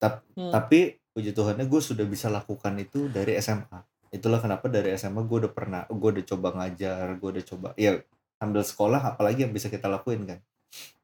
Tap- 0.00 0.24
Hmm. 0.36 0.48
Tapi 0.48 0.96
puji 1.12 1.36
Tuhannya 1.36 1.66
gue 1.68 1.80
sudah 1.84 2.06
bisa 2.08 2.32
lakukan 2.32 2.72
itu 2.80 3.10
dari 3.12 3.36
SMA. 3.36 3.82
Itulah 4.08 4.40
kenapa 4.40 4.72
dari 4.72 4.94
SMA 4.96 5.20
gue 5.26 5.36
udah 5.46 5.52
pernah, 5.52 5.84
gue 5.90 6.08
udah 6.16 6.24
coba 6.24 6.48
ngajar, 6.56 7.18
gue 7.20 7.28
udah 7.36 7.44
coba, 7.44 7.68
ya 7.76 8.00
ambil 8.40 8.64
sekolah 8.64 9.14
apalagi 9.14 9.44
yang 9.44 9.52
bisa 9.52 9.68
kita 9.68 9.86
lakuin 9.86 10.24
kan. 10.26 10.40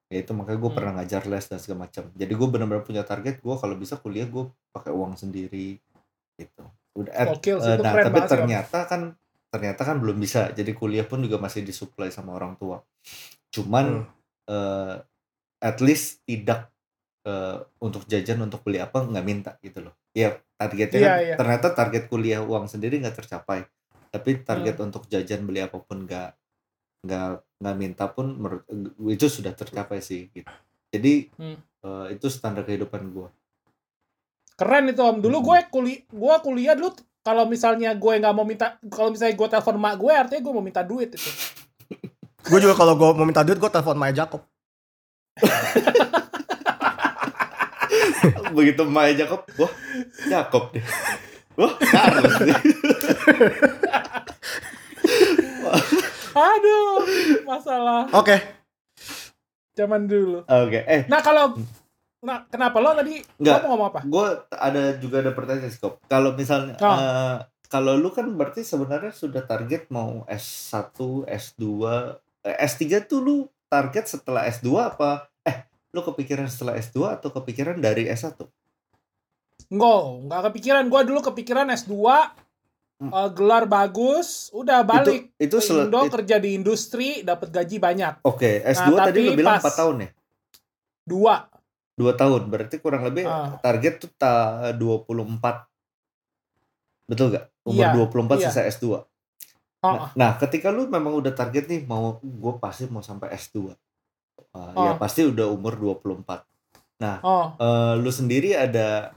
Ya 0.07 0.23
itu 0.23 0.31
makanya 0.33 0.59
gue 0.63 0.71
Hmm. 0.71 0.79
pernah 0.79 0.93
ngajar 1.03 1.23
les 1.27 1.45
dan 1.51 1.59
segala 1.59 1.91
macam. 1.91 2.09
Jadi 2.15 2.33
gue 2.33 2.49
benar-benar 2.49 2.83
punya 2.87 3.03
target 3.03 3.43
gue 3.43 3.55
kalau 3.59 3.75
bisa 3.75 3.99
kuliah 3.99 4.27
gue 4.27 4.45
pakai 4.71 4.95
uang 4.95 5.19
sendiri 5.19 5.77
gitu. 6.39 6.65
Udah, 6.97 7.13
Gokil 7.37 7.59
itu 7.61 7.83
nah 7.83 7.93
tapi 7.93 8.21
ternyata 8.25 8.79
kan 8.89 9.03
ternyata 9.51 9.83
kan 9.85 9.97
belum 10.01 10.17
bisa. 10.17 10.49
Jadi 10.55 10.73
kuliah 10.73 11.05
pun 11.05 11.21
juga 11.21 11.37
masih 11.37 11.61
disuplai 11.61 12.09
sama 12.09 12.33
orang 12.33 12.55
tua. 12.57 12.81
Cuman 13.51 14.07
Hmm. 14.07 14.15
eh, 14.47 14.97
at 15.61 15.79
least 15.83 16.23
tidak 16.23 16.71
eh, 17.27 17.59
untuk 17.83 18.07
jajan 18.07 18.39
untuk 18.47 18.63
beli 18.63 18.79
apa 18.79 19.03
nggak 19.03 19.27
minta 19.27 19.59
gitu 19.59 19.83
loh. 19.83 19.99
Ya 20.15 20.39
targetnya 20.55 20.99
Iya, 21.03 21.11
kan 21.11 21.19
iya. 21.19 21.35
ternyata 21.35 21.67
target 21.75 22.07
kuliah 22.07 22.39
uang 22.39 22.71
sendiri 22.71 23.03
nggak 23.03 23.19
tercapai. 23.19 23.67
Tapi 24.15 24.47
target 24.47 24.79
Hmm. 24.79 24.87
untuk 24.87 25.11
jajan 25.11 25.43
beli 25.43 25.59
apa 25.59 25.83
pun 25.83 26.07
nggak 26.07 26.31
nggak 27.07 27.27
nggak 27.57 27.77
minta 27.79 28.05
pun 28.07 28.27
menurut 28.35 28.63
itu 29.09 29.27
sudah 29.27 29.51
tercapai 29.51 30.03
sih 30.03 30.29
gitu. 30.31 30.51
Jadi 30.91 31.31
Hmm. 31.39 31.57
eh, 31.57 32.07
itu 32.13 32.27
standar 32.27 32.63
kehidupan 32.63 33.11
gua. 33.11 33.31
Keren 34.57 34.89
itu, 34.89 34.99
Om. 34.99 35.21
Dulu 35.21 35.37
Hmm. 35.39 35.47
gue 35.47 35.59
kuliah 35.71 36.01
gua 36.11 36.35
kuliah 36.41 36.75
dulu 36.75 36.91
kalau 37.21 37.45
misalnya 37.45 37.93
gue 37.93 38.13
nggak 38.17 38.33
mau 38.33 38.43
minta 38.43 38.79
kalau 38.87 39.11
misalnya 39.11 39.35
gue 39.35 39.47
telepon 39.51 39.77
mak 39.77 39.99
gue 39.99 40.13
artinya 40.15 40.41
gue 40.41 40.53
mau 40.53 40.63
minta 40.63 40.81
duit 40.81 41.11
itu. 41.11 41.31
gue 42.51 42.59
juga 42.63 42.73
kalau 42.73 42.95
gue 42.95 43.09
mau 43.13 43.27
minta 43.27 43.43
duit 43.43 43.59
gue 43.59 43.67
telepon 43.67 43.95
Maya 43.95 44.15
Jacob. 44.15 44.41
Begitu 48.57 48.83
Maya 48.87 49.13
Jacob, 49.13 49.43
wah 49.59 49.73
Jacob 50.25 50.71
deh. 50.71 50.85
Wah 51.59 51.73
Carlos. 51.83 52.37
Aduh, 56.37 57.01
masalah 57.43 58.13
Oke, 58.13 58.37
zaman 59.73 60.05
dulu. 60.05 60.45
Oke, 60.45 60.85
eh 60.85 61.09
Nah, 61.09 61.21
kalau 61.21 61.57
Nah, 62.19 62.43
kenapa 62.45 62.77
lo 62.77 62.91
tadi 62.93 63.23
Nggak. 63.39 63.61
mau 63.63 63.69
ngomong 63.71 63.89
apa? 63.89 64.01
gue 64.03 64.27
ada 64.51 64.83
juga 64.97 65.17
ada 65.21 65.31
pertanyaan 65.31 65.71
sih. 65.71 65.79
Kalau 66.05 66.35
misalnya 66.35 66.75
Oh. 66.77 66.93
eh, 66.93 67.37
kalau 67.67 67.95
lu 67.95 68.11
kan 68.11 68.27
berarti 68.29 68.61
sebenarnya 68.61 69.11
sudah 69.11 69.43
target 69.43 69.87
mau 69.89 70.27
S1, 70.27 70.97
S2, 71.25 71.63
eh, 72.43 72.57
S3 72.59 72.83
tuh 73.01 73.21
lu 73.21 73.37
target 73.67 74.07
setelah 74.07 74.43
S2 74.45 74.69
apa? 74.83 75.11
Eh, 75.41 75.65
lu 75.91 76.03
kepikiran 76.03 76.47
setelah 76.47 76.75
S2 76.75 77.13
atau 77.13 77.31
kepikiran 77.31 77.79
dari 77.79 78.07
S1? 78.07 78.43
Enggak, 79.69 80.03
nggak 80.25 80.43
kepikiran. 80.47 80.85
Gue 80.87 81.01
dulu 81.05 81.21
kepikiran 81.23 81.71
S2, 81.71 81.95
Eh, 82.97 83.29
gelar 83.37 83.69
bagus, 83.69 84.49
udah 84.57 84.81
balik. 84.81 85.29
Itu 85.37 85.61
itu 85.61 85.69
ke 85.69 85.85
Indo 85.85 86.01
it- 86.01 86.13
kerja 86.17 86.37
di 86.41 86.57
industri, 86.57 87.21
dapat 87.21 87.53
gaji 87.53 87.77
banyak. 87.77 88.25
Oke, 88.25 88.65
S2 88.65 88.89
Nah, 88.91 89.07
tadi 89.13 89.21
lu 89.21 89.37
bilang 89.37 89.61
pas- 89.61 89.69
4 89.69 89.77
tahun 89.77 89.97
ya? 90.01 90.11
Dua. 91.05 91.35
2 91.93 92.13
tahun. 92.17 92.49
Berarti 92.49 92.81
kurang 92.81 93.05
lebih 93.05 93.29
Ah. 93.29 93.61
target 93.61 94.01
tuh 94.01 94.11
ta 94.17 94.33
24. 94.73 95.69
Betul 97.05 97.37
gak? 97.37 97.53
Umur 97.63 97.85
Iya, 97.85 97.93
24 97.93 98.37
iya. 98.41 98.49
selesai 98.49 98.81
S2. 98.81 98.85
Oh, 98.89 99.05
Nah, 99.85 100.09
nah, 100.17 100.31
ketika 100.37 100.73
lu 100.73 100.89
memang 100.89 101.13
udah 101.15 101.31
target 101.31 101.69
nih 101.69 101.85
mau 101.85 102.17
gue 102.19 102.53
pasti 102.57 102.89
mau 102.89 103.05
sampai 103.05 103.29
S2. 103.31 103.77
Uh, 104.51 104.73
Ya 104.73 104.93
Oh. 104.93 104.97
pasti 104.97 105.21
udah 105.23 105.47
umur 105.47 105.77
24. 105.77 106.49
oh, 107.23 107.53
Eh, 107.55 107.95
lu 107.95 108.09
sendiri 108.09 108.57
ada 108.57 109.13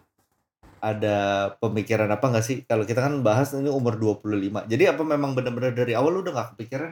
ada 0.81 1.17
pemikiran 1.59 2.09
apa 2.09 2.25
nggak 2.31 2.45
sih? 2.45 2.57
Kalau 2.65 2.83
kita 2.83 3.03
kan 3.05 3.21
bahas 3.21 3.51
ini 3.55 3.69
umur 3.71 3.95
25. 3.99 4.65
Jadi 4.67 4.83
apa 4.89 5.03
memang 5.03 5.35
benar-benar 5.37 5.75
dari 5.75 5.93
awal 5.93 6.19
lu 6.19 6.21
udah 6.25 6.33
nggak 6.35 6.49
kepikiran? 6.55 6.91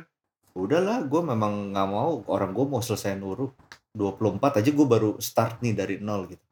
Udahlah, 0.57 1.05
gue 1.05 1.21
memang 1.21 1.71
nggak 1.75 1.87
mau 1.87 2.21
orang 2.27 2.51
gue 2.53 2.65
mau 2.65 2.81
selesaiin 2.81 3.21
urut 3.21 3.53
24 3.93 4.61
aja 4.61 4.69
gue 4.69 4.87
baru 4.87 5.17
start 5.17 5.61
nih 5.61 5.73
dari 5.73 5.95
nol 6.01 6.29
gitu. 6.29 6.43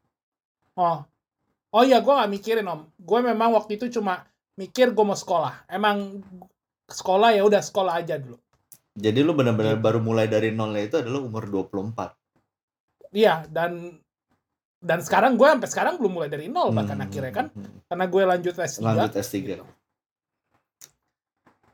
oh. 0.76 1.04
Oh 1.74 1.84
iya, 1.84 2.00
gue 2.00 2.08
nggak 2.08 2.30
mikirin 2.32 2.64
om. 2.64 2.88
Gue 2.96 3.20
memang 3.20 3.52
waktu 3.52 3.76
itu 3.76 3.92
cuma 4.00 4.24
mikir 4.56 4.96
gue 4.96 5.04
mau 5.04 5.18
sekolah. 5.18 5.68
Emang 5.68 6.24
sekolah 6.88 7.36
ya 7.36 7.44
udah 7.44 7.60
sekolah 7.60 8.00
aja 8.00 8.16
dulu. 8.16 8.40
Jadi 8.96 9.20
lu 9.20 9.36
benar-benar 9.36 9.76
Gitu. 9.76 9.84
baru 9.84 10.00
mulai 10.00 10.24
dari 10.24 10.56
nolnya 10.56 10.88
itu 10.88 10.96
adalah 10.96 11.20
umur 11.20 11.44
24. 11.44 12.16
Iya, 13.12 13.44
dan 13.52 14.00
dan 14.86 15.02
sekarang 15.02 15.34
gue 15.34 15.48
sampai 15.50 15.66
sekarang 15.66 15.94
belum 15.98 16.12
mulai 16.14 16.30
dari 16.30 16.46
nol 16.46 16.70
bahkan 16.70 16.94
Hmm, 16.94 17.06
akhirnya 17.10 17.32
kan 17.34 17.46
hmm, 17.50 17.90
karena 17.90 18.04
gue 18.06 18.22
lanjut 18.22 18.54
S3. 18.54 18.78
Lanjut 18.80 19.12
S3. 19.18 19.36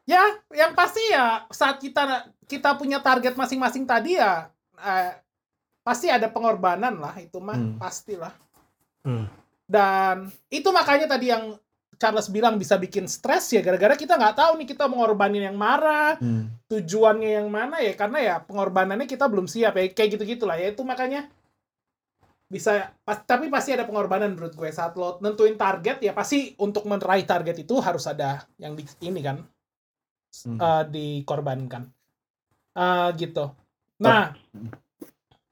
Ya, 0.03 0.19
yang 0.51 0.75
pasti 0.75 0.99
ya 1.15 1.47
saat 1.55 1.79
kita 1.79 2.27
kita 2.51 2.75
punya 2.75 2.99
target 2.99 3.39
masing-masing 3.39 3.87
tadi 3.87 4.19
ya 4.19 4.51
eh, 4.75 5.15
pasti 5.87 6.11
ada 6.11 6.27
pengorbanan 6.27 6.99
lah 6.99 7.15
itu 7.21 7.39
mah 7.39 7.55
Hmm. 7.55 7.77
pastilah 7.79 8.35
Hmm. 9.03 9.27
dan 9.67 10.31
itu 10.47 10.71
makanya 10.71 11.11
tadi 11.11 11.31
yang 11.31 11.59
Charles 11.99 12.31
bilang 12.31 12.59
bisa 12.59 12.75
bikin 12.79 13.07
stres 13.07 13.47
ya 13.51 13.63
gara-gara 13.63 13.95
kita 13.95 14.15
nggak 14.19 14.35
tahu 14.39 14.53
nih 14.59 14.69
kita 14.75 14.91
mengorbanin 14.91 15.51
yang 15.51 15.59
marah 15.59 16.19
Hmm. 16.19 16.51
tujuannya 16.67 17.39
yang 17.39 17.49
mana 17.51 17.79
ya 17.79 17.95
karena 17.95 18.19
ya 18.19 18.35
pengorbanannya 18.43 19.07
kita 19.07 19.27
belum 19.31 19.47
siap 19.47 19.75
ya 19.75 19.87
kayak 19.91 20.19
gitu 20.19 20.25
gitulah 20.27 20.59
ya 20.59 20.75
itu 20.75 20.83
makanya 20.83 21.31
bisa 22.53 22.92
pas, 23.00 23.24
tapi 23.24 23.48
pasti 23.48 23.72
ada 23.72 23.88
pengorbanan 23.88 24.36
menurut 24.36 24.53
gue 24.53 24.68
saat 24.68 24.92
lo 25.00 25.16
nentuin 25.24 25.57
target 25.57 26.05
ya 26.05 26.12
pasti 26.12 26.53
untuk 26.61 26.84
meraih 26.84 27.24
target 27.24 27.64
itu 27.64 27.80
harus 27.80 28.05
ada 28.05 28.44
yang 28.61 28.76
di 28.76 28.84
ini 29.09 29.22
kan 29.24 29.40
Hmm. 30.32 30.57
eh, 30.57 30.84
dikorbankan 30.88 31.92
Eh, 32.72 33.09
gitu 33.20 33.53
nah 34.00 34.32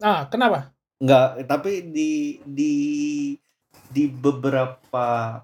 ah 0.01 0.25
kenapa 0.33 0.73
Enggak, 1.01 1.49
tapi 1.49 1.81
di 1.89 2.37
di 2.45 2.73
di 3.89 4.05
beberapa 4.09 5.41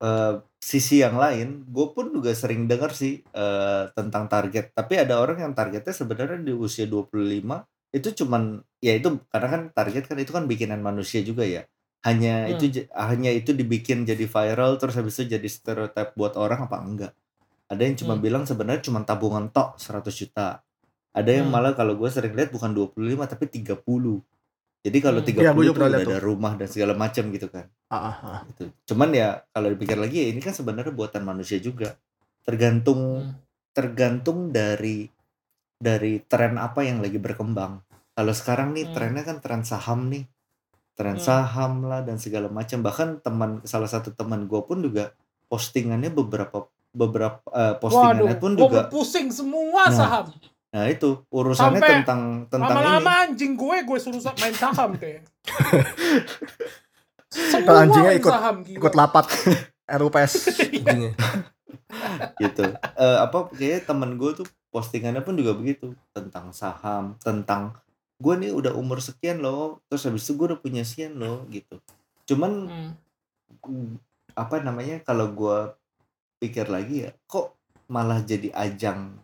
eh, 0.00 0.34
sisi 0.56 1.04
yang 1.04 1.20
lain, 1.20 1.68
gue 1.68 1.86
pun 1.92 2.08
juga 2.08 2.32
sering 2.32 2.64
dengar 2.64 2.96
sih 2.96 3.20
eh, 3.20 3.84
tentang 3.92 4.24
target. 4.32 4.72
Tapi 4.72 4.94
ada 5.04 5.20
orang 5.20 5.38
yang 5.44 5.52
targetnya 5.52 5.92
sebenarnya 5.92 6.40
di 6.40 6.52
usia 6.56 6.88
25 6.88 7.60
itu 7.92 8.08
cuman 8.24 8.64
ya 8.80 8.96
itu 8.96 9.20
karena 9.28 9.48
kan 9.52 9.62
target 9.76 10.04
kan 10.08 10.16
itu 10.18 10.32
kan 10.32 10.44
bikinan 10.48 10.80
manusia 10.80 11.20
juga 11.22 11.44
ya. 11.44 11.68
Hanya 12.02 12.50
Hmm. 12.50 12.58
itu 12.58 12.88
hanya 12.90 13.30
itu 13.30 13.54
dibikin 13.54 14.02
jadi 14.02 14.26
viral 14.26 14.80
terus 14.80 14.98
habis 14.98 15.14
itu 15.20 15.36
jadi 15.38 15.48
stereotip 15.48 16.16
buat 16.18 16.34
orang 16.40 16.66
apa 16.66 16.76
enggak. 16.82 17.12
Ada 17.70 17.82
yang 17.88 17.96
cuma 18.00 18.14
Hmm. 18.18 18.24
bilang 18.24 18.42
sebenarnya 18.48 18.82
cuma 18.88 19.04
tabungan 19.06 19.48
tok 19.54 19.78
100 19.78 20.12
juta. 20.18 20.60
Ada 21.12 21.30
yang 21.44 21.48
Hmm. 21.48 21.54
malah 21.54 21.72
kalau 21.76 21.94
gue 21.94 22.08
sering 22.08 22.32
lihat 22.32 22.50
bukan 22.50 22.72
25 22.72 23.28
tapi 23.28 23.46
30. 23.46 24.24
Jadi 24.82 24.98
kalau 24.98 25.20
Hmm. 25.22 25.28
30 25.30 25.44
Iya, 25.46 25.52
gue 25.54 25.62
juga 25.62 25.70
tuh 25.70 25.76
pernah 25.78 25.90
udah 25.94 26.02
ada 26.02 26.18
rumah 26.18 26.52
dan 26.58 26.68
segala 26.68 26.92
macam 26.98 27.24
gitu 27.30 27.46
kan. 27.52 27.66
Ah, 27.86 27.96
ah, 28.10 28.16
ah. 28.24 28.40
Gitu. 28.50 28.64
Cuman 28.92 29.14
ya 29.14 29.28
kalau 29.54 29.68
dipikir 29.70 29.94
lagi 30.00 30.16
ya 30.24 30.28
ini 30.34 30.40
kan 30.42 30.56
sebenarnya 30.56 30.90
buatan 30.90 31.22
manusia 31.22 31.60
juga. 31.62 31.94
Tergantung 32.42 33.00
Hmm. 33.30 33.38
tergantung 33.72 34.50
dari 34.52 35.06
dari 35.82 36.22
tren 36.22 36.54
apa 36.56 36.80
yang 36.80 37.02
lagi 37.02 37.18
berkembang. 37.18 37.82
Kalau 38.12 38.30
sekarang 38.30 38.70
nih 38.70 38.86
Hmm. 38.86 38.94
trennya 38.94 39.22
kan 39.24 39.38
tren 39.38 39.62
saham 39.62 40.06
nih. 40.06 40.30
Tren 40.92 41.16
Hmm. 41.16 41.24
saham 41.24 41.82
lah 41.82 42.00
dan 42.00 42.16
segala 42.16 42.46
macam. 42.46 42.78
Bahkan 42.80 43.08
teman 43.20 43.50
salah 43.64 43.88
satu 43.88 44.12
teman 44.12 44.46
gue 44.46 44.60
pun 44.60 44.78
juga 44.78 45.10
postingannya 45.48 46.08
beberapa 46.08 46.64
beberapa 46.92 47.40
eh, 47.50 47.74
postingannya 47.74 48.36
pun 48.36 48.52
gua 48.52 48.62
juga 48.62 48.80
pusing 48.86 49.28
semua 49.28 49.84
Nah, 49.84 49.90
saham 49.90 50.26
nah 50.68 50.84
itu 50.86 51.24
urusannya 51.26 51.76
Sampai 51.78 51.92
tentang 51.98 52.20
tentang 52.46 52.68
ini. 52.70 52.76
lama-lama 52.78 53.12
anjing 53.22 53.52
gue 53.54 53.76
gue 53.82 53.98
suruh 53.98 54.20
main 54.34 54.52
saham 54.54 54.90
kayak 54.94 55.24
semua 57.32 57.80
anjingnya 57.82 58.12
ikut- 58.14 58.28
saham 58.30 58.56
gila. 58.62 58.76
Ikut 58.78 58.94
lapat 58.94 59.24
RUPS. 60.00 60.32
Iya. 60.72 60.80
anjingnya. 60.80 61.12
gitu 62.38 62.64
Eh, 62.94 63.18
apa 63.18 63.38
kayaknya 63.50 63.80
temen 63.86 64.10
gue 64.16 64.30
tuh 64.34 64.46
postingannya 64.72 65.20
pun 65.20 65.36
juga 65.36 65.52
begitu 65.52 65.92
tentang 66.10 66.50
saham 66.50 67.14
tentang 67.20 67.76
gue 68.16 68.34
nih 68.38 68.50
udah 68.50 68.72
umur 68.72 68.98
sekian 68.98 69.38
loh 69.38 69.84
terus 69.86 70.08
habis 70.08 70.24
itu 70.24 70.32
gue 70.34 70.46
udah 70.54 70.60
punya 70.60 70.82
sekian 70.82 71.14
loh 71.14 71.44
gitu 71.46 71.76
cuman 72.24 72.52
Hmm. 72.66 72.92
mm, 73.62 73.92
apa 74.32 74.64
namanya 74.64 75.04
kalau 75.04 75.28
gue 75.30 75.58
pikir 76.40 76.66
lagi 76.66 77.04
ya 77.04 77.10
kok 77.28 77.52
malah 77.86 78.24
jadi 78.24 78.48
ajang 78.56 79.20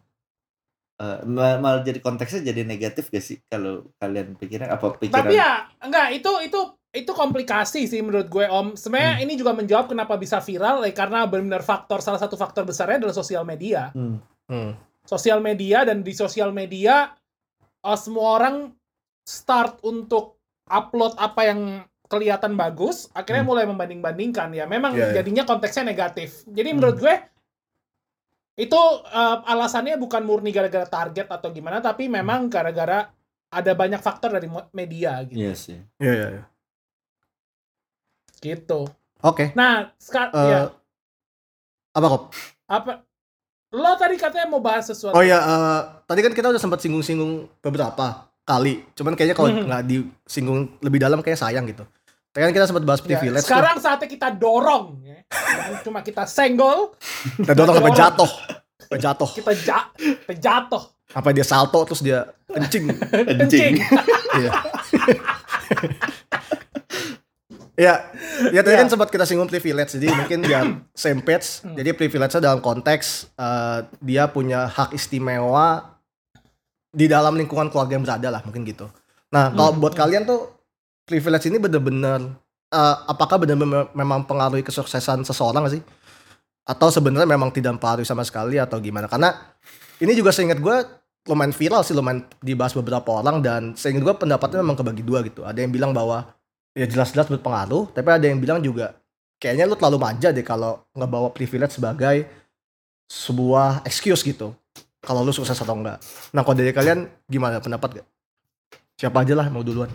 eh, 0.99 1.18
ma- 1.24 1.57
malah 1.57 1.80
jadi 1.80 1.99
konteksnya 1.99 2.44
jadi 2.44 2.62
negatif 2.62 3.09
gak 3.09 3.24
sih 3.24 3.38
kalau 3.46 3.88
kalian 3.96 4.36
pikirnya 4.36 4.68
apa 4.68 4.92
pikiran 4.94 5.24
Tapi 5.24 5.34
ya 5.34 5.53
enggak 5.80 6.09
itu 6.12 6.30
itu 6.44 6.61
itu 6.88 7.12
komplikasi 7.12 7.84
sih 7.84 8.01
menurut 8.01 8.26
gue 8.26 8.49
Om. 8.49 8.72
Sebenarnya 8.74 9.20
ini 9.20 9.36
juga 9.36 9.53
menjawab 9.53 9.92
kenapa 9.92 10.16
bisa 10.16 10.40
viral 10.40 10.82
ya 10.82 10.92
karena 10.96 11.28
benar 11.28 11.61
faktor 11.61 12.01
salah 12.01 12.16
satu 12.16 12.34
faktor 12.34 12.64
besarnya 12.64 12.99
adalah 12.99 13.14
sosial 13.14 13.44
media. 13.44 13.92
Hmm, 13.92 14.18
Hmm. 14.49 14.72
Sosial 15.09 15.40
media 15.40 15.88
dan 15.88 16.04
di 16.04 16.12
sosial 16.12 16.52
media 16.52 17.16
eh, 17.80 17.96
semua 17.96 18.36
orang 18.36 18.76
start 19.24 19.80
untuk 19.82 20.36
upload 20.66 21.16
apa 21.16 21.40
yang 21.42 21.61
kelihatan 22.04 22.52
bagus, 22.54 23.09
akhirnya 23.12 23.40
Hmm. 23.40 23.50
mulai 23.50 23.64
membanding-bandingkan 23.64 24.52
ya. 24.52 24.64
Memang 24.64 24.92
Iya, 24.92 25.12
iya. 25.12 25.14
jadinya 25.20 25.44
konteksnya 25.44 25.84
negatif. 25.84 26.44
Jadi 26.44 26.68
Hmm. 26.68 26.76
menurut 26.76 26.96
gue 26.98 27.14
itu 28.59 28.80
eh, 29.06 29.36
alasannya 29.46 29.96
bukan 29.96 30.24
murni 30.24 30.50
gara-gara 30.50 30.84
target 30.84 31.24
atau 31.26 31.48
gimana, 31.48 31.78
tapi 31.78 32.09
memang 32.09 32.48
gara-gara 32.48 33.09
ada 33.48 33.72
banyak 33.72 34.00
faktor 34.00 34.28
dari 34.30 34.44
media 34.72 35.24
gitu. 35.24 35.38
iya 35.38 35.52
sih 35.56 35.78
Iya, 35.96 36.12
iya, 36.12 36.28
iya. 36.34 36.44
Gitu. 38.38 38.80
Oke. 39.20 39.50
Nah, 39.52 39.90
sekarang 39.96 40.30
Eh, 40.32 40.48
ya 40.48 40.61
apa 41.90 42.06
kok? 42.06 42.22
apa 42.68 42.92
lo 43.71 43.93
tadi 43.95 44.16
katanya 44.16 44.47
mau 44.47 44.59
bahas 44.59 44.87
sesuatu. 44.87 45.12
Oh 45.12 45.21
ya, 45.21 45.37
eh, 45.37 45.81
tadi 46.03 46.21
kan 46.21 46.33
kita 46.33 46.49
udah 46.49 46.57
sempat 46.57 46.81
singgung-singgung 46.81 47.47
beberapa 47.59 48.25
kali. 48.43 48.81
Cuman 48.95 49.12
kayaknya 49.12 49.35
kalau 49.35 49.51
Hmm. 49.51 49.64
nggak 49.64 49.83
disinggung 49.85 50.81
lebih 50.81 50.99
dalam 50.99 51.21
kayak 51.21 51.37
sayang 51.37 51.69
gitu. 51.69 51.85
Tadi 52.29 52.43
kan 52.43 52.53
kita 52.55 52.64
sempat 52.64 52.83
bahas 52.83 53.01
Ya, 53.01 53.07
privilege 53.07 53.41
tuh. 53.41 53.49
sekarang 53.51 53.77
saatnya 53.77 54.07
kita 54.07 54.29
dorong 54.31 55.01
ya. 55.03 55.21
Cuma 55.81 56.01
kita 56.01 56.25
senggol, 56.25 56.97
Kita 57.37 57.53
dorong 57.53 57.77
sampai 57.77 57.93
jatuh. 57.95 58.31
Sampai 58.79 58.99
jatuh. 58.99 59.31
kita 59.35 59.53
ja 59.59 59.79
kita 59.93 60.35
jatuh. 60.35 60.83
Apa 61.11 61.29
dia 61.31 61.45
salto 61.45 61.81
terus 61.85 62.01
dia 62.01 62.25
kencing. 62.47 62.85
Kencing. 63.39 63.75
Iya. 64.35 64.53
Ya, 67.79 68.11
ya 68.51 68.61
tadi 68.66 68.74
Ya. 68.74 68.83
kan 68.83 68.91
sempat 68.91 69.07
kita 69.07 69.22
singgung 69.22 69.47
privilege, 69.47 69.95
jadi 69.95 70.11
mungkin 70.11 70.43
biar 70.43 70.66
same 70.99 71.22
page. 71.22 71.62
Hmm. 71.62 71.79
Jadi 71.79 71.95
privilege-nya 71.95 72.43
dalam 72.43 72.59
konteks 72.59 73.31
eh, 73.33 73.79
dia 74.03 74.26
punya 74.26 74.66
hak 74.66 74.91
istimewa 74.93 75.95
di 76.91 77.07
dalam 77.07 77.39
lingkungan 77.39 77.70
keluarga 77.70 77.95
yang 77.95 78.03
berada 78.03 78.29
lah, 78.29 78.43
mungkin 78.43 78.66
gitu. 78.66 78.91
Nah, 79.31 79.55
kalau 79.55 79.70
Hmm. 79.70 79.79
buat 79.79 79.95
kalian 79.95 80.26
tuh 80.26 80.51
privilege 81.07 81.47
ini 81.47 81.57
bener-bener 81.57 82.35
eh, 82.68 82.97
apakah 83.07 83.39
benar-benar 83.39 83.95
memang 83.95 84.26
pengaruhi 84.26 84.61
kesuksesan 84.61 85.22
seseorang 85.22 85.64
gak 85.64 85.79
sih? 85.79 85.83
Atau 86.66 86.91
sebenarnya 86.91 87.24
memang 87.24 87.49
tidak 87.49 87.79
mempengaruhi 87.79 88.05
sama 88.05 88.26
sekali 88.26 88.61
atau 88.61 88.76
gimana? 88.76 89.09
Karena 89.09 89.33
ini 90.03 90.12
juga 90.12 90.35
seingat 90.35 90.59
gue 90.59 90.76
lumayan 91.24 91.55
viral 91.55 91.81
sih, 91.81 91.95
lumayan 91.95 92.26
dibahas 92.43 92.74
beberapa 92.74 93.09
orang 93.14 93.41
dan 93.41 93.72
seingat 93.72 94.03
gue 94.03 94.14
pendapatnya 94.18 94.61
memang 94.61 94.76
kebagi 94.76 95.01
dua 95.01 95.22
gitu. 95.24 95.47
Ada 95.47 95.64
yang 95.64 95.72
bilang 95.72 95.97
bahwa 95.97 96.29
ya 96.79 96.87
jelas-jelas 96.87 97.26
berpengaruh, 97.26 97.91
tapi 97.91 98.07
ada 98.07 98.31
yang 98.31 98.39
bilang 98.39 98.62
juga 98.62 98.95
kayaknya 99.43 99.66
lu 99.66 99.74
terlalu 99.74 99.99
manja 99.99 100.31
deh 100.31 100.47
kalau 100.47 100.83
ngebawa 100.95 101.35
privilege 101.35 101.74
sebagai 101.74 102.26
sebuah 103.11 103.83
excuse 103.83 104.22
gitu. 104.22 104.55
Kalau 104.99 105.22
lu 105.22 105.31
sukses 105.31 105.57
atau 105.57 105.79
enggak. 105.79 106.03
Nah, 106.35 106.43
kalau 106.43 106.59
dari 106.59 106.74
kalian 106.74 107.07
gimana 107.31 107.62
pendapat 107.62 108.03
gak? 108.03 108.07
Siapa 108.99 109.22
aja 109.22 109.35
lah 109.39 109.47
mau 109.47 109.62
duluan. 109.62 109.89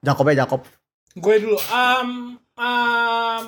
Jakob 0.00 0.24
ya 0.32 0.44
Jakob. 0.44 0.64
Gue 1.14 1.36
dulu. 1.36 1.60
Um, 1.68 2.40
um, 2.56 3.44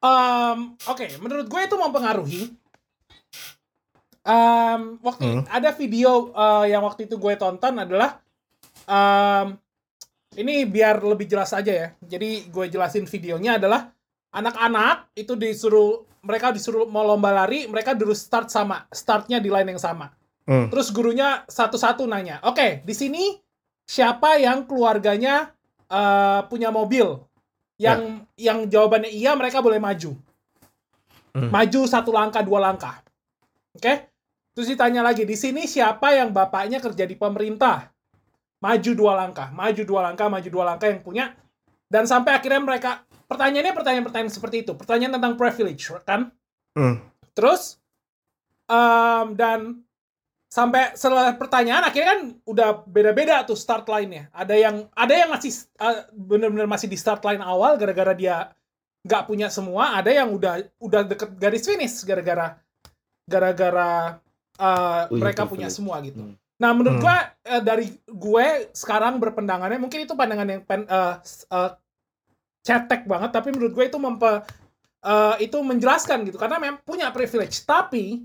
um, 0.00 0.58
Oke, 0.88 1.12
menurut 1.20 1.46
gue 1.46 1.60
itu 1.60 1.76
mempengaruhi. 1.76 2.42
Um, 4.26 4.98
waktu 5.06 5.22
Hmm. 5.22 5.42
ada 5.46 5.70
video 5.70 6.34
uh, 6.34 6.66
yang 6.66 6.82
waktu 6.82 7.06
itu 7.06 7.14
gue 7.14 7.38
tonton 7.38 7.78
adalah 7.78 8.18
um, 8.90 9.54
ini 10.34 10.66
biar 10.66 10.98
lebih 11.06 11.30
jelas 11.30 11.54
aja 11.54 11.70
ya. 11.70 11.88
Jadi 12.02 12.50
gue 12.50 12.66
jelasin 12.66 13.06
videonya 13.06 13.62
adalah 13.62 13.94
anak-anak 14.34 15.14
itu 15.14 15.38
disuruh 15.38 16.02
mereka 16.26 16.50
disuruh 16.50 16.90
mau 16.90 17.06
lomba 17.06 17.30
lari, 17.30 17.70
mereka 17.70 17.94
dulu 17.94 18.10
start 18.10 18.50
sama, 18.50 18.82
startnya 18.90 19.38
di 19.38 19.46
line 19.46 19.70
yang 19.70 19.80
sama. 19.80 20.10
Hmm. 20.46 20.66
Terus 20.66 20.90
gurunya 20.90 21.46
satu-satu 21.46 22.02
nanya, 22.06 22.42
oke 22.42 22.82
di 22.82 22.94
sini 22.94 23.38
siapa 23.86 24.42
yang 24.42 24.66
keluarganya 24.66 25.54
eh, 25.86 26.40
punya 26.50 26.74
mobil? 26.74 27.22
Yang 27.76 28.24
yang 28.40 28.58
jawabannya 28.66 29.12
iya 29.12 29.36
mereka 29.38 29.62
boleh 29.62 29.78
maju. 29.78 30.16
Hmm. 31.36 31.52
Maju 31.52 31.80
satu 31.86 32.10
langkah 32.10 32.40
dua 32.42 32.58
langkah. 32.58 33.04
Oke? 33.76 34.08
Terus 34.56 34.72
ditanya 34.72 35.04
lagi 35.04 35.28
di 35.28 35.36
sini 35.36 35.68
siapa 35.68 36.16
yang 36.16 36.32
bapaknya 36.32 36.80
kerja 36.80 37.04
di 37.04 37.12
pemerintah? 37.12 37.92
Maju 38.56 38.90
dua 38.96 39.12
langkah, 39.14 39.48
maju 39.52 39.82
dua 39.84 40.00
langkah, 40.10 40.26
maju 40.32 40.48
dua 40.48 40.64
langkah 40.74 40.88
yang 40.88 41.00
punya. 41.04 41.36
Dan 41.86 42.08
sampai 42.08 42.34
akhirnya 42.34 42.58
mereka 42.58 43.04
pertanyaannya 43.30 43.74
pertanyaan-pertanyaan 43.76 44.32
seperti 44.32 44.66
itu, 44.66 44.72
pertanyaan 44.74 45.18
tentang 45.20 45.34
privilege, 45.38 45.86
kan? 46.02 46.32
Hmm. 46.74 46.98
Terus 47.36 47.78
em, 48.66 49.36
dan 49.38 49.84
sampai 50.46 50.94
setelah 50.96 51.36
pertanyaan 51.36 51.84
akhirnya 51.84 52.08
kan 52.16 52.20
udah 52.48 52.68
beda-beda 52.88 53.44
tuh 53.44 53.54
start 53.58 53.86
line-nya. 53.86 54.32
Ada 54.32 54.54
yang 54.56 54.76
ada 54.94 55.14
yang 55.14 55.30
masih 55.30 55.52
eh, 55.78 56.06
bener-bener 56.16 56.66
masih 56.66 56.88
di 56.88 56.96
start 56.96 57.22
line 57.28 57.44
awal 57.44 57.76
gara-gara 57.76 58.16
dia 58.16 58.50
nggak 59.06 59.22
punya 59.30 59.46
semua, 59.52 59.94
ada 59.94 60.10
yang 60.10 60.32
udah 60.34 60.66
udah 60.82 61.06
deket 61.06 61.30
garis 61.38 61.62
finish 61.62 62.02
gara-gara 62.02 62.58
gara-gara 63.28 64.18
eh, 64.58 65.02
Punya 65.12 65.20
mereka 65.22 65.42
privilege. 65.44 65.52
punya 65.54 65.68
semua 65.70 65.96
gitu. 66.02 66.22
Hmm. 66.24 66.34
Nah, 66.56 66.72
menurut 66.72 66.96
Hmm. 66.96 67.04
gua 67.04 67.16
eh, 67.44 67.62
dari 67.62 67.86
gue 68.08 68.46
sekarang 68.72 69.20
berpendangannya 69.20 69.76
mungkin 69.76 70.08
itu 70.08 70.16
pandangan 70.16 70.48
yang 70.48 70.62
pen, 70.64 70.88
s- 71.20 71.44
eh, 71.52 71.70
cetek 72.64 73.04
banget, 73.06 73.30
tapi 73.30 73.52
menurut 73.52 73.72
gue 73.76 73.84
itu 73.86 73.98
mempe, 74.00 74.42
eh, 75.04 75.36
itu 75.44 75.58
menjelaskan 75.60 76.24
gitu 76.26 76.40
karena 76.40 76.56
memang 76.56 76.80
punya 76.82 77.12
privilege. 77.12 77.62
Tapi 77.68 78.24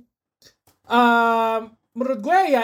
eh, 0.87 1.59
menurut 1.91 2.19
gue 2.23 2.39
ya 2.49 2.63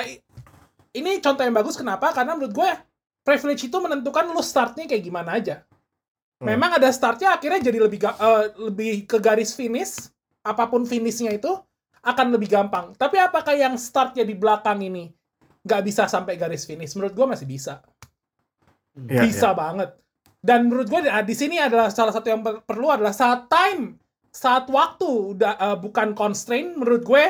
ini 0.96 1.20
contoh 1.20 1.44
yang 1.44 1.56
bagus 1.56 1.76
kenapa? 1.76 2.16
Karena 2.16 2.34
menurut 2.40 2.56
gue 2.56 2.70
privilege 3.28 3.68
itu 3.68 3.78
menentukan 3.78 4.32
lu 4.32 4.40
startnya 4.40 4.88
kayak 4.88 5.04
gimana 5.04 5.36
aja. 5.36 5.68
Hmm. 6.40 6.54
Memang 6.54 6.80
ada 6.80 6.88
startnya 6.96 7.36
akhirnya 7.36 7.60
jadi 7.60 7.80
lebih 7.84 8.00
eh, 8.08 8.46
lebih 8.72 9.04
ke 9.04 9.20
garis 9.20 9.52
finish, 9.52 10.08
apa 10.48 10.64
pun 10.72 10.88
finishnya 10.88 11.36
itu 11.36 11.52
akan 12.08 12.32
lebih 12.32 12.48
gampang. 12.56 12.96
Tapi 12.96 13.20
apakah 13.20 13.52
yang 13.52 13.76
startnya 13.76 14.24
di 14.24 14.32
belakang 14.32 14.80
ini 14.80 15.12
nggak 15.62 15.82
bisa 15.82 16.06
sampai 16.06 16.36
garis 16.36 16.64
finish? 16.64 16.94
Menurut 16.94 17.14
gue 17.14 17.28
masih 17.28 17.46
bisa, 17.46 17.82
Iya, 18.98 19.24
bisa 19.24 19.50
iya. 19.52 19.56
banget. 19.56 19.90
Dan 20.38 20.70
menurut 20.70 20.88
gue 20.88 21.00
di 21.04 21.36
sini 21.36 21.58
adalah 21.58 21.90
salah 21.90 22.12
satu 22.12 22.28
yang 22.28 22.42
per- 22.42 22.62
perlu 22.62 22.88
adalah 22.90 23.12
saat 23.12 23.46
time, 23.46 23.98
saat 24.30 24.66
waktu 24.68 25.08
udah 25.34 25.54
eh, 25.56 25.78
bukan 25.78 26.14
constraint. 26.14 26.74
Menurut 26.74 27.04
gue 27.04 27.24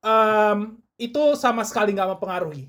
em, 0.00 0.58
itu 0.96 1.22
sama 1.34 1.62
sekali 1.62 1.90
nggak 1.90 2.14
mempengaruhi, 2.14 2.66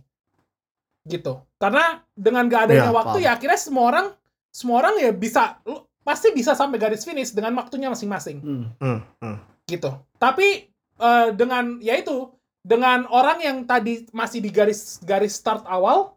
gitu. 1.04 1.42
Karena 1.58 2.02
dengan 2.12 2.46
gak 2.46 2.70
adanya 2.70 2.90
Iya, 2.90 2.96
waktu 2.96 3.18
paham. 3.20 3.26
ya 3.26 3.32
akhirnya 3.34 3.60
semua 3.60 3.86
orang 3.88 4.08
semua 4.50 4.76
orang 4.80 4.96
ya 5.00 5.12
bisa 5.12 5.58
lu- 5.64 5.82
pasti 6.02 6.30
bisa 6.30 6.54
sampai 6.54 6.78
garis 6.78 7.02
finish 7.02 7.32
dengan 7.32 7.56
waktunya 7.56 7.88
masing-masing 7.88 8.38
Hmm. 8.40 8.66
Hmm, 8.78 9.00
hmm. 9.20 9.38
gitu. 9.66 9.90
Tapi 10.18 10.70
eh, 10.94 11.28
dengan 11.34 11.78
ya 11.80 11.96
itu 11.96 12.30
dengan 12.64 13.04
orang 13.12 13.44
yang 13.44 13.58
tadi 13.68 14.08
masih 14.16 14.40
di 14.40 14.48
garis 14.48 15.04
garis 15.04 15.36
start 15.36 15.68
awal 15.68 16.16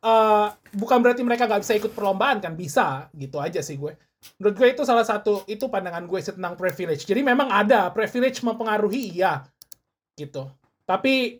eh, 0.00 0.48
bukan 0.72 0.98
berarti 1.04 1.20
mereka 1.20 1.44
nggak 1.44 1.62
bisa 1.62 1.76
ikut 1.76 1.92
perlombaan 1.92 2.40
kan 2.40 2.56
bisa 2.56 3.12
gitu 3.12 3.36
aja 3.38 3.60
sih 3.60 3.76
gue. 3.76 3.92
Menurut 4.40 4.56
gue 4.58 4.68
itu 4.74 4.82
salah 4.82 5.06
satu 5.06 5.46
itu 5.46 5.70
pandangan 5.70 6.02
gue 6.08 6.18
sih 6.24 6.34
tentang 6.34 6.58
privilege. 6.58 7.06
Jadi 7.06 7.20
memang 7.22 7.52
ada 7.52 7.92
privilege 7.92 8.42
mempengaruhi 8.42 9.20
iya 9.20 9.44
gitu. 10.16 10.48
Tapi 10.88 11.36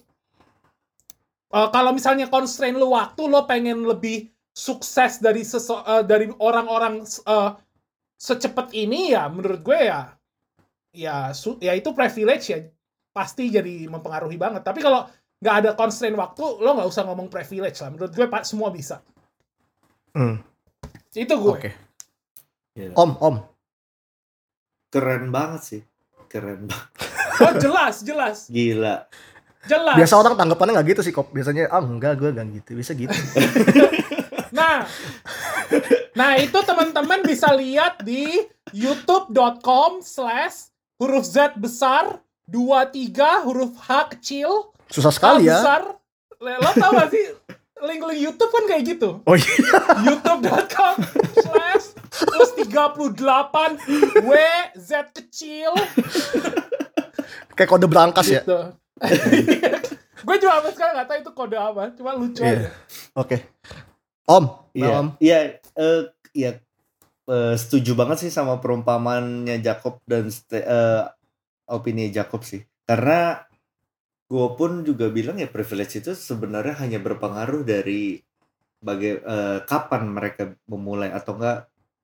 eh, 1.56 1.68
kalau 1.72 1.90
misalnya 1.96 2.28
constraint 2.28 2.76
lu 2.76 2.92
waktu 2.92 3.24
lo 3.26 3.48
pengen 3.48 3.88
lebih 3.88 4.28
sukses 4.52 5.24
dari 5.24 5.40
seso- 5.42 5.82
eh, 5.88 6.04
dari 6.04 6.28
orang-orang 6.36 7.00
eh, 7.08 7.50
secepat 8.18 8.74
ini 8.74 9.14
ya 9.14 9.30
menurut 9.30 9.62
gue 9.62 9.78
ya 9.78 10.12
ya 10.90 11.30
ya 11.62 11.72
itu 11.78 11.94
privilege 11.94 12.46
ya 12.50 12.58
pasti 13.18 13.50
jadi 13.50 13.90
mempengaruhi 13.90 14.38
banget 14.38 14.62
tapi 14.62 14.78
kalau 14.78 15.10
nggak 15.42 15.54
ada 15.58 15.70
constraint 15.74 16.14
waktu 16.14 16.42
lo 16.62 16.78
nggak 16.78 16.86
usah 16.86 17.02
ngomong 17.02 17.26
privilege 17.26 17.82
lah 17.82 17.90
menurut 17.90 18.14
gue 18.14 18.26
pak 18.30 18.46
semua 18.46 18.70
bisa 18.70 19.02
Hmm, 20.18 20.40
itu 21.14 21.30
gue 21.30 21.52
Oke. 21.52 21.70
Gila. 22.74 22.94
Om, 22.98 23.10
Om. 23.22 23.36
Keren 24.90 25.30
banget 25.30 25.60
sih. 25.62 25.82
Keren 26.26 26.66
banget. 26.66 26.90
oh 27.44 27.52
jelas 27.60 28.02
jelas 28.02 28.36
Gila. 28.50 29.06
jelas 29.68 29.94
Biasa 29.94 30.14
orang 30.18 30.34
tanggapannya 30.34 30.80
nggak 30.80 30.88
gitu 30.96 31.00
sih, 31.06 31.14
Kop. 31.14 31.30
Biasanya, 31.30 31.70
ah 31.70 31.82
enggak, 31.82 32.18
gue 32.18 32.34
nggak 32.34 32.48
gitu. 32.62 32.70
Bisa 32.78 32.98
gitu. 32.98 33.14
nah 34.58 34.88
nah 36.18 36.34
itu 36.40 36.56
teman-teman 36.64 37.22
bisa 37.22 37.52
lihat 37.54 38.02
di 38.02 38.42
youtube.com 38.74 40.02
slash 40.02 40.72
huruf 40.98 41.22
Z 41.22 41.54
besar 41.60 42.18
23 42.48 43.44
huruf 43.44 43.76
H 43.78 43.90
kecil 44.16 44.72
Susah 44.88 45.08
H 45.08 45.14
sekali 45.14 45.44
ya. 45.44 45.60
besar 45.60 45.82
lo 46.38 46.70
tau 46.72 46.92
gak 46.94 47.10
sih 47.10 47.24
link-link 47.78 48.18
YouTube 48.20 48.48
kan 48.48 48.64
kayak 48.66 48.84
gitu 48.88 49.20
Oh 49.22 49.34
iya. 49.34 49.52
youtube.com 50.06 50.94
slash 51.36 51.86
plus 52.10 52.50
38 52.56 53.14
W 54.22 54.32
Z 54.74 54.90
kecil 55.12 55.72
Kayak 57.52 57.68
kode 57.68 57.86
berangkas 57.86 58.26
ya. 58.28 58.40
gitu. 58.40 58.58
gue 60.26 60.36
juga 60.36 60.52
sampai 60.58 60.72
sekarang 60.72 60.94
gak 60.96 61.06
tahu 61.06 61.18
itu 61.18 61.32
kode 61.32 61.56
apa, 61.56 61.82
cuma 61.92 62.10
lucu 62.14 62.40
Iya. 62.40 62.54
aja. 62.54 62.70
Oke. 63.14 63.36
Om, 64.24 64.44
Iya. 64.72 64.84
nah, 64.84 64.94
Om. 64.96 65.08
Iya, 65.18 65.38
eh 65.74 66.00
iya 66.32 66.50
eh, 67.26 67.54
setuju 67.54 67.92
banget 67.92 68.22
sih 68.22 68.30
sama 68.30 68.58
perumpamannya 68.58 69.58
Jacob 69.58 69.98
dan 70.04 70.30
eh, 70.52 71.02
opini 71.68 72.08
Jacob 72.08 72.42
sih. 72.42 72.64
Karena 72.84 73.44
gue 74.28 74.48
pun 74.56 74.84
juga 74.84 75.08
bilang 75.08 75.40
ya 75.40 75.48
privilege 75.48 76.00
itu 76.00 76.12
sebenarnya 76.12 76.76
hanya 76.84 77.00
berpengaruh 77.00 77.64
dari 77.64 78.20
baga- 78.78 79.24
eh, 79.24 79.58
kapan 79.64 80.08
mereka 80.08 80.52
memulai 80.68 81.08
atau 81.12 81.36
enggak 81.36 81.58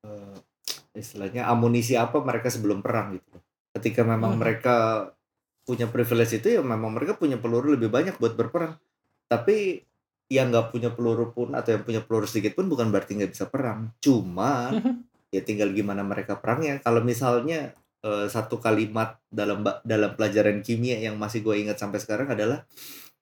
eh, 0.04 0.36
istilahnya 0.94 1.48
amunisi 1.48 1.96
apa 1.96 2.20
mereka 2.20 2.48
sebelum 2.52 2.84
perang 2.84 3.16
gitu. 3.16 3.40
Ketika 3.74 4.04
memang 4.06 4.36
Hmm. 4.36 4.40
mereka 4.40 4.76
punya 5.64 5.88
privilege 5.88 6.38
itu 6.38 6.60
ya 6.60 6.60
memang 6.60 6.92
mereka 6.92 7.16
punya 7.16 7.40
peluru 7.40 7.72
lebih 7.74 7.88
banyak 7.88 8.20
buat 8.20 8.36
berperang. 8.36 8.76
Tapi 9.26 9.80
yang 10.28 10.52
nggak 10.52 10.72
punya 10.72 10.88
peluru 10.92 11.32
pun 11.32 11.52
atau 11.52 11.76
yang 11.76 11.84
punya 11.84 12.00
peluru 12.04 12.24
sedikit 12.28 12.56
pun 12.56 12.68
bukan 12.68 12.88
berarti 12.92 13.16
nggak 13.16 13.32
bisa 13.32 13.48
perang. 13.48 13.92
Cuma 14.00 14.72
ya 15.34 15.40
tinggal 15.44 15.72
gimana 15.72 16.04
mereka 16.04 16.36
perangnya. 16.36 16.80
Kalau 16.80 17.00
misalnya 17.04 17.72
eh, 18.04 18.26
satu 18.28 18.60
kalimat 18.60 19.16
dalam 19.32 19.64
dalam 19.82 20.10
pelajaran 20.12 20.60
kimia 20.60 21.00
yang 21.00 21.16
masih 21.16 21.40
gue 21.40 21.56
ingat 21.56 21.80
sampai 21.80 21.98
sekarang 21.98 22.28
adalah 22.28 22.68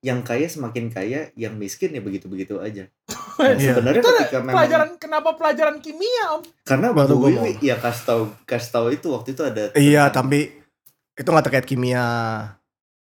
yang 0.03 0.19
kaya 0.19 0.51
semakin 0.51 0.91
kaya, 0.91 1.31
yang 1.39 1.55
miskin 1.55 1.95
ya 1.95 2.03
begitu-begitu 2.03 2.59
aja. 2.59 2.91
Iya. 3.33 3.79
sebenarnya 3.79 4.03
Itu 4.05 4.11
ketika 4.13 4.39
memang 4.45 4.53
Pelajaran 4.61 4.89
kenapa 5.01 5.29
pelajaran 5.33 5.77
kimia, 5.81 6.37
Om? 6.37 6.43
karena 6.61 6.93
Baru 6.93 7.17
Wiwi 7.17 7.57
yang 7.65 7.81
kasih 7.81 8.03
tahu 8.05 8.23
kasih 8.45 8.69
tahu 8.69 8.87
itu 8.93 9.07
waktu 9.09 9.29
itu 9.33 9.41
ada 9.41 9.63
Iya, 9.73 10.13
tapi 10.13 10.53
itu 11.17 11.27
nggak 11.29 11.45
terkait 11.49 11.65
kimia. 11.65 12.05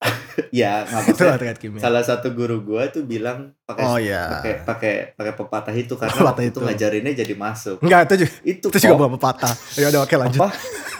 ya 0.55 0.81
nggak 0.83 1.13
Itu 1.13 1.21
terkait 1.21 1.57
kimia. 1.57 1.77
salah 1.79 2.01
satu 2.01 2.33
guru 2.33 2.61
gua 2.61 2.89
tuh 2.89 3.05
bilang 3.05 3.53
pakai 3.63 3.83
Oh 3.85 3.97
iya. 3.97 4.41
pakai 4.41 4.53
pakai 4.65 4.93
pakai 5.13 5.33
pepatah 5.35 5.73
itu 5.73 5.93
karena 5.93 6.11
Pepatah 6.11 6.27
waktu 6.33 6.43
itu 6.49 6.57
itu. 6.57 6.65
ngajarinnya 6.65 7.13
jadi 7.13 7.33
masuk. 7.35 7.77
Enggak, 7.79 8.01
itu 8.09 8.15
juga, 8.25 8.33
Itu 8.41 8.65
itu 8.67 8.77
juga 8.79 8.95
bukan 8.97 9.11
pepatah. 9.15 9.53
Ya 9.77 9.87
udah 9.89 10.01
oke 10.01 10.15
lanjut. 10.15 10.39
apa 10.41 10.49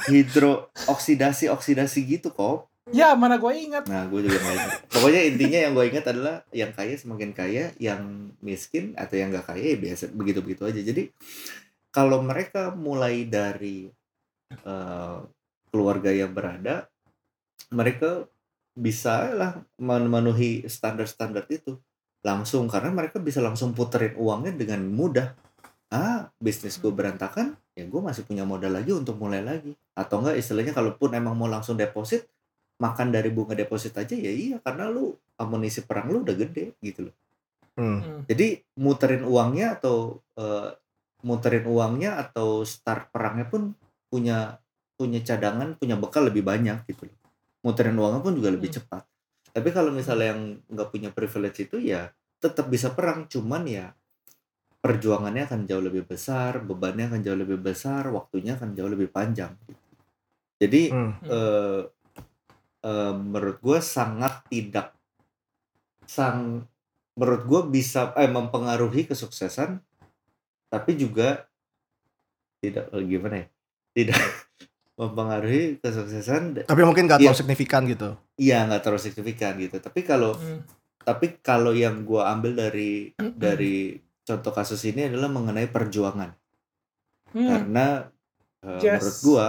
hidrooksidasi 0.06 1.49
oksidasi 1.49 1.99
gitu 2.08 2.30
kok. 2.30 2.70
Ya, 2.89 3.14
mana 3.14 3.38
gue 3.38 3.54
ingat. 3.54 3.86
Nah, 3.88 4.04
gue 4.06 4.20
juga 4.20 4.38
nggak 4.38 4.56
ingat. 4.58 4.72
Pokoknya 4.89 5.22
intinya 5.24 5.60
yang 5.62 5.74
gue 5.74 5.86
ingat 5.88 6.06
adalah 6.08 6.36
yang 6.52 6.72
kaya 6.74 6.97
semakin 6.97 7.32
kaya, 7.32 7.72
yang 7.78 8.02
miskin 8.41 8.97
atau 8.97 9.16
yang 9.16 9.30
nggak 9.30 9.47
kaya 9.47 9.64
ya 9.64 9.78
biasa 9.80 10.12
begitu-begitu 10.12 10.66
aja. 10.66 10.82
Jadi 10.82 11.14
kalau 11.89 12.20
mereka 12.20 12.74
mulai 12.74 13.24
dari 13.24 13.88
eh, 14.52 15.18
keluarga 15.70 16.12
yang 16.12 16.34
berada, 16.34 16.89
mereka 17.70 18.26
bisa 18.76 19.32
lah 19.36 19.52
memenuhi 19.78 20.64
standar-standar 20.68 21.46
itu 21.52 21.76
langsung 22.22 22.70
karena 22.70 22.94
mereka 22.94 23.18
bisa 23.18 23.42
langsung 23.42 23.74
puterin 23.74 24.14
uangnya 24.16 24.54
dengan 24.56 24.86
mudah. 24.88 25.34
Ah, 25.92 26.32
bisnis 26.40 26.80
gue 26.80 26.88
berantakan, 26.88 27.60
ya 27.76 27.84
gue 27.84 28.02
masih 28.02 28.24
punya 28.24 28.48
modal 28.48 28.72
lagi 28.72 28.96
untuk 28.96 29.20
mulai 29.20 29.44
lagi. 29.44 29.76
Atau 29.92 30.24
enggak 30.24 30.40
istilahnya 30.40 30.72
kalaupun 30.72 31.12
emang 31.12 31.36
mau 31.36 31.52
langsung 31.52 31.76
deposit, 31.76 32.32
makan 32.80 33.12
dari 33.14 33.30
bunga 33.30 33.54
deposit 33.54 33.94
aja 33.94 34.18
ya 34.18 34.34
iya 34.34 34.58
karena 34.58 34.90
lu 34.90 35.14
amunisi 35.38 35.86
perang 35.86 36.10
lu 36.10 36.26
udah 36.26 36.34
gede 36.34 36.74
gitu 36.82 37.12
loh. 37.12 37.16
Hmm. 37.78 38.00
Hmm. 38.02 38.22
Jadi 38.26 38.58
muterin 38.82 39.22
uangnya 39.22 39.78
atau 39.78 40.18
eh, 40.40 40.70
muterin 41.22 41.70
uangnya 41.70 42.18
atau 42.18 42.66
start 42.66 43.14
perangnya 43.14 43.46
pun 43.46 43.78
punya 44.10 44.58
punya 44.98 45.22
cadangan, 45.22 45.78
punya 45.78 45.98
bekal 45.98 46.30
lebih 46.30 46.42
banyak 46.42 46.82
gitu 46.90 47.10
loh. 47.10 47.18
Muterin 47.66 47.97
uangnya 47.97 48.22
pun 48.26 48.34
juga 48.38 48.49
lebih 48.53 48.70
Hmm. 48.70 48.78
cepat. 48.82 49.03
Tapi 49.51 49.70
kalau 49.76 49.91
misalnya 49.93 50.34
yang 50.34 50.41
nggak 50.72 50.89
punya 50.93 51.09
privilege 51.14 51.68
itu 51.68 51.78
ya 51.82 52.09
tetap 52.41 52.68
bisa 52.72 52.93
perang, 52.97 53.28
cuman 53.30 53.64
ya 53.70 53.86
perjuangannya 54.82 55.43
akan 55.45 55.62
jauh 55.70 55.84
lebih 55.84 56.03
besar, 56.09 56.62
bebannya 56.66 57.05
akan 57.09 57.22
jauh 57.22 57.39
lebih 57.39 57.59
besar, 57.62 58.09
waktunya 58.09 58.57
akan 58.57 58.74
jauh 58.74 58.89
lebih 58.89 59.09
panjang. 59.14 59.53
Jadi 60.62 60.82
Hmm. 60.93 61.14
eh 61.26 61.82
eh, 62.86 63.14
menurut 63.14 63.57
gue 63.62 63.80
sangat 63.82 64.45
tidak 64.49 64.93
sang 66.05 66.68
menurut 67.18 67.43
gue 67.49 67.62
bisa 67.82 68.14
eh 68.18 68.30
mempengaruhi 68.30 69.05
kesuksesan 69.09 69.82
tapi 70.72 70.91
juga 70.97 71.47
tidak 72.62 72.86
gimana 73.05 73.36
ya 73.45 73.47
tidak 73.97 74.20
mempengaruhi 75.02 75.82
kesuksesan 75.82 76.62
Tapi 76.70 76.82
mungkin 76.86 77.10
nggak 77.10 77.18
Iya. 77.18 77.34
terlalu 77.34 77.41
signifikan 77.41 77.82
gitu. 77.84 78.10
iya 78.38 78.64
nggak 78.64 78.82
terlalu 78.82 79.02
signifikan 79.02 79.54
gitu 79.58 79.78
tapi 79.78 80.02
kalau 80.02 80.38
Hmm. 80.38 80.62
tapi 81.02 81.41
kalau 81.41 81.74
yang 81.74 82.06
gue 82.06 82.22
ambil 82.22 82.54
dari 82.54 83.10
dari 83.18 83.97
contoh 84.22 84.54
kasus 84.54 84.86
ini 84.86 85.10
adalah 85.10 85.28
mengenai 85.28 85.66
perjuangan 85.68 86.30
Hmm. 87.34 87.47
karena 87.47 87.88
eh, 88.62 88.78
Yes. 88.78 89.02
menurut 89.02 89.18
gua 89.24 89.45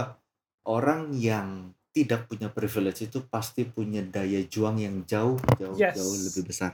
orang 0.65 1.13
yang 1.13 1.69
tidak 1.93 2.25
punya 2.25 2.49
privilege 2.49 3.05
itu 3.05 3.21
pasti 3.23 3.61
punya 3.63 4.01
daya 4.01 4.41
juang 4.43 4.81
yang 4.81 5.05
jauh 5.05 5.37
jauh 5.53 5.77
Yes. 5.77 5.93
jauh 5.93 6.15
lebih 6.17 6.49
besar. 6.49 6.73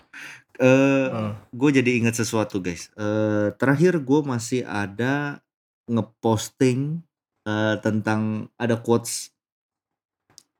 Eh 0.55 1.07
Hmm. 1.09 1.35
gue 1.51 1.69
jadi 1.75 1.99
ingat 1.99 2.15
sesuatu 2.15 2.63
guys. 2.63 2.87
Eh 2.95 3.51
terakhir 3.59 3.99
gue 3.99 4.19
masih 4.23 4.63
ada 4.63 5.43
ngeposting 5.91 7.03
eh, 7.49 7.75
tentang 7.81 8.21
ada 8.55 8.77
quotes. 8.77 9.33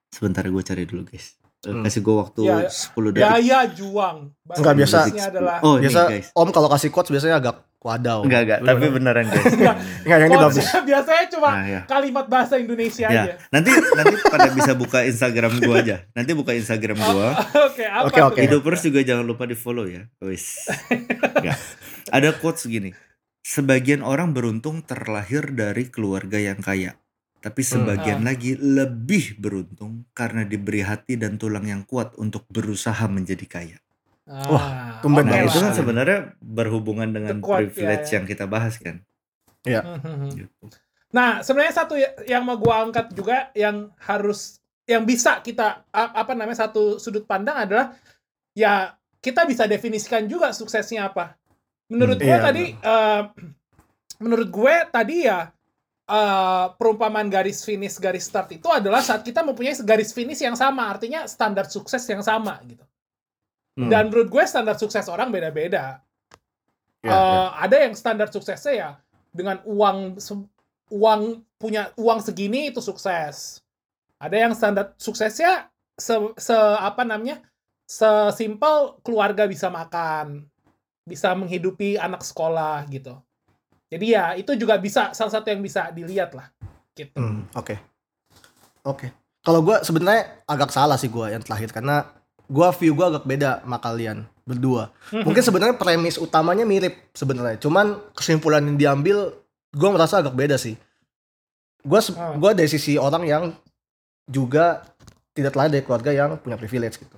Sebentar 0.10 0.42
gue 0.42 0.64
cari 0.64 0.84
dulu 0.84 1.06
guys. 1.06 1.38
Eh, 1.60 1.70
Hmm. 1.70 1.84
Kasih 1.84 2.00
gue 2.00 2.16
waktu 2.16 2.42
Ya, 2.42 2.66
10 2.66 3.12
detik. 3.12 3.20
Daya 3.22 3.60
juang. 3.70 4.18
Enggak, 4.50 4.74
biasa. 4.76 4.98
Adalah 5.06 5.60
Oh 5.60 5.76
ini 5.76 5.86
biasa 5.86 6.00
guys. 6.08 6.28
Om 6.32 6.50
kalau 6.50 6.68
kasih 6.68 6.90
quotes 6.90 7.12
biasanya 7.12 7.38
agak 7.38 7.56
wadaw. 7.80 8.24
Enggak 8.24 8.42
enggak, 8.44 8.60
tapi 8.64 8.86
beneran 8.90 9.26
guys. 9.28 9.46
Enggak. 9.60 9.76
Enggak 10.02 10.18
yang 10.18 10.32
habis. 10.32 10.40
quotesnya 10.56 10.82
biasanya 10.90 11.26
cuma 11.30 11.50
Nah, 11.52 11.66
ya. 11.66 11.82
kalimat 11.86 12.26
bahasa 12.26 12.56
Indonesia 12.56 13.06
aja. 13.06 13.24
Ya, 13.28 13.36
nanti 13.52 13.70
nanti 13.76 14.16
pada 14.24 14.48
bisa 14.52 14.72
buka 14.72 15.00
Instagram 15.04 15.52
gua 15.60 15.76
aja. 15.80 15.98
Nanti 16.16 16.32
buka 16.32 16.52
Instagram 16.56 16.96
gua. 16.98 17.28
Oke, 17.68 17.84
apa 17.84 18.08
Oke, 18.08 18.20
oke. 18.24 18.40
Hidupers 18.40 18.80
juga 18.82 19.00
jangan 19.04 19.24
lupa 19.24 19.44
di 19.44 19.54
follow 19.54 19.84
ya. 19.84 20.08
Wis. 20.24 20.64
Ya. 21.44 21.60
Ada 22.08 22.36
quotes 22.36 22.66
gini. 22.66 22.96
Sebagian 23.50 24.06
orang 24.06 24.30
beruntung 24.30 24.86
terlahir 24.86 25.50
dari 25.58 25.89
keluarga 25.89 26.38
yang 26.38 26.62
kaya. 26.62 26.93
Tapi 27.41 27.66
sebagian 27.66 28.22
lagi 28.22 28.54
lebih 28.54 29.41
beruntung 29.41 30.06
karena 30.14 30.45
diberi 30.45 30.86
hati 30.86 31.18
dan 31.18 31.41
tulang 31.41 31.66
yang 31.66 31.82
kuat 31.82 32.14
untuk 32.22 32.45
berusaha 32.45 33.10
menjadi 33.10 33.50
kaya. 33.50 33.78
Ah, 34.30 35.02
tumben 35.02 35.26
oke 35.26 35.34
Nah, 35.34 35.41
banget. 35.41 35.50
itu 35.50 35.60
kan 35.66 35.74
sebenarnya 35.74 36.20
berhubungan 36.38 37.10
dengan 37.10 37.41
quote, 37.41 37.74
privilege 37.74 38.06
ya, 38.06 38.10
ya. 38.14 38.16
yang 38.22 38.26
kita 38.30 38.45
bahas 38.45 38.78
kan. 38.78 39.02
Mhm. 39.66 40.30
Gitu. 40.30 40.64
Nah, 41.10 41.41
sebenarnya 41.41 41.74
satu 41.74 41.97
ya- 41.97 42.14
yang 42.30 42.45
mau 42.45 42.62
gua 42.62 42.86
angkat 42.86 43.18
juga 43.18 43.50
yang 43.58 43.89
harus 44.06 44.62
yang 44.86 45.10
bisa 45.10 45.41
kita 45.41 45.89
apa 45.89 46.38
namanya 46.38 46.70
satu 46.70 47.02
sudut 47.02 47.26
pandang 47.26 47.66
adalah 47.66 47.97
ya 48.54 48.93
kita 49.26 49.50
bisa 49.50 49.66
definisikan 49.66 50.30
juga 50.30 50.54
suksesnya 50.54 51.10
apa. 51.10 51.34
Menurut 51.90 52.18
Hmm, 52.18 52.26
gue 52.26 52.38
iya, 52.38 52.46
tadi 52.46 52.64
eh, 52.78 53.22
menurut 54.22 54.50
gue 54.50 54.76
tadi 54.90 55.16
ya 55.26 55.50
eh, 56.10 56.66
perumpamaan 56.78 57.30
garis 57.30 57.62
finish 57.62 57.98
garis 57.98 58.26
start 58.26 58.54
itu 58.54 58.70
adalah 58.70 59.02
saat 59.02 59.22
kita 59.26 59.42
mempunyai 59.42 59.78
garis 59.82 60.14
finish 60.14 60.42
yang 60.42 60.58
sama, 60.58 60.90
artinya 60.90 61.26
standar 61.26 61.66
sukses 61.70 62.02
yang 62.06 62.22
sama 62.22 62.58
gitu. 62.66 62.86
Hmm. 63.78 63.90
Dan 63.90 64.10
menurut 64.12 64.28
gue 64.30 64.44
standar 64.46 64.76
sukses 64.76 65.06
orang 65.08 65.30
beda-beda. 65.30 66.02
Ya, 67.00 67.10
Eh, 67.16 67.50
Ada 67.64 67.88
yang 67.88 67.94
standar 67.96 68.28
suksesnya 68.28 68.74
ya 68.76 68.90
dengan 69.32 69.62
uang 69.64 70.20
uang 70.90 71.22
punya 71.56 71.94
uang 71.96 72.20
segini 72.20 72.74
itu 72.74 72.82
sukses. 72.82 73.62
Ada 74.20 74.36
yang 74.36 74.54
standar 74.58 74.98
suksesnya 75.00 75.70
se, 75.96 76.12
se- 76.36 76.80
apa 76.82 77.08
namanya 77.08 77.40
sesimpel 77.88 79.00
keluarga 79.00 79.48
bisa 79.48 79.72
makan, 79.72 80.49
bisa 81.10 81.34
menghidupi 81.34 81.97
anak 81.97 82.22
sekolah 82.22 82.86
gitu. 82.88 83.18
Jadi 83.89 84.05
ya 84.14 84.38
itu 84.38 84.53
juga 84.53 84.78
bisa 84.78 85.10
salah 85.12 85.34
satu 85.34 85.49
yang 85.49 85.66
bisa 85.66 85.89
dilihat 85.89 86.38
lah. 86.38 86.53
Gitu. 86.93 87.18
Hmm, 87.18 87.49
oke. 87.57 87.74
Oke. 88.86 89.10
Kalau 89.41 89.66
gua 89.66 89.82
sebenarnya 89.82 90.45
agak 90.45 90.70
salah 90.70 90.95
sih 90.95 91.10
gua 91.10 91.34
yang 91.34 91.41
terakhir 91.41 91.74
karena 91.74 92.05
gua 92.45 92.70
view 92.70 92.93
gua 92.93 93.10
agak 93.10 93.26
beda 93.26 93.66
sama 93.66 93.82
kalian 93.82 94.30
berdua. 94.45 94.93
Mungkin 95.10 95.41
sebenarnya 95.41 95.76
premis 95.76 96.22
utamanya 96.22 96.70
mirip 96.70 97.10
sebenarnya. 97.18 97.57
Cuman 97.57 97.97
kesimpulan 98.14 98.62
yang 98.62 98.78
diambil 98.78 99.34
gua 99.74 99.89
merasa 99.89 100.22
agak 100.22 100.38
beda 100.38 100.62
sih. 100.62 100.78
Gua 101.82 101.97
se- 101.97 102.14
Ah. 102.14 102.38
gua 102.38 102.53
dari 102.53 102.70
sisi 102.70 102.99
orang 102.99 103.26
yang 103.26 103.43
juga 104.30 104.86
tidak 105.34 105.55
terlahir 105.55 105.72
dari 105.72 105.84
keluarga 105.84 106.12
yang 106.12 106.30
punya 106.38 106.60
privilege 106.60 106.99
gitu. 106.99 107.18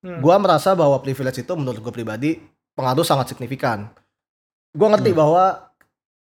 Hmm. 0.00 0.18
Gua 0.18 0.40
merasa 0.40 0.72
bahwa 0.72 0.96
privilege 0.98 1.44
itu 1.44 1.52
menurut 1.52 1.78
gue 1.78 1.92
pribadi 1.92 2.40
pengaruh 2.74 3.06
sangat 3.06 3.34
signifikan. 3.34 3.90
Gua 4.70 4.88
ngerti 4.94 5.10
bahwa 5.10 5.70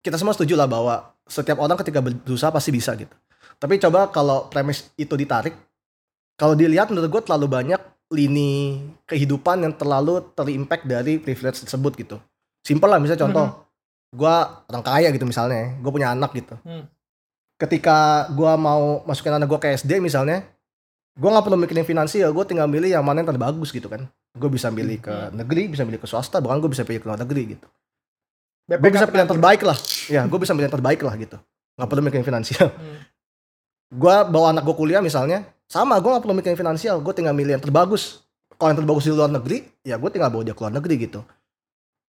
kita 0.07 0.17
semua 0.21 0.35
setuju 0.39 0.55
lah 0.55 0.71
bahwa 0.71 1.17
setiap 1.27 1.59
orang 1.59 1.75
ketika 1.83 1.99
berusaha 1.99 2.55
pasti 2.55 2.71
bisa 2.71 2.95
gitu. 2.95 3.11
Tapi 3.59 3.83
coba 3.83 4.07
kalau 4.15 4.47
premis 4.47 4.95
itu 4.95 5.19
ditarik, 5.19 5.57
kalau 6.39 6.55
dilihat 6.55 6.93
menurut 6.93 7.11
gue 7.11 7.23
terlalu 7.27 7.47
banyak 7.49 7.81
lini 8.15 8.79
kehidupan 9.09 9.67
yang 9.67 9.75
terlalu 9.75 10.23
terimpact 10.39 10.87
dari 10.87 11.19
privilege 11.19 11.67
tersebut 11.67 11.93
gitu. 11.99 12.17
Simpel 12.63 12.87
lah 12.87 13.03
misalnya 13.03 13.27
contoh, 13.27 13.47
gua 14.15 14.63
orang 14.71 14.85
kaya 14.87 15.09
gitu 15.11 15.27
misalnya, 15.27 15.75
gue 15.83 15.91
punya 15.91 16.15
anak 16.15 16.31
gitu. 16.39 16.55
Hmm. 16.63 16.87
Ketika 17.59 18.31
gua 18.31 18.55
mau 18.55 19.03
masukin 19.03 19.35
anak 19.35 19.51
gua 19.51 19.59
ke 19.59 19.75
SD 19.75 19.99
misalnya, 19.99 20.47
gua 21.19 21.35
nggak 21.35 21.45
perlu 21.51 21.59
mikirin 21.59 21.89
finansial, 21.89 22.31
gue 22.31 22.45
tinggal 22.47 22.71
milih 22.71 22.95
yang 22.95 23.03
mana 23.03 23.25
yang 23.25 23.35
terbagus 23.35 23.75
gitu 23.75 23.91
kan. 23.91 24.07
Gue 24.37 24.51
bisa 24.53 24.69
milih 24.69 25.01
ke 25.01 25.33
negeri, 25.33 25.73
bisa 25.73 25.83
milih 25.89 25.99
ke 25.99 26.07
swasta, 26.07 26.45
bahkan 26.45 26.61
gue 26.61 26.71
bisa 26.71 26.85
pilih 26.85 27.01
ke 27.01 27.07
luar 27.09 27.19
negeri 27.19 27.57
gitu. 27.57 27.67
Gue 28.69 28.91
bisa 28.93 29.07
pilih 29.09 29.23
yang 29.25 29.33
terbaik 29.33 29.63
lah. 29.65 29.79
Ya, 30.11 30.23
gue 30.27 30.39
bisa 30.39 30.53
pilih 30.53 30.67
yang 30.69 30.77
terbaik 30.77 31.01
lah 31.01 31.15
gitu. 31.17 31.39
Nggak 31.79 31.89
perlu 31.89 32.03
mikirin 32.03 32.27
finansial. 32.27 32.69
Hmm. 32.75 32.99
Gue 33.87 34.17
bawa 34.27 34.51
anak 34.51 34.67
gue 34.67 34.77
kuliah 34.77 34.99
misalnya, 34.99 35.47
sama 35.71 35.97
gue 36.03 36.11
nggak 36.11 36.25
perlu 36.25 36.37
mikirin 36.37 36.59
finansial. 36.59 36.99
Gue 36.99 37.15
tinggal 37.15 37.33
milih 37.33 37.57
yang 37.57 37.65
terbagus. 37.65 38.27
Kalau 38.57 38.73
yang 38.73 38.81
terbagus 38.81 39.05
di 39.05 39.13
luar 39.13 39.31
negeri, 39.31 39.63
ya 39.85 40.01
gue 40.01 40.11
tinggal 40.11 40.33
bawa 40.33 40.43
dia 40.43 40.57
ke 40.57 40.61
luar 40.65 40.75
negeri 40.75 40.95
gitu. 41.07 41.21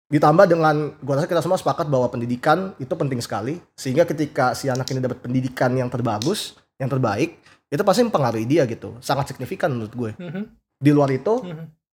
Ditambah 0.09 0.49
dengan, 0.49 0.97
gue 0.97 1.13
rasa 1.13 1.29
kita 1.29 1.45
semua 1.45 1.61
sepakat 1.61 1.85
bahwa 1.85 2.09
pendidikan 2.09 2.73
itu 2.81 2.89
penting 2.97 3.21
sekali. 3.21 3.61
Sehingga 3.77 4.09
ketika 4.09 4.57
si 4.57 4.71
anak 4.71 4.89
ini 4.89 5.05
dapat 5.05 5.21
pendidikan 5.21 5.69
yang 5.77 5.91
terbagus, 5.91 6.57
yang 6.81 6.89
terbaik, 6.89 7.37
itu 7.69 7.81
pasti 7.85 8.01
mempengaruhi 8.01 8.49
dia 8.49 8.65
gitu. 8.65 8.97
Sangat 9.05 9.29
signifikan 9.29 9.69
menurut 9.69 9.93
gue. 9.93 10.11
Mhm. 10.17 10.41
Di 10.81 10.89
luar 10.89 11.13
itu. 11.13 11.45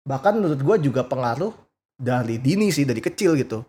Bahkan 0.04 0.36
menurut 0.36 0.60
gue 0.60 0.76
juga 0.90 1.04
pengaruh 1.04 1.52
dari 2.00 2.40
dini 2.40 2.72
sih 2.72 2.88
dari 2.88 2.98
kecil 3.04 3.36
gitu 3.36 3.60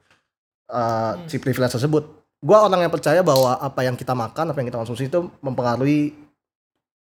uh, 0.71 1.13
si 1.27 1.37
privilege 1.37 1.75
tersebut 1.75 2.03
gue 2.41 2.57
orang 2.57 2.87
yang 2.87 2.93
percaya 2.93 3.21
bahwa 3.21 3.59
apa 3.59 3.85
yang 3.85 3.93
kita 3.99 4.15
makan 4.15 4.49
apa 4.49 4.57
yang 4.63 4.67
kita 4.71 4.79
konsumsi 4.81 5.11
itu 5.11 5.29
mempengaruhi 5.43 6.15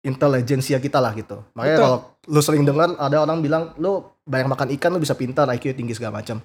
intelijensia 0.06 0.78
kita 0.78 1.02
lah 1.02 1.12
gitu 1.18 1.42
makanya 1.52 1.78
kalau 1.82 1.98
lu 2.30 2.40
sering 2.40 2.62
dengar 2.62 2.94
ada 2.94 3.26
orang 3.26 3.42
bilang 3.42 3.74
lu 3.82 4.06
banyak 4.22 4.46
makan 4.46 4.68
ikan 4.78 4.90
lu 4.94 5.02
bisa 5.02 5.18
pintar 5.18 5.50
IQ 5.50 5.74
tinggi 5.74 5.94
segala 5.98 6.22
macam 6.22 6.38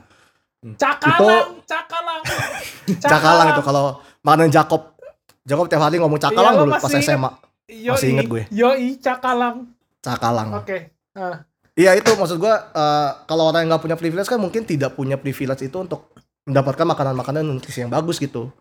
Cakalang, 0.62 1.58
cakalang. 1.66 2.22
cakalang 3.02 3.48
itu 3.50 3.62
kalau 3.66 3.98
makanan 4.22 4.54
Jacob 4.54 4.94
Jacob 5.42 5.66
tiap 5.66 5.82
hari 5.82 5.98
ngomong 5.98 6.22
cakalang 6.22 6.54
Iya, 6.54 6.62
dulu 6.62 6.72
pas 6.78 6.94
SMA 7.02 7.32
Yoi, 7.72 7.96
Masih 7.96 8.10
inget 8.14 8.28
gue. 8.28 8.44
Yoi, 8.52 8.88
cakalang. 9.02 9.74
cakalang 10.06 10.60
Oke. 10.62 10.92
Ah. 11.18 11.42
Iya 11.72 11.96
itu 11.96 12.12
maksud 12.14 12.36
gua 12.36 12.68
eh, 12.72 13.10
kalau 13.26 13.48
orang 13.48 13.64
yang 13.64 13.76
nggak 13.76 13.84
punya 13.88 13.98
privilege 13.98 14.28
kan 14.28 14.40
mungkin 14.40 14.68
tidak 14.68 14.92
punya 14.94 15.16
privilege 15.16 15.64
itu 15.64 15.78
untuk 15.80 16.12
mendapatkan 16.44 16.84
makanan-makanan 16.84 17.48
nutrisi 17.48 17.86
yang 17.86 17.92
bagus 17.92 18.20
gitu. 18.20 18.52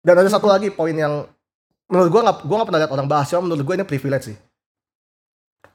Dan 0.00 0.16
ada 0.16 0.28
satu 0.32 0.48
lagi 0.48 0.72
poin 0.72 0.96
yang 0.96 1.28
menurut 1.92 2.08
gua 2.08 2.20
nggak 2.24 2.36
gua 2.48 2.56
nggak 2.62 2.68
pernah 2.72 2.80
lihat 2.80 2.92
orang 2.96 3.08
bahas, 3.10 3.28
cuma 3.28 3.44
menurut 3.44 3.60
gue 3.60 3.74
ini 3.76 3.84
privilege 3.84 4.24
sih. 4.32 4.38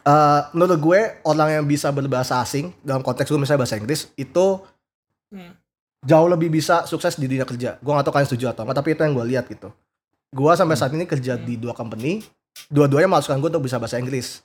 Eh, 0.05 0.41
menurut 0.53 0.77
gue 0.77 1.01
orang 1.25 1.49
yang 1.61 1.65
bisa 1.65 1.89
berbahasa 1.89 2.37
asing 2.37 2.69
dalam 2.85 3.01
konteks 3.01 3.25
gue 3.25 3.41
misalnya 3.41 3.65
bahasa 3.65 3.77
Inggris 3.77 4.13
itu 4.13 4.61
Hmm. 5.33 5.57
jauh 6.05 6.29
lebih 6.29 6.53
bisa 6.53 6.85
sukses 6.85 7.17
di 7.17 7.25
dunia 7.25 7.49
kerja. 7.49 7.81
Gua 7.81 7.97
nggak 7.97 8.05
tahu 8.05 8.13
kalian 8.13 8.29
setuju 8.29 8.45
atau 8.53 8.61
enggak, 8.61 8.77
tapi 8.77 8.93
itu 8.93 9.01
yang 9.01 9.13
gue 9.17 9.25
lihat 9.33 9.45
gitu. 9.49 9.73
Gua 10.29 10.53
sampai 10.53 10.77
saat 10.77 10.93
ini 10.93 11.09
kerja 11.09 11.33
di 11.33 11.57
dua 11.57 11.73
company, 11.73 12.21
dua-duanya 12.69 13.09
mengharuskan 13.09 13.41
gue 13.41 13.49
untuk 13.49 13.65
bisa 13.65 13.81
bahasa 13.81 13.97
Inggris. 13.97 14.44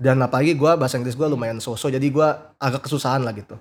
Dan 0.00 0.16
apalagi 0.18 0.56
gua 0.56 0.74
bahasa 0.74 0.96
Inggris 0.96 1.12
gue 1.12 1.28
lumayan 1.28 1.60
so-so, 1.60 1.86
jadi 1.86 2.08
gua 2.08 2.56
agak 2.56 2.88
kesusahan 2.88 3.20
lah 3.20 3.30
gitu. 3.30 3.60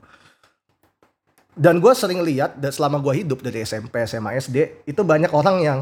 Dan 1.51 1.83
gue 1.83 1.91
sering 1.91 2.23
lihat 2.23 2.55
dan 2.55 2.71
selama 2.71 2.95
gua 2.97 3.11
hidup 3.11 3.43
dari 3.43 3.59
SMP, 3.61 3.99
SMA, 4.05 4.39
SD 4.39 4.57
itu 4.85 5.01
banyak 5.03 5.27
orang 5.29 5.57
yang 5.59 5.79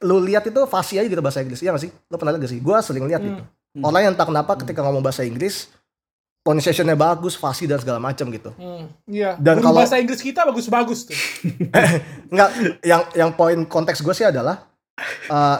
lu 0.00 0.16
lihat 0.18 0.42
itu 0.42 0.56
fasih 0.64 1.04
aja 1.04 1.08
gitu 1.08 1.20
bahasa 1.20 1.44
Inggris, 1.44 1.60
iya 1.60 1.70
gak 1.70 1.82
sih? 1.82 1.92
Lu 2.08 2.16
pernah 2.16 2.32
lihat 2.32 2.42
gak 2.42 2.52
sih? 2.52 2.60
Gua 2.60 2.80
sering 2.80 3.04
lihat 3.04 3.20
Hmm. 3.20 3.28
gitu. 3.30 3.42
Orang 3.82 4.00
yang 4.00 4.12
entah 4.12 4.24
kenapa 4.24 4.56
ketika 4.56 4.80
ngomong 4.80 5.02
bahasa 5.02 5.20
Inggris, 5.20 5.68
pronunciation-nya 6.40 6.94
bagus, 6.94 7.34
fasih 7.34 7.66
dan 7.66 7.76
segala 7.76 7.98
macam 7.98 8.30
gitu. 8.30 8.54
Hmm, 8.54 8.86
iya. 9.04 9.34
Dan 9.36 9.58
Guru 9.58 9.64
kalau- 9.66 9.80
bahasa 9.82 9.98
Inggris 9.98 10.20
kita 10.20 10.44
bagus-bagus 10.44 11.10
tuh. 11.10 11.16
Enggak, 12.32 12.48
yang 12.80 13.02
yang 13.12 13.30
poin 13.32 13.60
konteks 13.64 14.00
gue 14.00 14.14
sih 14.14 14.24
adalah 14.24 14.64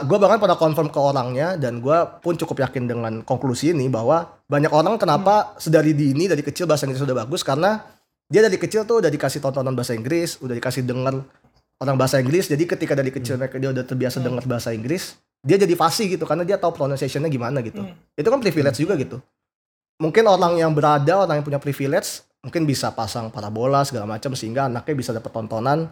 gue 0.07 0.17
bahkan 0.17 0.39
pada 0.39 0.55
confirm 0.55 0.87
ke 0.87 0.95
orangnya 0.95 1.59
dan 1.59 1.83
gue 1.83 1.97
pun 2.23 2.39
cukup 2.39 2.63
yakin 2.69 2.87
dengan 2.87 3.13
konklusi 3.19 3.75
ini 3.75 3.91
bahwa 3.91 4.31
banyak 4.47 4.71
orang 4.71 4.95
kenapa 4.95 5.57
sedari 5.59 5.91
dini 5.91 6.31
dari 6.31 6.39
kecil 6.39 6.63
bahasa 6.63 6.87
Inggris 6.87 7.03
sudah 7.03 7.17
bagus 7.17 7.43
karena 7.43 7.83
dia 8.31 8.41
dari 8.41 8.57
kecil 8.57 8.87
tuh 8.89 9.03
udah 9.03 9.11
dikasih 9.11 9.37
tontonan 9.43 9.77
bahasa 9.77 9.93
Inggris, 9.93 10.41
udah 10.41 10.55
dikasih 10.57 10.81
denger 10.81 11.21
orang 11.83 11.97
bahasa 11.99 12.17
Inggris. 12.17 12.49
Jadi 12.49 12.63
ketika 12.65 12.97
dari 12.97 13.13
kecil 13.13 13.37
mereka 13.37 13.61
dia 13.61 13.69
udah 13.69 13.83
terbiasa 13.85 14.17
Hmm. 14.17 14.25
dengar 14.31 14.43
bahasa 14.49 14.73
Inggris, 14.73 15.19
dia 15.45 15.61
jadi 15.61 15.75
fasih 15.77 16.17
gitu 16.17 16.25
karena 16.25 16.41
dia 16.41 16.57
tahu 16.57 16.73
pronunciation-nya 16.73 17.29
gimana 17.29 17.61
gitu. 17.61 17.85
Hmm. 17.85 17.93
Itu 18.17 18.27
kan 18.31 18.39
privilege 18.41 18.81
juga 18.81 18.97
gitu. 18.97 19.21
Mungkin 20.01 20.25
orang 20.27 20.59
yang 20.59 20.73
berada, 20.73 21.23
orang 21.23 21.39
yang 21.39 21.45
punya 21.45 21.61
privilege 21.61 22.25
mungkin 22.41 22.65
bisa 22.65 22.93
pasang 22.93 23.29
parabola 23.29 23.85
segala 23.85 24.05
macam 24.05 24.33
sehingga 24.33 24.69
anaknya 24.69 24.95
bisa 24.97 25.11
dapat 25.13 25.29
tontonan 25.33 25.89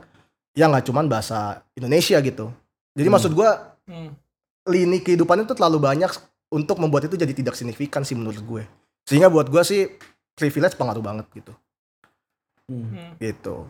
yang 0.54 0.70
nggak 0.74 0.86
cuman 0.90 1.06
bahasa 1.06 1.62
Indonesia 1.78 2.18
gitu. 2.22 2.50
Jadi 2.94 3.08
Hmm. 3.08 3.16
maksud 3.16 3.32
gua 3.34 3.74
Hmm. 3.84 4.16
lini 4.64 5.00
kehidupan 5.00 5.44
itu 5.44 5.52
terlalu 5.52 5.78
banyak 5.78 6.08
untuk 6.48 6.80
membuat 6.80 7.06
itu 7.06 7.18
jadi 7.18 7.34
tidak 7.34 7.54
signifikan 7.54 8.02
sih 8.02 8.16
menurut 8.16 8.40
gue. 8.40 8.64
Sehingga 9.04 9.28
buat 9.28 9.50
gue 9.50 9.60
sih 9.60 9.90
privilege 10.34 10.78
pengaruh 10.78 11.04
banget 11.04 11.28
gitu. 11.34 11.52
Hmm. 12.66 13.18
Gitu. 13.18 13.68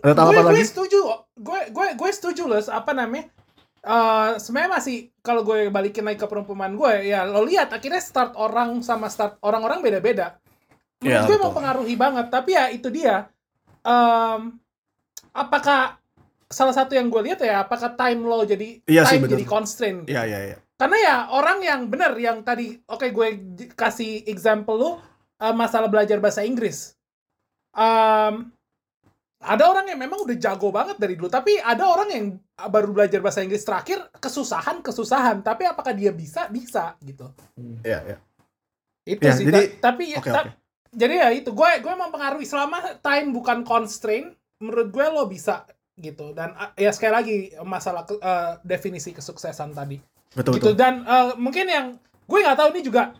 Ada 0.00 0.08
gue 0.08 0.16
tanggapan 0.16 0.42
gue 0.42 0.52
lagi? 0.56 0.64
setuju 0.64 1.00
gue 1.34 1.60
gue 1.68 1.86
gue 1.94 2.10
setuju 2.10 2.42
loh 2.46 2.60
apa 2.64 2.92
namanya 2.92 3.28
Eh 3.84 4.40
sebenarnya 4.40 4.80
masih 4.80 4.96
kalau 5.20 5.44
gue 5.44 5.68
balikin 5.68 6.08
lagi 6.08 6.16
ke 6.16 6.24
perumpamaan 6.24 6.72
gue 6.72 7.04
ya 7.04 7.28
lo 7.28 7.44
lihat 7.44 7.68
akhirnya 7.68 8.00
start 8.00 8.32
orang 8.32 8.80
sama 8.80 9.12
start 9.12 9.36
orang-orang 9.44 9.84
beda-beda 9.84 10.40
menurut 11.04 11.20
Iya, 11.20 11.28
gue 11.28 11.36
betul. 11.36 11.44
mempengaruhi 11.52 11.94
banget 11.94 12.26
tapi 12.32 12.56
ya 12.56 12.72
itu 12.72 12.88
dia 12.88 13.28
Em, 13.84 14.56
apakah 15.36 16.00
salah 16.54 16.70
satu 16.72 16.94
yang 16.94 17.06
gue 17.06 17.22
lihat 17.24 17.40
ya 17.40 17.60
apakah 17.60 17.92
time 17.92 18.22
lo 18.22 18.42
jadi 18.42 18.78
Iya 18.84 19.02
sih, 19.04 19.18
time 19.18 19.22
bener. 19.24 19.32
jadi 19.34 19.44
constraint 19.44 19.98
gitu. 20.02 20.14
Iya 20.14 20.22
iya 20.24 20.40
iya. 20.46 20.56
karena 20.74 20.96
ya 20.98 21.16
orang 21.30 21.58
yang 21.60 21.80
bener 21.84 22.12
yang 22.16 22.38
tadi 22.40 22.78
oke 22.84 23.04
gue 23.04 23.28
j- 23.52 23.70
kasih 23.72 24.22
example 24.24 24.74
lu 24.74 24.90
eh, 25.36 25.50
masalah 25.52 25.86
belajar 25.86 26.18
bahasa 26.18 26.40
Inggris 26.40 26.94
Em, 27.70 28.54
ada 29.40 29.64
orang 29.66 29.84
yang 29.84 29.98
memang 29.98 30.22
udah 30.22 30.36
jago 30.36 30.70
banget 30.70 30.94
dari 30.94 31.14
dulu 31.14 31.26
tapi 31.28 31.58
ada 31.58 31.84
orang 31.84 32.08
yang 32.08 32.24
baru 32.64 32.94
belajar 32.94 33.18
bahasa 33.18 33.42
Inggris 33.42 33.60
terakhir 33.60 33.98
kesusahan 34.14 34.78
kesusahan 34.78 35.42
tapi 35.42 35.66
apakah 35.66 35.90
dia 35.90 36.10
bisa 36.10 36.46
bisa 36.48 36.94
gitu 37.00 37.26
Iya 37.82 37.98
iya. 38.04 38.16
itu 39.04 39.20
Ya, 39.20 39.34
sih 39.34 39.44
jadi- 39.44 39.74
Ta- 39.74 39.90
tapi 39.90 40.04
ya, 40.08 40.18
Oke 40.18 40.30
ta- 40.30 40.46
oke. 40.46 40.54
jadi 40.88 41.14
ya 41.18 41.28
itu 41.34 41.50
gue 41.50 41.70
gue 41.76 41.94
mempengaruhi 41.94 42.46
selama 42.46 42.78
time 43.00 43.28
bukan 43.32 43.60
constraint 43.62 44.30
menurut 44.56 44.88
gue 44.88 45.06
lo 45.08 45.26
bisa 45.26 45.66
gitu. 45.98 46.34
Dan 46.34 46.52
uh, 46.54 46.74
ya 46.74 46.90
sekali 46.90 47.12
lagi 47.12 47.36
masalah 47.62 48.06
ke- 48.06 48.20
uh, 48.20 48.58
definisi 48.66 49.14
kesuksesan 49.14 49.74
tadi. 49.74 49.98
Betul 50.34 50.58
gitu. 50.58 50.72
betul. 50.72 50.74
dan 50.74 51.06
uh, 51.06 51.38
mungkin 51.38 51.66
yang 51.70 51.86
gue 52.26 52.38
nggak 52.42 52.58
tahu 52.58 52.68
ini 52.74 52.82
juga 52.82 53.14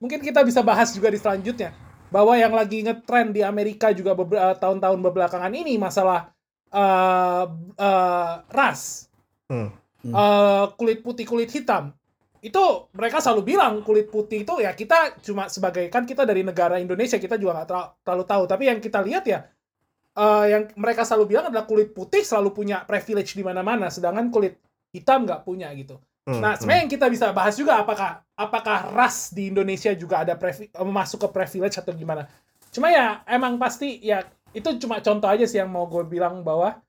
mungkin 0.00 0.24
kita 0.24 0.40
bisa 0.40 0.64
bahas 0.64 0.92
juga 0.96 1.12
di 1.12 1.20
selanjutnya 1.20 1.76
bahwa 2.08 2.32
yang 2.38 2.54
lagi 2.54 2.80
ngetrend 2.80 3.36
di 3.36 3.42
Amerika 3.44 3.92
juga 3.92 4.16
beber- 4.16 4.40
uh, 4.40 4.56
tahun-tahun 4.56 4.98
belakangan 5.02 5.52
ini 5.52 5.76
masalah 5.76 6.32
uh, 6.72 7.44
uh, 7.76 8.32
ras. 8.48 9.10
Hmm. 9.52 9.70
Uh, 10.06 10.70
kulit 10.78 11.02
putih 11.02 11.26
kulit 11.26 11.50
hitam. 11.50 11.92
Itu 12.38 12.86
mereka 12.94 13.18
selalu 13.18 13.42
bilang 13.56 13.82
kulit 13.82 14.06
putih 14.06 14.46
itu 14.46 14.54
ya 14.62 14.70
kita 14.70 15.18
cuma 15.18 15.50
sebagai 15.50 15.90
kan 15.90 16.06
kita 16.06 16.22
dari 16.22 16.46
negara 16.46 16.78
Indonesia 16.78 17.18
kita 17.18 17.34
juga 17.36 17.58
nggak 17.58 17.68
terla- 17.68 17.92
terlalu 18.06 18.24
tahu. 18.24 18.42
Tapi 18.46 18.64
yang 18.70 18.78
kita 18.78 19.02
lihat 19.02 19.24
ya 19.26 19.44
uh, 20.16 20.44
yang 20.48 20.72
mereka 20.80 21.04
selalu 21.04 21.36
bilang 21.36 21.52
adalah 21.52 21.68
kulit 21.68 21.92
putih 21.92 22.24
selalu 22.24 22.56
punya 22.56 22.82
privilege 22.88 23.36
di 23.36 23.44
mana-mana 23.44 23.92
sedangkan 23.92 24.32
kulit 24.32 24.58
hitam 24.90 25.28
nggak 25.28 25.44
punya 25.44 25.70
gitu 25.76 26.00
Hmm, 26.26 26.42
Nah, 26.42 26.52
hmm. 26.52 26.58
sebenarnya 26.58 26.82
yang 26.82 26.92
kita 26.92 27.06
bisa 27.06 27.26
bahas 27.30 27.54
juga 27.54 27.78
apakah 27.78 28.18
apakah 28.34 28.90
ras 28.90 29.30
di 29.30 29.54
Indonesia 29.54 29.94
juga 29.94 30.26
ada 30.26 30.34
eh, 30.34 30.66
masuk 30.82 31.22
ke 31.22 31.28
privilege 31.30 31.78
atau 31.78 31.94
gimana. 31.94 32.26
Cuma 32.74 32.90
ya 32.90 33.22
emang 33.30 33.54
pasti 33.62 34.02
ya 34.02 34.26
itu 34.50 34.66
cuma 34.82 34.98
contoh 34.98 35.30
aja 35.30 35.46
sih 35.46 35.62
yang 35.62 35.70
mau 35.70 35.86
gue 35.86 36.02
bilang 36.02 36.42
bahwa 36.42 36.82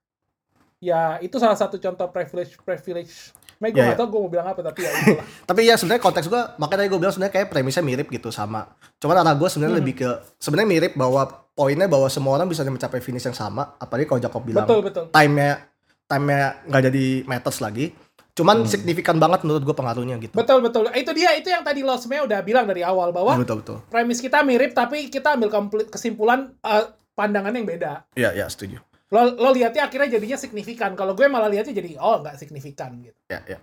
ya 0.82 1.21
itu 1.21 1.38
salah 1.38 1.53
satu 1.53 1.78
contoh 1.78 2.09
privilege 2.09 2.57
privilege. 2.65 3.30
Gue 3.60 3.74
Ya, 3.74 3.84
nggak 3.84 3.93
ya. 3.93 3.99
tahu 3.99 4.08
gue 4.08 4.20
mau 4.20 4.30
bilang 4.30 4.47
apa 4.47 4.62
tapi 4.62 4.80
ya 4.80 4.91
itulah. 4.91 5.26
Tapi 5.49 5.60
ya 5.64 5.74
sebenarnya 5.74 6.03
konteks 6.03 6.26
gua 6.26 6.41
makanya 6.55 6.80
tadi 6.80 6.89
gue 6.89 6.99
bilang 6.99 7.12
sebenarnya 7.12 7.34
kayak 7.34 7.47
premisnya 7.47 7.82
mirip 7.82 8.08
gitu 8.08 8.30
sama. 8.30 8.62
Cuman 8.95 9.16
arah 9.18 9.34
gue 9.34 9.47
sebenarnya 9.47 9.74
Hmm. 9.74 9.82
lebih 9.82 9.93
ke 9.95 10.10
sebenarnya 10.38 10.70
mirip 10.70 10.91
bahwa 10.93 11.22
poinnya 11.51 11.86
bahwa 11.86 12.05
semua 12.08 12.36
orang 12.36 12.45
bisa 12.45 12.62
mencapai 12.64 12.99
finish 12.99 13.24
yang 13.24 13.34
sama. 13.34 13.74
Apalagi 13.76 14.05
kalau 14.05 14.20
Jacob 14.20 14.41
bilang 14.41 14.64
betul 14.64 14.80
betul. 14.82 15.05
time-nya 15.10 15.66
time-nya 16.03 16.41
nggak 16.64 16.82
jadi 16.86 17.05
matters 17.24 17.60
lagi. 17.60 17.91
Cuman 18.32 18.62
Hmm. 18.62 18.70
signifikan 18.70 19.18
banget 19.18 19.41
menurut 19.41 19.64
gue 19.64 19.74
pengaruhnya 19.74 20.16
gitu. 20.20 20.32
Betul 20.32 20.62
betul. 20.62 20.86
Itu 20.91 21.10
dia 21.12 21.34
itu 21.34 21.49
yang 21.49 21.62
tadi 21.62 21.82
lo 21.82 21.97
sebenarnya 21.97 22.26
udah 22.28 22.39
bilang 22.41 22.66
dari 22.66 22.82
awal 22.82 23.10
bahwa 23.10 23.34
betul 23.34 23.60
betul. 23.60 23.78
premis 23.89 24.22
kita 24.22 24.41
mirip 24.41 24.72
tapi 24.72 25.10
kita 25.10 25.34
ambil 25.34 25.49
kesimpulan 25.88 26.53
eh, 26.62 26.86
pandangan 27.12 27.49
yang 27.49 27.66
beda. 27.66 28.05
Iya 28.14 28.30
iya 28.34 28.45
setuju. 28.45 28.78
Lo 29.08 29.32
lo 29.32 29.49
lihatnya 29.49 29.84
akhirnya 29.84 30.12
jadinya 30.12 30.36
signifikan. 30.36 30.91
Kalau 30.93 31.12
gue 31.12 31.26
malah 31.26 31.47
lihatnya 31.47 31.72
jadi 31.72 31.95
oh 31.97 32.20
nggak 32.20 32.36
signifikan 32.36 32.91
gitu. 32.99 33.16
Iya 33.28 33.39
iya. 33.47 33.60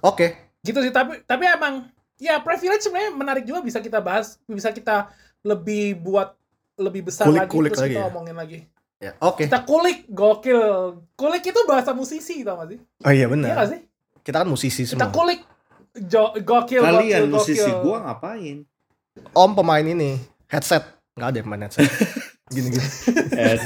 Oke. 0.00 0.50
gitu 0.60 0.78
sih 0.78 0.90
tapi 0.90 1.18
tapi 1.22 1.42
emang 1.44 1.90
ya 2.16 2.38
privilege 2.38 2.82
sebenarnya 2.82 3.10
menarik 3.12 3.42
juga 3.42 3.58
bisa 3.60 3.78
kita 3.78 3.98
bahas 3.98 4.38
bisa 4.44 4.70
kita 4.70 5.10
lebih 5.42 5.98
buat 5.98 6.38
lebih 6.76 7.02
besar 7.04 7.26
lagi 7.26 7.50
Kulik-kulik 7.50 7.70
terus 7.72 7.82
lagi 7.82 7.92
kita 7.92 8.00
ya. 8.00 8.08
omongin 8.08 8.36
lagi 8.36 8.58
Ya, 8.98 9.18
oke. 9.18 9.42
kita 9.42 9.58
kulik 9.62 10.06
gokil 10.06 10.62
kulik 11.12 11.42
itu 11.42 11.60
bahasa 11.64 11.90
musisi 11.90 12.46
tau 12.46 12.54
gak 12.56 12.68
sih 12.68 12.78
Oh 13.02 13.10
iya 13.10 13.18
iya 13.18 13.26
benar. 13.26 13.58
gak 13.58 13.74
sih 13.74 13.80
Kita 14.22 14.36
kan 14.38 14.46
musisi 14.46 14.82
kita 14.84 14.94
semua. 14.96 15.10
kulik 15.10 15.40
jo, 16.04 16.22
gokil 16.38 16.78
Kalian 16.80 17.02
gokil, 17.20 17.24
musisi 17.28 17.58
gokil. 17.60 17.82
gua 17.82 17.96
ngapain? 18.00 18.56
Om 19.34 19.50
pemain 19.52 19.82
ini 19.84 20.22
headset. 20.46 20.86
Nggak 21.12 21.26
ada 21.26 21.36
yang 21.36 21.48
main 21.48 21.62
headset. 21.64 21.90
gini 22.48 22.68
gini. 22.70 22.86
Eh, 23.34 23.58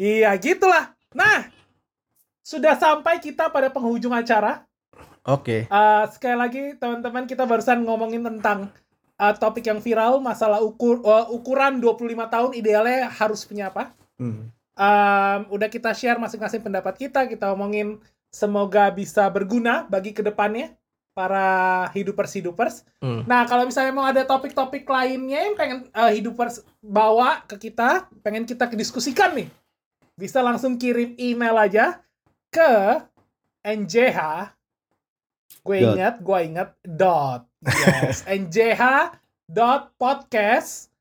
iya 0.00 0.32
gitulah 0.40 0.96
nah 1.12 1.52
sudah 2.40 2.72
sampai 2.80 3.20
kita 3.20 3.52
pada 3.52 3.68
penghujung 3.68 4.16
acara 4.16 4.64
Oke. 5.28 5.68
Eh, 5.68 6.04
sekali 6.16 6.32
lagi 6.32 6.62
teman-teman 6.80 7.28
kita 7.28 7.44
barusan 7.44 7.84
ngomongin 7.84 8.24
tentang 8.24 8.72
eh, 9.20 9.34
topik 9.36 9.68
yang 9.68 9.84
viral 9.84 10.16
masalah 10.24 10.64
ukur 10.64 11.04
eh, 11.04 11.26
ukuran 11.28 11.76
25 11.76 12.32
tahun 12.32 12.50
idealnya 12.56 13.12
harus 13.12 13.44
punya 13.44 13.68
apa 13.68 13.92
hmm. 14.16 14.56
Um, 14.80 15.40
udah 15.52 15.68
kita 15.68 15.92
share 15.92 16.16
masing-masing 16.16 16.64
pendapat 16.64 16.96
kita, 16.96 17.28
kita 17.28 17.52
omongin 17.52 18.00
semoga 18.32 18.88
bisa 18.88 19.28
berguna 19.28 19.84
bagi 19.84 20.16
ke 20.16 20.24
depannya 20.24 20.72
para 21.12 21.84
hidupers-hidupers. 21.92 22.88
Hmm. 23.04 23.28
Nah, 23.28 23.44
kalau 23.44 23.68
misalnya 23.68 23.92
mau 23.92 24.08
ada 24.08 24.24
topik-topik 24.24 24.88
lainnya 24.88 25.52
yang 25.52 25.54
pengen 25.58 25.78
uh, 25.92 26.08
hidupers 26.08 26.64
bawa 26.80 27.44
ke 27.44 27.68
kita, 27.68 28.08
pengen 28.24 28.48
kita 28.48 28.72
diskusikan 28.72 29.36
nih, 29.36 29.52
bisa 30.20 30.44
langsung 30.44 30.76
kirim 30.76 31.16
email 31.16 31.56
aja 31.56 32.04
ke 32.52 33.00
njh 33.64 34.20
gue 35.60 35.76
Dot. 35.80 35.96
ingat, 35.96 36.14
gue 36.20 36.38
ingat 36.44 36.68
dot 36.84 37.48
yes 37.64 38.28
njh 38.44 38.84
dot 39.48 39.96
podcast 39.96 40.92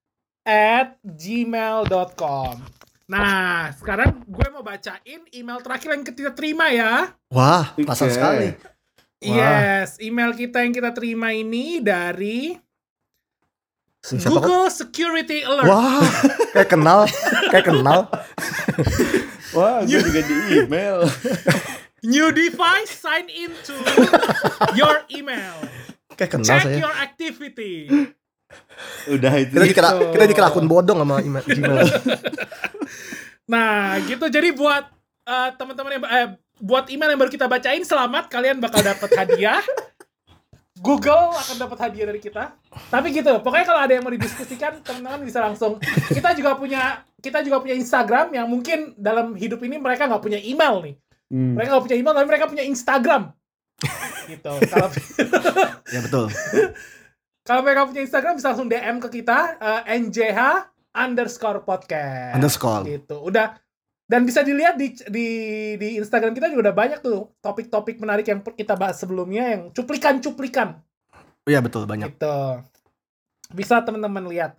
at 0.47 0.95
gmail.com 1.03 2.79
Nah, 3.09 3.73
sekarang 3.73 4.21
gue 4.29 4.47
mau 4.53 4.61
bacain 4.61 5.25
email 5.33 5.57
terakhir 5.65 5.97
yang 5.97 6.05
kita 6.05 6.29
terima 6.29 6.69
ya. 6.69 7.09
Wah, 7.33 7.73
perasaan 7.73 8.05
Oke. 8.05 8.13
sekali. 8.13 8.47
Wah. 8.53 9.33
Yes, 9.33 9.97
email 9.97 10.37
kita 10.37 10.61
yang 10.61 10.69
kita 10.69 10.93
terima 10.93 11.33
ini 11.33 11.81
dari 11.81 12.53
Siapa 13.99 14.31
kok? 14.31 14.41
Google 14.41 14.67
Security 14.69 15.43
Alert. 15.43 15.67
Wah, 15.67 15.99
kayak 16.51 16.69
kenal, 16.71 16.99
kayak 17.51 17.65
kenal. 17.67 18.07
Wah, 19.51 19.83
gue 19.83 19.99
juga 19.99 20.21
di 20.23 20.35
email. 20.55 21.03
New 21.99 22.31
device 22.31 22.95
sign 22.95 23.27
into 23.27 23.75
your 24.71 25.03
email. 25.11 25.51
Kayak 26.15 26.31
kenal 26.31 26.47
Check 26.47 26.63
saya. 26.63 26.77
your 26.79 26.95
activity. 26.95 27.75
Udah 29.09 29.33
itu. 29.35 29.51
Kita 29.51 29.65
dikira 29.67 29.89
Gitu. 29.93 30.05
kita 30.15 30.23
dikira 30.25 30.47
akun 30.47 30.65
bodong 30.65 31.03
sama 31.03 31.19
email 31.19 31.43
Gmail. 31.43 31.87
Nah, 33.47 33.99
gitu. 34.05 34.25
Jadi 34.25 34.49
buat 34.53 34.87
eh, 35.25 35.49
teman-teman 35.53 35.91
yang 35.91 36.03
eh, 36.05 36.27
buat 36.57 36.87
email 36.87 37.09
yang 37.11 37.19
baru 37.19 37.31
kita 37.31 37.45
bacain, 37.45 37.83
selamat 37.83 38.31
kalian 38.31 38.63
bakal 38.63 38.79
dapat 38.79 39.09
hadiah. 39.11 39.59
Google 40.79 41.35
akan 41.35 41.55
dapat 41.59 41.77
hadiah 41.87 42.07
dari 42.07 42.21
kita. 42.23 42.55
Tapi 42.87 43.11
gitu, 43.11 43.43
pokoknya 43.43 43.65
kalau 43.67 43.81
ada 43.83 43.93
yang 43.93 44.03
mau 44.03 44.13
didiskusikan, 44.15 44.79
teman-teman 44.79 45.27
bisa 45.27 45.43
langsung. 45.43 45.75
Kita 46.11 46.31
juga 46.33 46.55
punya 46.55 47.03
kita 47.19 47.43
juga 47.43 47.59
punya 47.59 47.75
Instagram 47.75 48.31
yang 48.31 48.47
mungkin 48.47 48.95
dalam 48.95 49.35
hidup 49.35 49.59
ini 49.67 49.75
mereka 49.75 50.07
nggak 50.07 50.23
punya 50.23 50.39
email 50.39 50.79
nih. 50.79 50.95
Hmm. 51.29 51.59
Mereka 51.59 51.69
nggak 51.75 51.85
punya 51.85 51.97
email, 51.99 52.15
tapi 52.15 52.27
mereka 52.27 52.45
punya 52.47 52.65
Instagram. 52.65 53.23
gitu. 54.31 54.51
Kalau 54.71 54.87
Ya 55.95 55.99
betul. 56.05 56.25
kalau 57.43 57.61
mereka 57.65 57.89
punya 57.89 58.01
Instagram 58.05 58.33
bisa 58.37 58.47
langsung 58.53 58.69
DM 58.69 58.97
ke 59.03 59.09
kita 59.21 59.57
eh, 59.59 59.81
NJH 59.99 60.39
underscore 60.95 61.61
podcast. 61.67 62.35
Underscore. 62.39 62.83
Gitu. 62.87 63.15
Udah 63.19 63.57
dan 64.09 64.25
bisa 64.25 64.41
dilihat 64.41 64.73
di 64.73 64.97
di 65.05 65.27
di 65.77 65.87
Instagram 65.95 66.33
kita 66.33 66.49
juga 66.49 66.69
udah 66.69 66.75
banyak 66.75 66.99
tuh 66.99 67.29
topik-topik 67.39 67.95
menarik 67.95 68.25
yang 68.25 68.41
kita 68.41 68.73
bahas 68.73 68.97
sebelumnya 68.97 69.53
yang 69.53 69.61
cuplikan-cuplikan 69.69 70.81
Iya 71.45 71.61
betul 71.61 71.85
banyak. 71.85 72.13
gitu. 72.13 72.61
Bisa 73.49 73.81
teman-teman 73.81 74.25
lihat. 74.27 74.53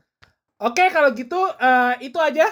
Oke, 0.57 0.87
kalau 0.89 1.11
gitu 1.13 1.39
eh, 1.53 1.95
itu 2.03 2.19
aja. 2.19 2.51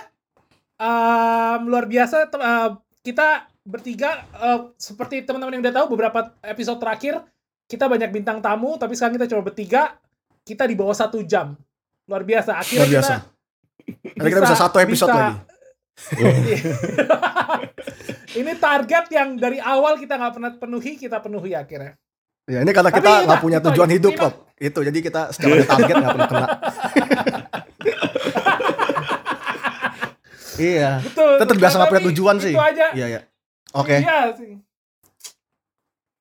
Em, 0.75 1.61
luar 1.65 1.87
biasa 1.87 2.27
eh, 2.27 2.71
kita 3.03 3.29
bertiga 3.63 4.23
eh, 4.33 4.61
seperti 4.75 5.23
teman-teman 5.23 5.59
yang 5.59 5.65
udah 5.65 5.75
tahu 5.75 5.87
beberapa 5.91 6.35
episode 6.41 6.79
terakhir 6.79 7.19
kita 7.67 7.85
banyak 7.85 8.09
bintang 8.09 8.39
tamu 8.39 8.75
tapi 8.75 8.95
sekarang 8.95 9.19
kita 9.19 9.27
cuma 9.29 9.43
bertiga 9.43 9.99
kita 10.41 10.65
di 10.65 10.73
bawah 10.73 10.95
satu 10.95 11.21
jam 11.21 11.53
luar 12.07 12.23
biasa 12.23 12.57
akhirnya 12.57 12.81
Luar 12.81 12.95
biasa. 12.95 13.15
kita 13.85 14.15
Nanti 14.17 14.29
kita 14.31 14.41
bisa 14.41 14.57
satu 14.57 14.77
episode 14.79 15.11
bisa- 15.11 15.19
lagi. 15.21 15.37
ini 18.41 18.53
target 18.57 19.05
yang 19.13 19.37
dari 19.37 19.59
awal 19.59 19.99
kita 19.99 20.17
nggak 20.17 20.35
pernah 20.35 20.53
penuhi, 20.57 20.97
kita 20.97 21.21
penuhi 21.21 21.53
akhirnya. 21.53 21.99
Ya 22.49 22.65
ini 22.65 22.73
karena 22.73 22.89
Tapi 22.89 23.05
kita 23.05 23.13
iya, 23.13 23.27
nggak 23.29 23.41
punya 23.45 23.59
itu 23.61 23.67
tujuan 23.69 23.89
aja. 23.93 23.97
hidup 24.01 24.13
kok. 24.17 24.33
Itu 24.57 24.81
jadi 24.81 24.99
kita 25.05 25.37
setiap 25.37 25.53
ada 25.53 25.65
target 25.77 25.95
nggak 26.01 26.13
pernah 26.17 26.29
kena. 26.29 26.49
iya. 30.73 30.91
Betul. 31.05 31.33
Kita 31.37 31.45
terbiasa 31.45 31.75
nggak 31.77 31.91
punya 31.93 32.05
tujuan 32.09 32.37
sih. 32.41 32.57
Itu 32.57 32.65
aja. 32.65 32.87
Iya 32.97 33.07
ya. 33.13 33.21
Oke. 33.77 34.01
Iya 34.01 34.33
sih. 34.33 34.57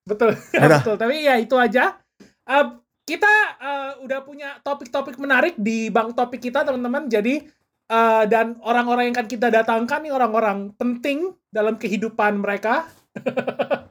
Betul. 0.04 0.36
Yaudah. 0.52 0.80
Betul. 0.84 0.96
Tapi 1.00 1.14
ya 1.24 1.40
itu 1.40 1.56
aja. 1.56 1.96
Eh, 2.44 2.64
kita 3.08 3.32
eh, 3.56 3.96
udah 4.04 4.20
punya 4.20 4.60
topik-topik 4.60 5.16
menarik 5.16 5.56
di 5.56 5.88
bank 5.88 6.12
topik 6.12 6.44
kita 6.44 6.60
teman-teman. 6.60 7.08
Jadi 7.08 7.40
eh, 7.88 8.24
dan 8.28 8.60
orang-orang 8.62 9.10
yang 9.10 9.16
akan 9.16 9.28
kita 9.28 9.48
datangkan 9.48 10.04
nih 10.04 10.12
orang-orang 10.14 10.72
penting 10.76 11.32
dalam 11.48 11.80
kehidupan 11.80 12.40
mereka. 12.40 12.86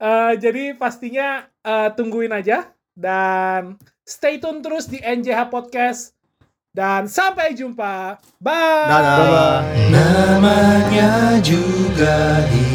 Eh, 0.00 0.32
jadi 0.40 0.72
pastinya 0.80 1.44
eh, 1.60 1.92
tungguin 1.92 2.32
aja 2.32 2.72
dan 2.96 3.76
stay 4.00 4.40
tune 4.40 4.64
terus 4.64 4.88
di 4.88 4.96
NJH 4.96 5.52
Podcast 5.52 6.16
dan 6.72 7.04
sampai 7.04 7.52
jumpa. 7.52 8.16
Bye. 8.40 8.88
Dadah. 8.88 9.60
Namanya 9.92 11.36
juga 11.44 12.40
hidup. 12.48 12.69